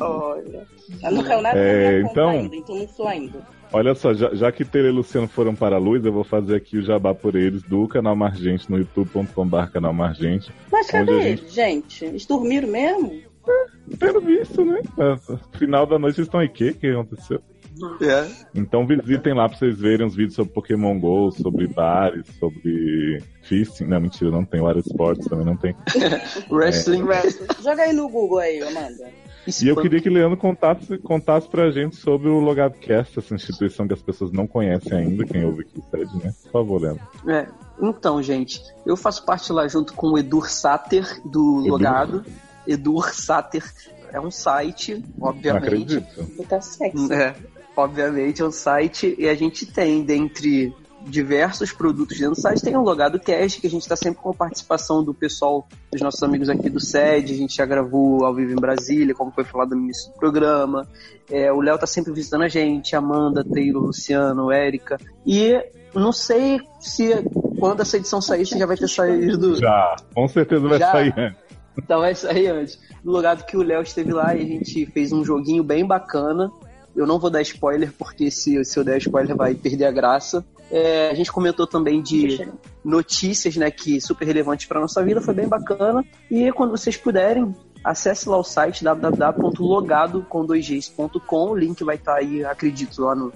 [0.00, 0.66] Olha.
[1.02, 3.56] Eu não caiu nada É, na minha conta então- ainda, então não sou ainda.
[3.72, 6.54] Olha só, já, já que Tere e Luciano foram para a luz, eu vou fazer
[6.54, 10.52] aqui o jabá por eles do canal Margente no youtube.com.br canal Margente.
[10.70, 12.04] Mas cadê eles, gente?
[12.04, 13.20] Eles dormiram mesmo?
[13.98, 14.80] Pelo visto, né?
[14.98, 17.40] É, Final da noite vocês estão aí, o que que aconteceu?
[18.00, 18.26] É.
[18.54, 23.84] Então visitem lá pra vocês verem os vídeos sobre Pokémon GO, sobre bares, sobre fisting.
[23.84, 24.60] Não, mentira, não tem.
[24.60, 25.76] Water Sports também não tem.
[26.50, 27.04] Wrestling.
[27.62, 29.10] Joga aí no Google aí, Amanda.
[29.62, 33.94] E eu queria que Leandro contasse, contasse pra gente sobre o Logadcast, essa instituição que
[33.94, 36.34] as pessoas não conhecem ainda, quem ouve aqui sede, né?
[36.44, 37.02] Por favor, Leandro.
[37.28, 37.46] É,
[37.80, 41.70] então, gente, eu faço parte lá junto com o Edur Sater, do Edur?
[41.70, 42.24] Logado.
[42.66, 43.64] Edur Sater
[44.12, 45.64] é um site, Não obviamente.
[45.64, 46.46] acredito.
[46.48, 46.60] Tá.
[47.14, 47.34] É,
[47.76, 50.74] obviamente é um site e a gente tem, dentre
[51.06, 54.30] diversos produtos dentro do site, tem o Logado Cast, que a gente está sempre com
[54.30, 58.34] a participação do pessoal, dos nossos amigos aqui do SED, a gente já gravou ao
[58.34, 60.86] vivo em Brasília, como foi falado no início do programa.
[61.30, 64.98] É, o Léo tá sempre visitando a gente, Amanda, Taylor, Luciano, Érica.
[65.24, 65.54] E
[65.94, 67.10] não sei se
[67.58, 69.56] quando essa edição sair, se já vai ter saído.
[69.56, 70.92] Já, com certeza vai Já.
[70.92, 71.46] sair antes.
[71.76, 72.78] Então vai sair antes.
[73.04, 75.84] No lugar do que o Léo esteve lá e a gente fez um joguinho bem
[75.86, 76.50] bacana.
[76.94, 80.44] Eu não vou dar spoiler, porque se, se eu der spoiler vai perder a graça.
[80.70, 82.48] É, a gente comentou também de
[82.84, 86.04] notícias, né, que super relevantes para nossa vida, foi bem bacana.
[86.30, 87.54] E quando vocês puderem,
[87.84, 93.32] acesse lá o site www.logado com 2gs.com, o link vai estar aí, acredito, lá no,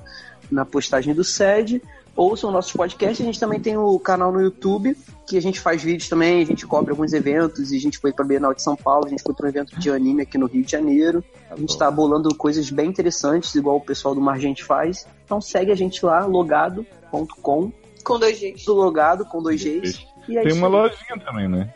[0.50, 1.82] na postagem do SED.
[2.16, 4.96] Ouçam nossos podcasts, a gente também tem o canal no YouTube,
[5.26, 8.12] que a gente faz vídeos também, a gente cobre alguns eventos, e a gente foi
[8.12, 10.46] pra Bienal de São Paulo, a gente foi para um evento de anime aqui no
[10.46, 11.24] Rio de Janeiro.
[11.50, 15.06] A gente tá bolando coisas bem interessantes, igual o pessoal do Margente faz.
[15.24, 17.72] Então segue a gente lá, logado.com,
[18.04, 18.64] Com dois Gs.
[18.66, 20.04] do logado com dois Gs.
[20.28, 20.72] E é Tem isso uma aí.
[20.72, 21.72] lojinha também, né?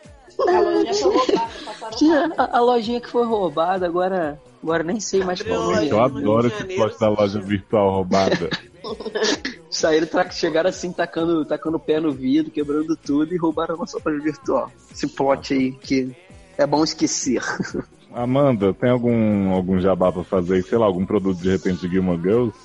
[0.47, 5.41] A lojinha foi roubada, a, a lojinha que foi roubada, agora, agora nem sei mais
[5.41, 5.89] qual é.
[5.89, 8.49] Eu adoro esse plot da loja virtual roubada.
[9.75, 13.99] Saíram, chegaram assim, tacando, tacando o pé no vidro, quebrando tudo e roubaram a nossa
[14.03, 14.71] loja virtual.
[14.91, 16.15] Esse plot aí que
[16.57, 17.43] é bom esquecer.
[18.13, 20.63] Amanda, tem algum, algum jabá pra fazer?
[20.63, 22.57] Sei lá, algum produto de repente de Gilmore Girls?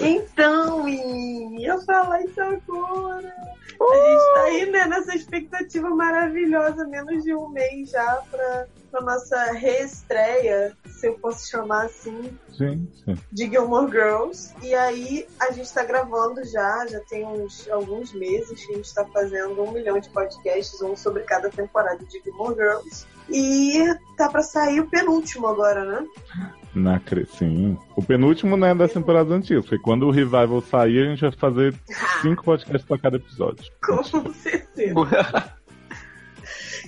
[0.00, 3.34] Então, menino, eu falar isso agora.
[3.78, 9.00] A gente tá aí, né, nessa expectativa maravilhosa, menos de um mês já pra, pra
[9.02, 14.54] nossa reestreia, se eu posso chamar assim, Gente, de Gilmore Girls.
[14.62, 18.94] E aí a gente tá gravando já, já tem uns alguns meses que a gente
[18.94, 23.06] tá fazendo um milhão de podcasts, um sobre cada temporada de Gilmore Girls.
[23.28, 23.84] E
[24.16, 26.06] tá pra sair o penúltimo agora, né?
[26.76, 27.26] Na cre...
[27.26, 27.76] sim.
[27.96, 31.32] O penúltimo não é das temporadas antigas, porque quando o Revival sair, a gente vai
[31.32, 31.74] fazer
[32.22, 33.64] cinco podcasts pra cada episódio.
[33.82, 34.94] Com certeza.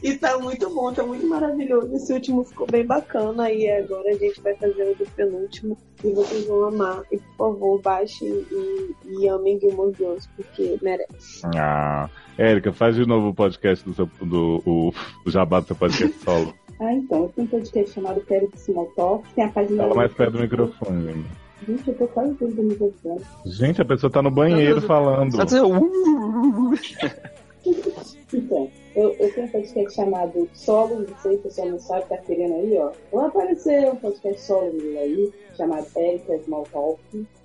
[0.02, 1.94] E tá muito bom, tá muito maravilhoso.
[1.94, 3.50] Esse último ficou bem bacana.
[3.50, 5.76] E agora a gente vai fazer o do penúltimo.
[6.04, 7.02] E vocês vão amar.
[7.10, 11.42] E por favor, baixem e, e amem Gilmore Girls, porque merece.
[11.56, 14.94] Ah, Érica, faz de novo o podcast do seu do, o,
[15.26, 16.54] o jabá do seu podcast solo.
[16.80, 19.28] Ah, então, eu tenho um podcast chamado Quero que Small Talk.
[19.34, 21.06] Tem a página Fala mais perto do microfone.
[21.12, 21.26] gente.
[21.66, 23.20] Gente, eu tô quase tudo do microfone.
[23.46, 25.34] Gente, a pessoa tá no banheiro falando.
[25.34, 26.74] Só dizer, "Uh".
[28.32, 32.06] Então, eu, eu tenho um podcast chamado Solo, não sei se o pessoal não sabe,
[32.08, 32.92] tá querendo aí, ó.
[33.12, 37.00] Vai aparecer um podcast solo meu aí, chamado Erika Small Talk.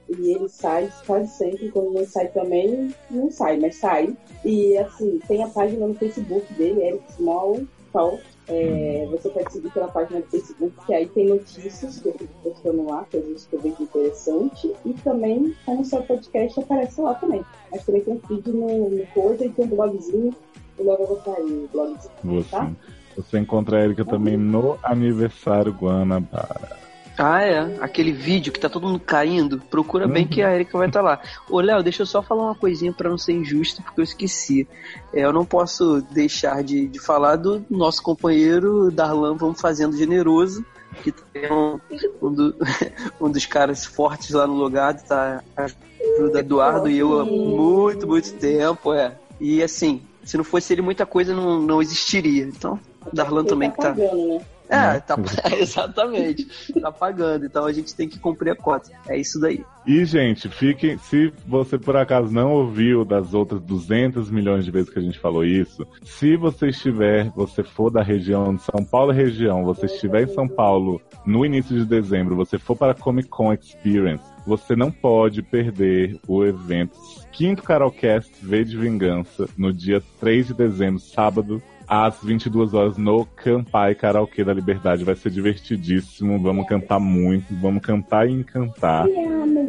[0.10, 4.16] E ele sai quase sempre, quando não sai também, não sai, mas sai.
[4.46, 7.62] E assim, tem a página no Facebook dele, Eric Small
[7.92, 8.22] Talk.
[8.48, 12.34] É, você pode seguir pela página do Facebook, que aí tem notícias que eu fico
[12.44, 14.74] postando lá, coisas que eu vejo interessante.
[14.86, 17.44] E também, como o seu podcast aparece lá também.
[17.72, 20.36] Mas também tem um feed no, no coisa e tem um blogzinho.
[20.78, 22.12] E logo eu vou sair o blogzinho.
[22.24, 22.72] Você, Tá?
[23.16, 26.83] você encontra a Erika também no aniversário Guanabara.
[27.18, 27.78] Ah, é.
[27.80, 29.60] Aquele vídeo que tá todo mundo caindo.
[29.70, 31.22] Procura bem que a Erika vai estar lá.
[31.50, 34.68] Ô, Léo, deixa eu só falar uma coisinha pra não ser injusto, porque eu esqueci.
[35.14, 40.66] É, eu não posso deixar de, de falar do nosso companheiro Darlan Vamos Fazendo Generoso,
[41.04, 41.80] que é um,
[42.22, 42.56] um, do-
[43.22, 45.44] um dos caras fortes lá no Logado, tá?
[45.56, 49.16] Ajuda Eduardo e eu há muito, muito tempo, é.
[49.40, 52.44] E assim, se não fosse ele, muita coisa não, não existiria.
[52.46, 52.80] Então,
[53.12, 53.90] Darlan Ele também tá que tá.
[53.90, 54.42] pagando, né?
[54.70, 55.18] É, tá,
[55.58, 56.48] exatamente.
[56.82, 58.92] Tá pagando, então a gente tem que cumprir a cota.
[59.08, 59.64] É isso daí.
[59.86, 60.98] E, gente, fiquem.
[60.98, 65.20] Se você por acaso não ouviu das outras 200 milhões de vezes que a gente
[65.20, 70.24] falou isso, se você estiver, você for da região de São Paulo região, você estiver
[70.24, 74.76] em São Paulo no início de dezembro, você for para a Comic Con Experience, você
[74.76, 76.98] não pode perder o evento
[77.32, 83.26] Quinto Carolcast V de Vingança no dia 3 de dezembro, sábado, às 22 horas no
[83.26, 85.04] Campai Karaokê da Liberdade.
[85.04, 89.06] Vai ser divertidíssimo, vamos cantar muito, vamos cantar e encantar.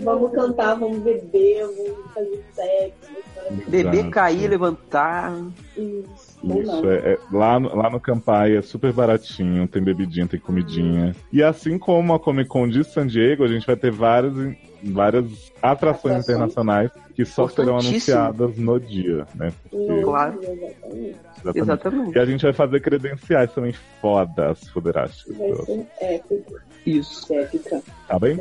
[0.03, 3.13] Vamos cantar, vamos beber, vamos fazer sexo.
[3.49, 4.11] vamos Beber, Exato.
[4.11, 5.33] cair, levantar.
[5.77, 6.35] Isso.
[6.45, 11.15] Isso, é, é- lá, no- lá no Campai é super baratinho, tem bebidinha, tem comidinha.
[11.33, 14.57] E assim como a Comic Con de San Diego, a gente vai ter vários in-
[14.93, 19.53] várias atrações internacionais que só serão anunciadas no dia, né?
[19.71, 20.39] Porque- Claro.
[20.41, 21.59] Exatamente.
[21.59, 22.17] exatamente.
[22.17, 25.37] E a gente vai fazer credenciais também fodas, fuderásticas.
[25.37, 26.55] Vai ser épico.
[26.87, 27.33] Isso.
[27.33, 27.83] Épica.
[28.07, 28.39] Tá bem?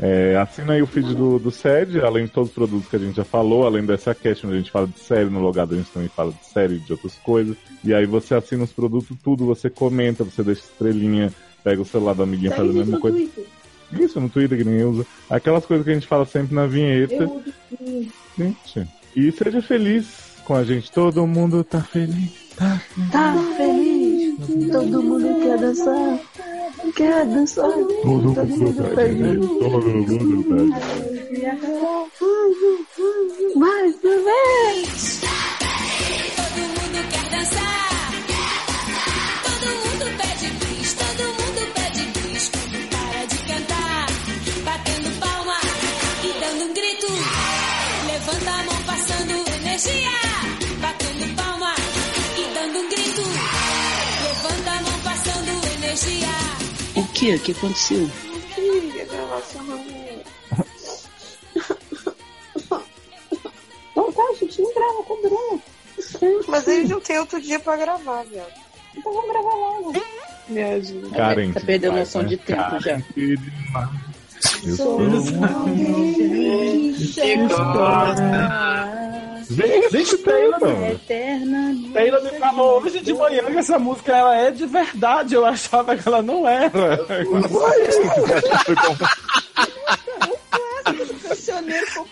[0.00, 2.98] É, assina aí o feed do, do SED, além de todos os produtos que a
[2.98, 5.78] gente já falou, além dessa cast onde a gente fala de série, no logado a
[5.78, 7.56] gente também fala de série e de outras coisas.
[7.82, 11.32] E aí você assina os produtos, tudo, você comenta, você deixa estrelinha,
[11.64, 13.16] pega o celular do amiguinho faz a mesma no coisa.
[13.16, 13.44] Twitter.
[13.92, 15.06] Isso, no Twitter que ninguém usa.
[15.30, 17.30] Aquelas coisas que a gente fala sempre na vinheta.
[18.36, 18.88] Gente.
[19.14, 20.06] E seja feliz
[20.44, 20.90] com a gente.
[20.90, 22.46] Todo mundo tá feliz.
[22.56, 23.10] Tá feliz.
[23.10, 26.20] Tá feliz, todo mundo quer dançar,
[26.94, 27.70] quer dançar.
[27.70, 28.46] Todo mundo tá
[28.94, 29.46] feliz.
[29.46, 31.16] Todo mundo tá feliz.
[33.56, 35.45] Mais uma vez.
[56.94, 57.34] O que?
[57.34, 58.10] O que aconteceu?
[58.54, 59.76] Queria gravar só uma
[63.96, 65.62] Não, tá, gente, não grava com o Bruno.
[66.48, 68.52] Mas eles não tem outro dia pra gravar, viado.
[68.94, 69.92] Então vamos gravar logo.
[70.48, 71.16] Me ajuda.
[71.16, 71.52] Karen.
[71.52, 72.28] Tá perdendo vai, noção né?
[72.28, 73.02] de tempo Karen, já.
[74.40, 74.68] Que.
[74.70, 75.00] Eu sou
[79.48, 80.82] Gente, gente, Taylor.
[80.90, 81.74] Eterna.
[81.92, 85.34] Taylor me falou hoje de manhã que essa música ela é de verdade.
[85.34, 86.70] Eu achava que ela não era.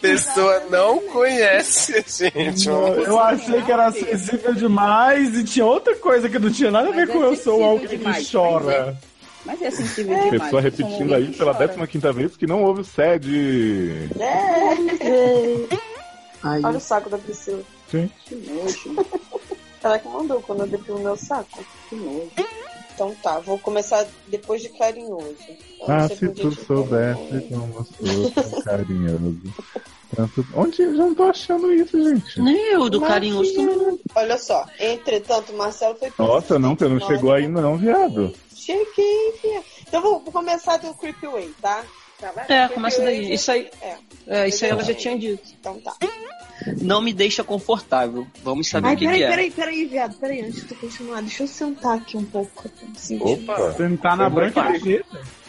[0.00, 2.68] Pessoa não conhece, gente.
[2.68, 6.92] Eu achei que era sensível demais e tinha outra coisa que não tinha nada a
[6.92, 8.96] ver Mas com é eu sou alguém que demais, chora.
[8.96, 9.13] Mas
[9.62, 10.30] é sensível demais.
[10.30, 11.68] Pessoa eu sou repetindo aí pela chora.
[11.68, 14.08] 15 quinta vez que não houve o SED.
[16.42, 17.62] Ai, Olha o saco da Priscila.
[17.90, 18.96] Que nojo,
[19.82, 21.64] Ela que mandou quando eu deprimo meu saco.
[21.88, 22.30] que nojo.
[22.94, 25.34] Então tá, vou começar depois de carinhoso.
[25.80, 29.40] Eu Ah, se tu soubesse como sou tão carinhoso.
[30.14, 30.46] Tanto...
[30.54, 32.40] Onde eu já não tô achando isso, gente?
[32.40, 34.00] nem eu, do carinhoso também.
[34.14, 38.32] Olha só, entretanto, o Marcelo foi Nossa, não, você não chegou aí não, viado.
[38.54, 39.62] Cheguei, filha.
[39.86, 41.84] Então vou, vou começar do Creepy Way, tá?
[42.32, 42.46] Tá?
[42.48, 43.34] É, começa daí.
[43.34, 43.96] Isso aí, É,
[44.26, 45.42] é, isso aí ela já tinha dito.
[45.60, 45.94] então tá.
[46.80, 48.26] Não me deixa confortável.
[48.42, 49.28] Vamos saber Ai, o que, peraí, que é.
[49.28, 50.16] peraí, peraí, viado.
[50.16, 52.70] Peraí, antes de tu continuar, deixa eu sentar aqui um pouco.
[53.20, 53.72] Opa!
[53.72, 54.62] Sentar na branca.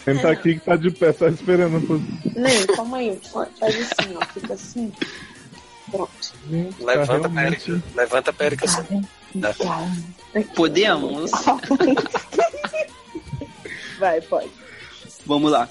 [0.06, 1.82] Senta aqui que tá de pé, só esperando.
[1.86, 2.02] Pro...
[2.36, 3.20] Nem, calma aí.
[3.60, 4.26] Faz assim, ó.
[4.26, 4.92] Fica assim.
[5.92, 6.12] Pronto.
[6.50, 7.84] Gente, tá Levanta a realmente- Périca.
[7.96, 8.66] Levanta a Périca.
[8.66, 9.02] assim.
[10.56, 11.32] Podemos?
[14.00, 14.50] Vai, pode.
[15.26, 15.68] Vamos lá.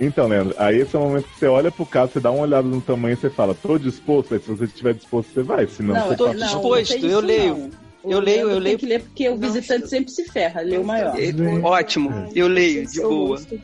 [0.00, 2.42] Então, Leandro, aí esse é o momento que você olha pro caso, você dá uma
[2.42, 5.66] olhada no tamanho e você fala, tô disposto, aí se você estiver disposto, você vai,
[5.68, 6.32] senão Não, você eu tô tá...
[6.32, 6.40] não.
[6.40, 7.70] não, disposto, não fez eu leio.
[8.04, 8.78] Eu leio, eu leio.
[8.78, 11.14] Tem que ler porque o visitante sempre se ferra, lê o maior.
[11.62, 13.28] Ótimo, eu leio, de boa.
[13.38, 13.58] gosto.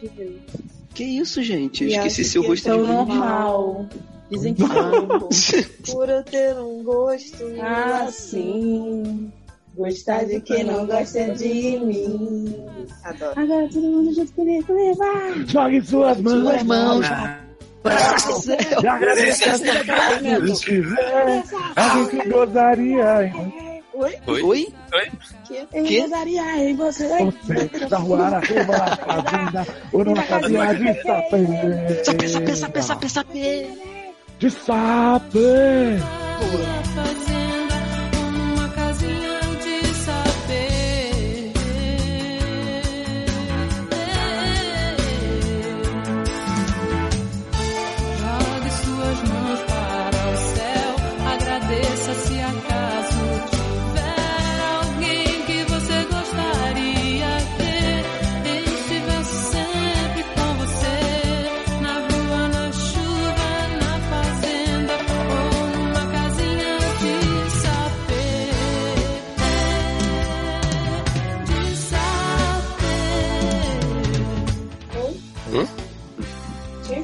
[0.94, 1.84] Que isso, gente?
[1.84, 3.86] Eu esqueci seu que rosto É de normal.
[4.30, 4.62] Dizem que.
[5.92, 9.30] Por eu ter um gosto Ah, sim.
[9.76, 12.56] Gostar de quem não gosta de mim.
[13.04, 13.40] Adoro.
[13.40, 15.46] Agora todo mundo junto comigo, levar.
[15.46, 17.06] Jogue suas mãos, Suas mãos.
[18.82, 21.44] e agradeça se quiser,
[21.76, 23.32] a gente gozaria
[24.08, 24.42] em Oi?
[24.42, 24.68] Oi?
[25.72, 26.00] Eu Que?
[26.00, 27.08] gostaria em você.
[27.08, 32.04] você, da rua na curva, na fazenda, ou numa casinha de sapê.
[32.04, 33.66] Sapê, sapê, sapê, sapê, sapê.
[34.38, 35.98] De sapê.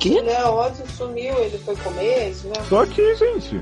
[0.06, 0.20] Gente, Que?
[0.20, 2.54] o Leózio sumiu, ele foi comer, isso, né?
[2.68, 3.60] Tô aqui, gente.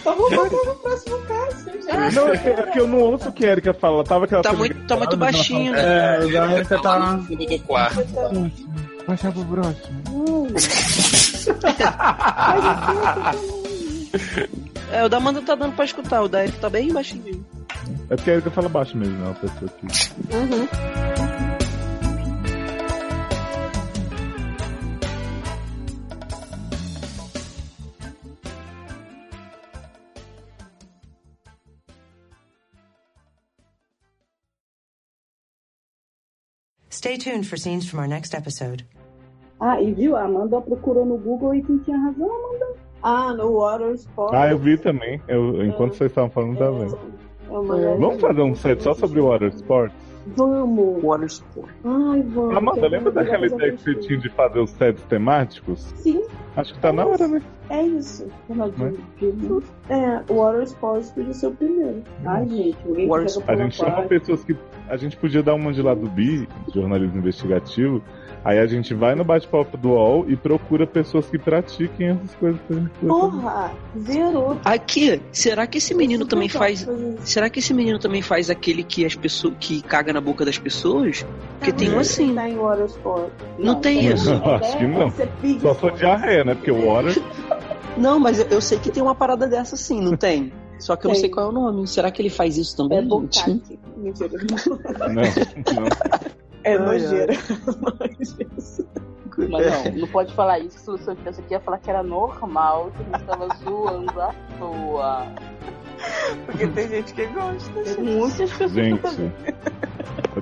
[0.00, 2.14] Então vamos voltar no próximo caso, gente.
[2.14, 4.04] Não, é que, é que eu não ouço o que a Erika fala.
[4.04, 5.74] Tava aquela Tá cena muito, tá muito gravada, baixinho.
[5.74, 7.18] É, o da Erika tá.
[7.26, 8.06] Fundo do quarto.
[9.06, 10.48] Baixar pro próximo.
[14.92, 17.44] É, o da Amanda tá dando pra escutar, o da Eric tá bem baixinho.
[18.10, 19.86] É porque a Erika fala baixo mesmo, não, a pessoa aqui.
[36.92, 38.84] Stay tuned for scenes from our next episode.
[39.58, 40.14] Ah, e viu?
[40.14, 42.66] A Amanda procurou no Google e quem tinha razão, Amanda.
[43.02, 44.34] Ah, no Water Sport.
[44.34, 45.18] Ah, eu vi também.
[45.26, 46.98] Eu, enquanto vocês estavam falando, tá vendo.
[47.48, 49.96] É Vamos fazer um set só sobre Water Sports?
[50.36, 51.02] Vamos.
[51.02, 51.70] Water Sport.
[51.82, 52.56] Ai, vamos.
[52.58, 55.80] Amanda, lembra daquela ideia que você tinha de fazer os sets temáticos?
[55.96, 56.22] Sim,
[56.54, 57.42] Acho que tá na hora, né?
[57.72, 58.26] é isso.
[58.48, 58.92] Né?
[59.88, 62.02] É, o Water Sports podia ser o primeiro.
[62.26, 64.56] Ai, gente, alguém joga A gente chama pessoas que.
[64.88, 68.02] A gente podia dar uma de lá do BI, jornalismo investigativo.
[68.44, 72.60] Aí a gente vai no bate-papo do UOL e procura pessoas que pratiquem essas coisas
[73.00, 74.58] Porra, zerou.
[74.64, 76.86] Aqui, será que esse menino também faz.
[77.20, 80.58] Será que esse menino também faz aquele que as pessoas que caga na boca das
[80.58, 81.24] pessoas?
[81.58, 82.34] Porque tem um assim.
[82.34, 82.42] Tá.
[83.58, 84.32] Não tem isso.
[84.42, 85.10] Acho que não.
[85.40, 85.60] Pica.
[85.60, 86.54] Só for diarreia, né?
[86.54, 87.22] Porque o water.
[87.96, 90.50] Não, mas eu, eu sei que tem uma parada dessa sim, não tem?
[90.78, 91.20] Só que eu não Tem.
[91.20, 91.86] sei qual é o nome.
[91.86, 92.98] Será que ele faz isso também?
[92.98, 93.02] É.
[93.02, 93.60] Mentira.
[94.98, 95.22] Não,
[95.82, 95.88] não.
[96.64, 97.32] É Ai, nojeira.
[99.50, 102.92] Mas não, não pode falar isso, se você pensa que ia falar que era normal,
[102.94, 105.26] que a gente tava zoando à toa.
[106.46, 107.72] Porque tem gente que gosta.
[107.82, 109.32] Tem muitas pessoas que Gente,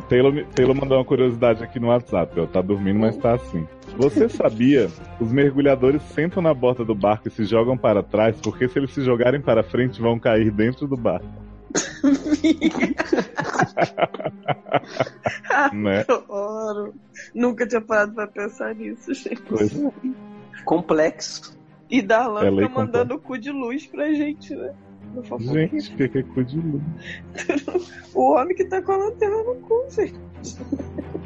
[0.09, 2.39] Taylor, Taylor mandou uma curiosidade aqui no WhatsApp.
[2.41, 3.67] Ó, tá dormindo, mas tá assim.
[3.97, 4.89] Você sabia?
[5.21, 8.93] Os mergulhadores sentam na borda do barco e se jogam para trás, porque se eles
[8.93, 11.27] se jogarem para frente, vão cair dentro do barco.
[15.73, 16.01] né?
[16.01, 16.95] Adoro.
[17.35, 19.41] Nunca tinha parado pra pensar nisso, gente.
[19.43, 19.91] Pois é.
[20.65, 21.59] Complexo.
[21.89, 24.75] E Darlan É fica mandando o cu de luz pra gente, né?
[25.15, 25.71] No fofoquinho.
[25.71, 26.83] Gente, que que é cu de luz?
[28.15, 30.15] O homem que tá com a lanterna no cu, gente.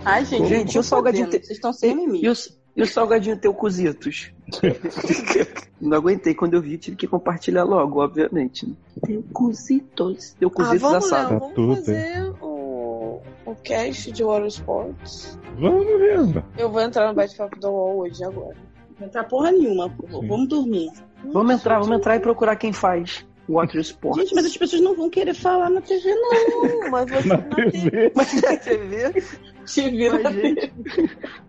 [0.05, 2.25] Ai, gente, Gente, e o salgadinho Vocês estão sem limite.
[2.25, 2.33] E o,
[2.77, 4.33] e o salgadinho teu cozitos?
[5.81, 8.67] não aguentei quando eu vi, tive que compartilhar logo, obviamente.
[8.67, 8.75] né?
[9.07, 10.35] Teu cozitos.
[10.39, 11.29] Teu Ah, cozitos vamos, Léo, assado.
[11.35, 15.39] Tá vamos tudo, fazer o, o cast de Water Sports.
[15.59, 16.45] Vamos mesmo.
[16.59, 18.57] Eu vou entrar no bate-papo do UOL hoje, agora.
[19.01, 20.27] Não tá porra nenhuma, porra.
[20.27, 20.91] Vamos dormir.
[21.33, 24.21] Vamos entrar, vamos entrar e procurar quem faz Water Sports.
[24.23, 26.91] Gente, mas as pessoas não vão querer falar na TV, não.
[26.91, 28.13] Mas você Na não tem TV.
[28.15, 29.23] Mas na TV,
[29.65, 30.73] te vira mas, gente,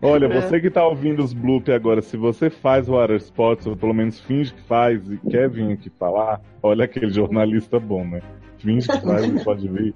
[0.01, 0.41] Olha, É.
[0.41, 4.19] você que tá ouvindo os bloop agora, se você faz Water Sports, ou pelo menos
[4.19, 8.21] finge que faz e quer vir aqui falar, olha aquele jornalista bom, né?
[8.57, 9.93] Finge que faz e pode vir.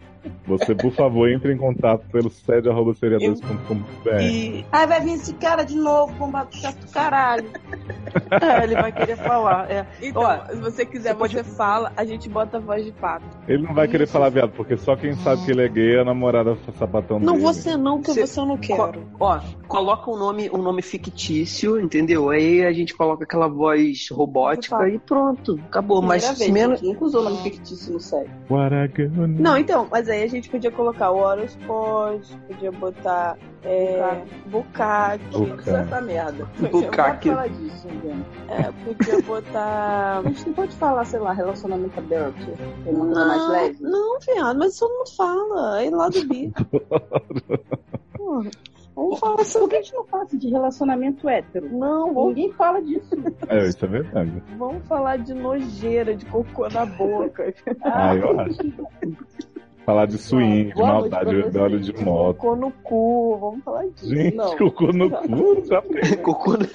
[0.48, 4.22] Você, por favor, entre em contato pelo sede.seriadores.com.br.
[4.22, 7.46] E Ai, vai vir esse cara de novo, bombado chato do caralho.
[8.42, 9.70] é, ele vai querer falar.
[9.72, 9.86] É.
[10.02, 12.92] então, Ó, se você quiser, você pode- você fala, a gente bota a voz de
[12.92, 13.26] pato.
[13.48, 16.02] Ele não vai querer falar, viado, porque só quem sabe que ele é gay é
[16.02, 17.46] a namorada sapatão Não, dele.
[17.46, 19.04] você não, que Você- você eu não quero.
[19.20, 22.30] Ó, coloca um nome, um nome fictício, entendeu?
[22.30, 26.02] Aí a gente coloca aquela voz robótica e pronto, acabou.
[26.02, 26.82] Mas Primeira se vez, menos.
[26.82, 28.30] nunca usou nome fictício no sério.
[29.40, 35.70] Não, então, mas aí a gente podia colocar o Sports, podia botar é, Bucaque, Bucaque.
[35.70, 36.46] Essa merda.
[36.72, 37.30] Bucaque.
[37.32, 37.88] Não disso,
[38.48, 40.20] é, podia botar.
[40.20, 42.46] A gente não pode falar, sei lá, relacionamento aberto.
[42.84, 43.78] Tem uma coisa mais Não, leve.
[43.82, 45.84] não, viado, mas isso não fala.
[45.84, 46.52] É lá do bi.
[48.16, 48.50] Porra,
[48.96, 49.70] Vamos falar Por sobre.
[49.70, 51.70] que a gente não fala assim de relacionamento hétero?
[51.72, 53.10] Não, vamos, Ninguém fala disso.
[53.48, 54.44] É, isso é verdade.
[54.58, 57.54] vamos falar de nojeira, de cocô na boca.
[57.82, 58.58] Ah, eu acho.
[59.90, 62.38] Falar de swing, de maldade, de óleo de moto.
[62.38, 64.16] Cocô no cu, vamos falar disso.
[64.16, 64.56] Gente, Não.
[64.56, 66.18] cocô no cu, já tem.
[66.18, 66.68] Cocô, né?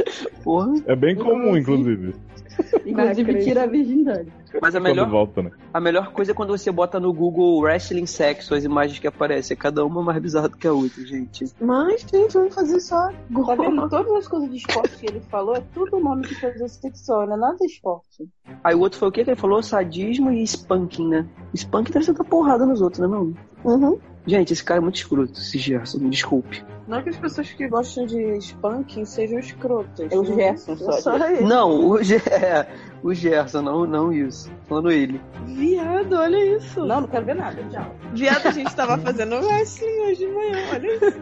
[0.43, 0.75] Porra.
[0.87, 2.13] É bem comum, inclusive.
[2.85, 4.33] Inclusive, tira a virgindade.
[4.61, 5.51] Mas a melhor, volta, né?
[5.73, 9.57] a melhor coisa é quando você bota no Google wrestling sexo, as imagens que aparecem.
[9.57, 11.47] Cada uma mais bizarra do que a outra, gente.
[11.61, 13.11] Mas, gente, vamos fazer só
[13.47, 13.89] Tá vendo?
[13.89, 17.35] Todas as coisas de esporte que ele falou é tudo nome de coisa sexual, não
[17.35, 18.29] é nada de esporte.
[18.63, 19.63] Aí o outro foi o quê que ele falou?
[19.63, 21.27] Sadismo e spanking, né?
[21.55, 23.35] Spanking deve ser dar porrada nos outros, né, não?
[23.65, 23.99] Uhum.
[24.27, 26.65] Gente, esse cara é muito escroto, esse Gerson, me desculpe.
[26.89, 30.11] Não que as pessoas que gostam de spanking sejam escrotas.
[30.11, 30.35] É o né?
[30.35, 30.93] Gerson É só.
[30.93, 31.43] só ele.
[31.43, 32.67] Não, o, Ge- é,
[33.03, 34.51] o Gerson, não, não isso.
[34.67, 35.21] Falando ele.
[35.47, 36.81] Viado, olha isso.
[36.87, 37.63] Não, não quero ver nada.
[37.71, 37.95] Tchau.
[38.15, 41.21] Viado, a gente tava fazendo wrestling hoje de manhã, olha isso.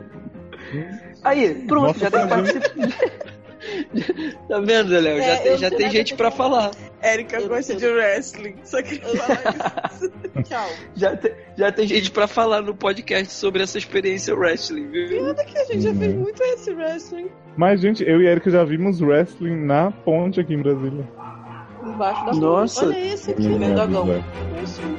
[1.24, 2.96] Aí, pronto, Nossa, já tem pra participante.
[4.48, 5.18] tá vendo, Léo?
[5.18, 6.70] Já É, tem, eu já tem gente pra falar.
[7.02, 10.12] Érica gosta de wrestling, só queria falar isso.
[10.44, 10.68] Tchau.
[10.94, 15.08] Já tem, já tem gente pra falar no podcast sobre essa experiência wrestling, viu?
[15.08, 17.28] Viado que a gente já fez muito esse wrestling.
[17.56, 21.06] Mas, gente, eu e Erika já vimos wrestling na ponte aqui em Brasília.
[21.84, 24.04] Embaixo da Nossa, Olha esse aqui, meu dogão.
[24.04, 24.24] vida.
[24.54, 24.96] Wrestling.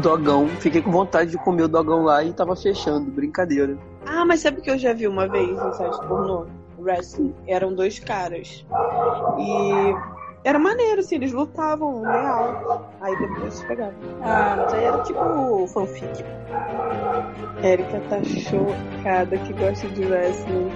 [0.00, 0.48] dogão.
[0.60, 3.10] Fiquei com vontade de comer o dogão lá e tava fechando.
[3.10, 3.78] Brincadeira.
[4.06, 6.46] Ah, mas sabe o que eu já vi uma vez em site pornô?
[6.78, 7.34] Wrestling.
[7.46, 8.66] Eram dois caras.
[9.38, 9.94] E
[10.44, 12.92] Era maneiro, assim, eles lutavam real.
[13.00, 13.94] Aí depois pegavam.
[14.22, 16.24] Ah, mas aí era tipo fanfic.
[17.62, 20.70] Érica tá chocada que gosta de wrestling.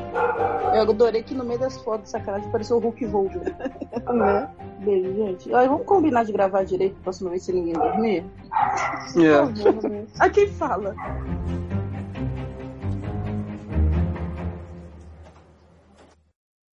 [0.73, 3.41] Eu adorei que no meio das fotos, sacanagem, apareceu o Hulk Hogan.
[4.15, 4.49] né?
[4.79, 5.53] Beijo, gente.
[5.53, 8.25] Aí vamos combinar de gravar direito próxima vez se ninguém dormir?
[9.17, 10.21] É.
[10.21, 10.95] A quem fala?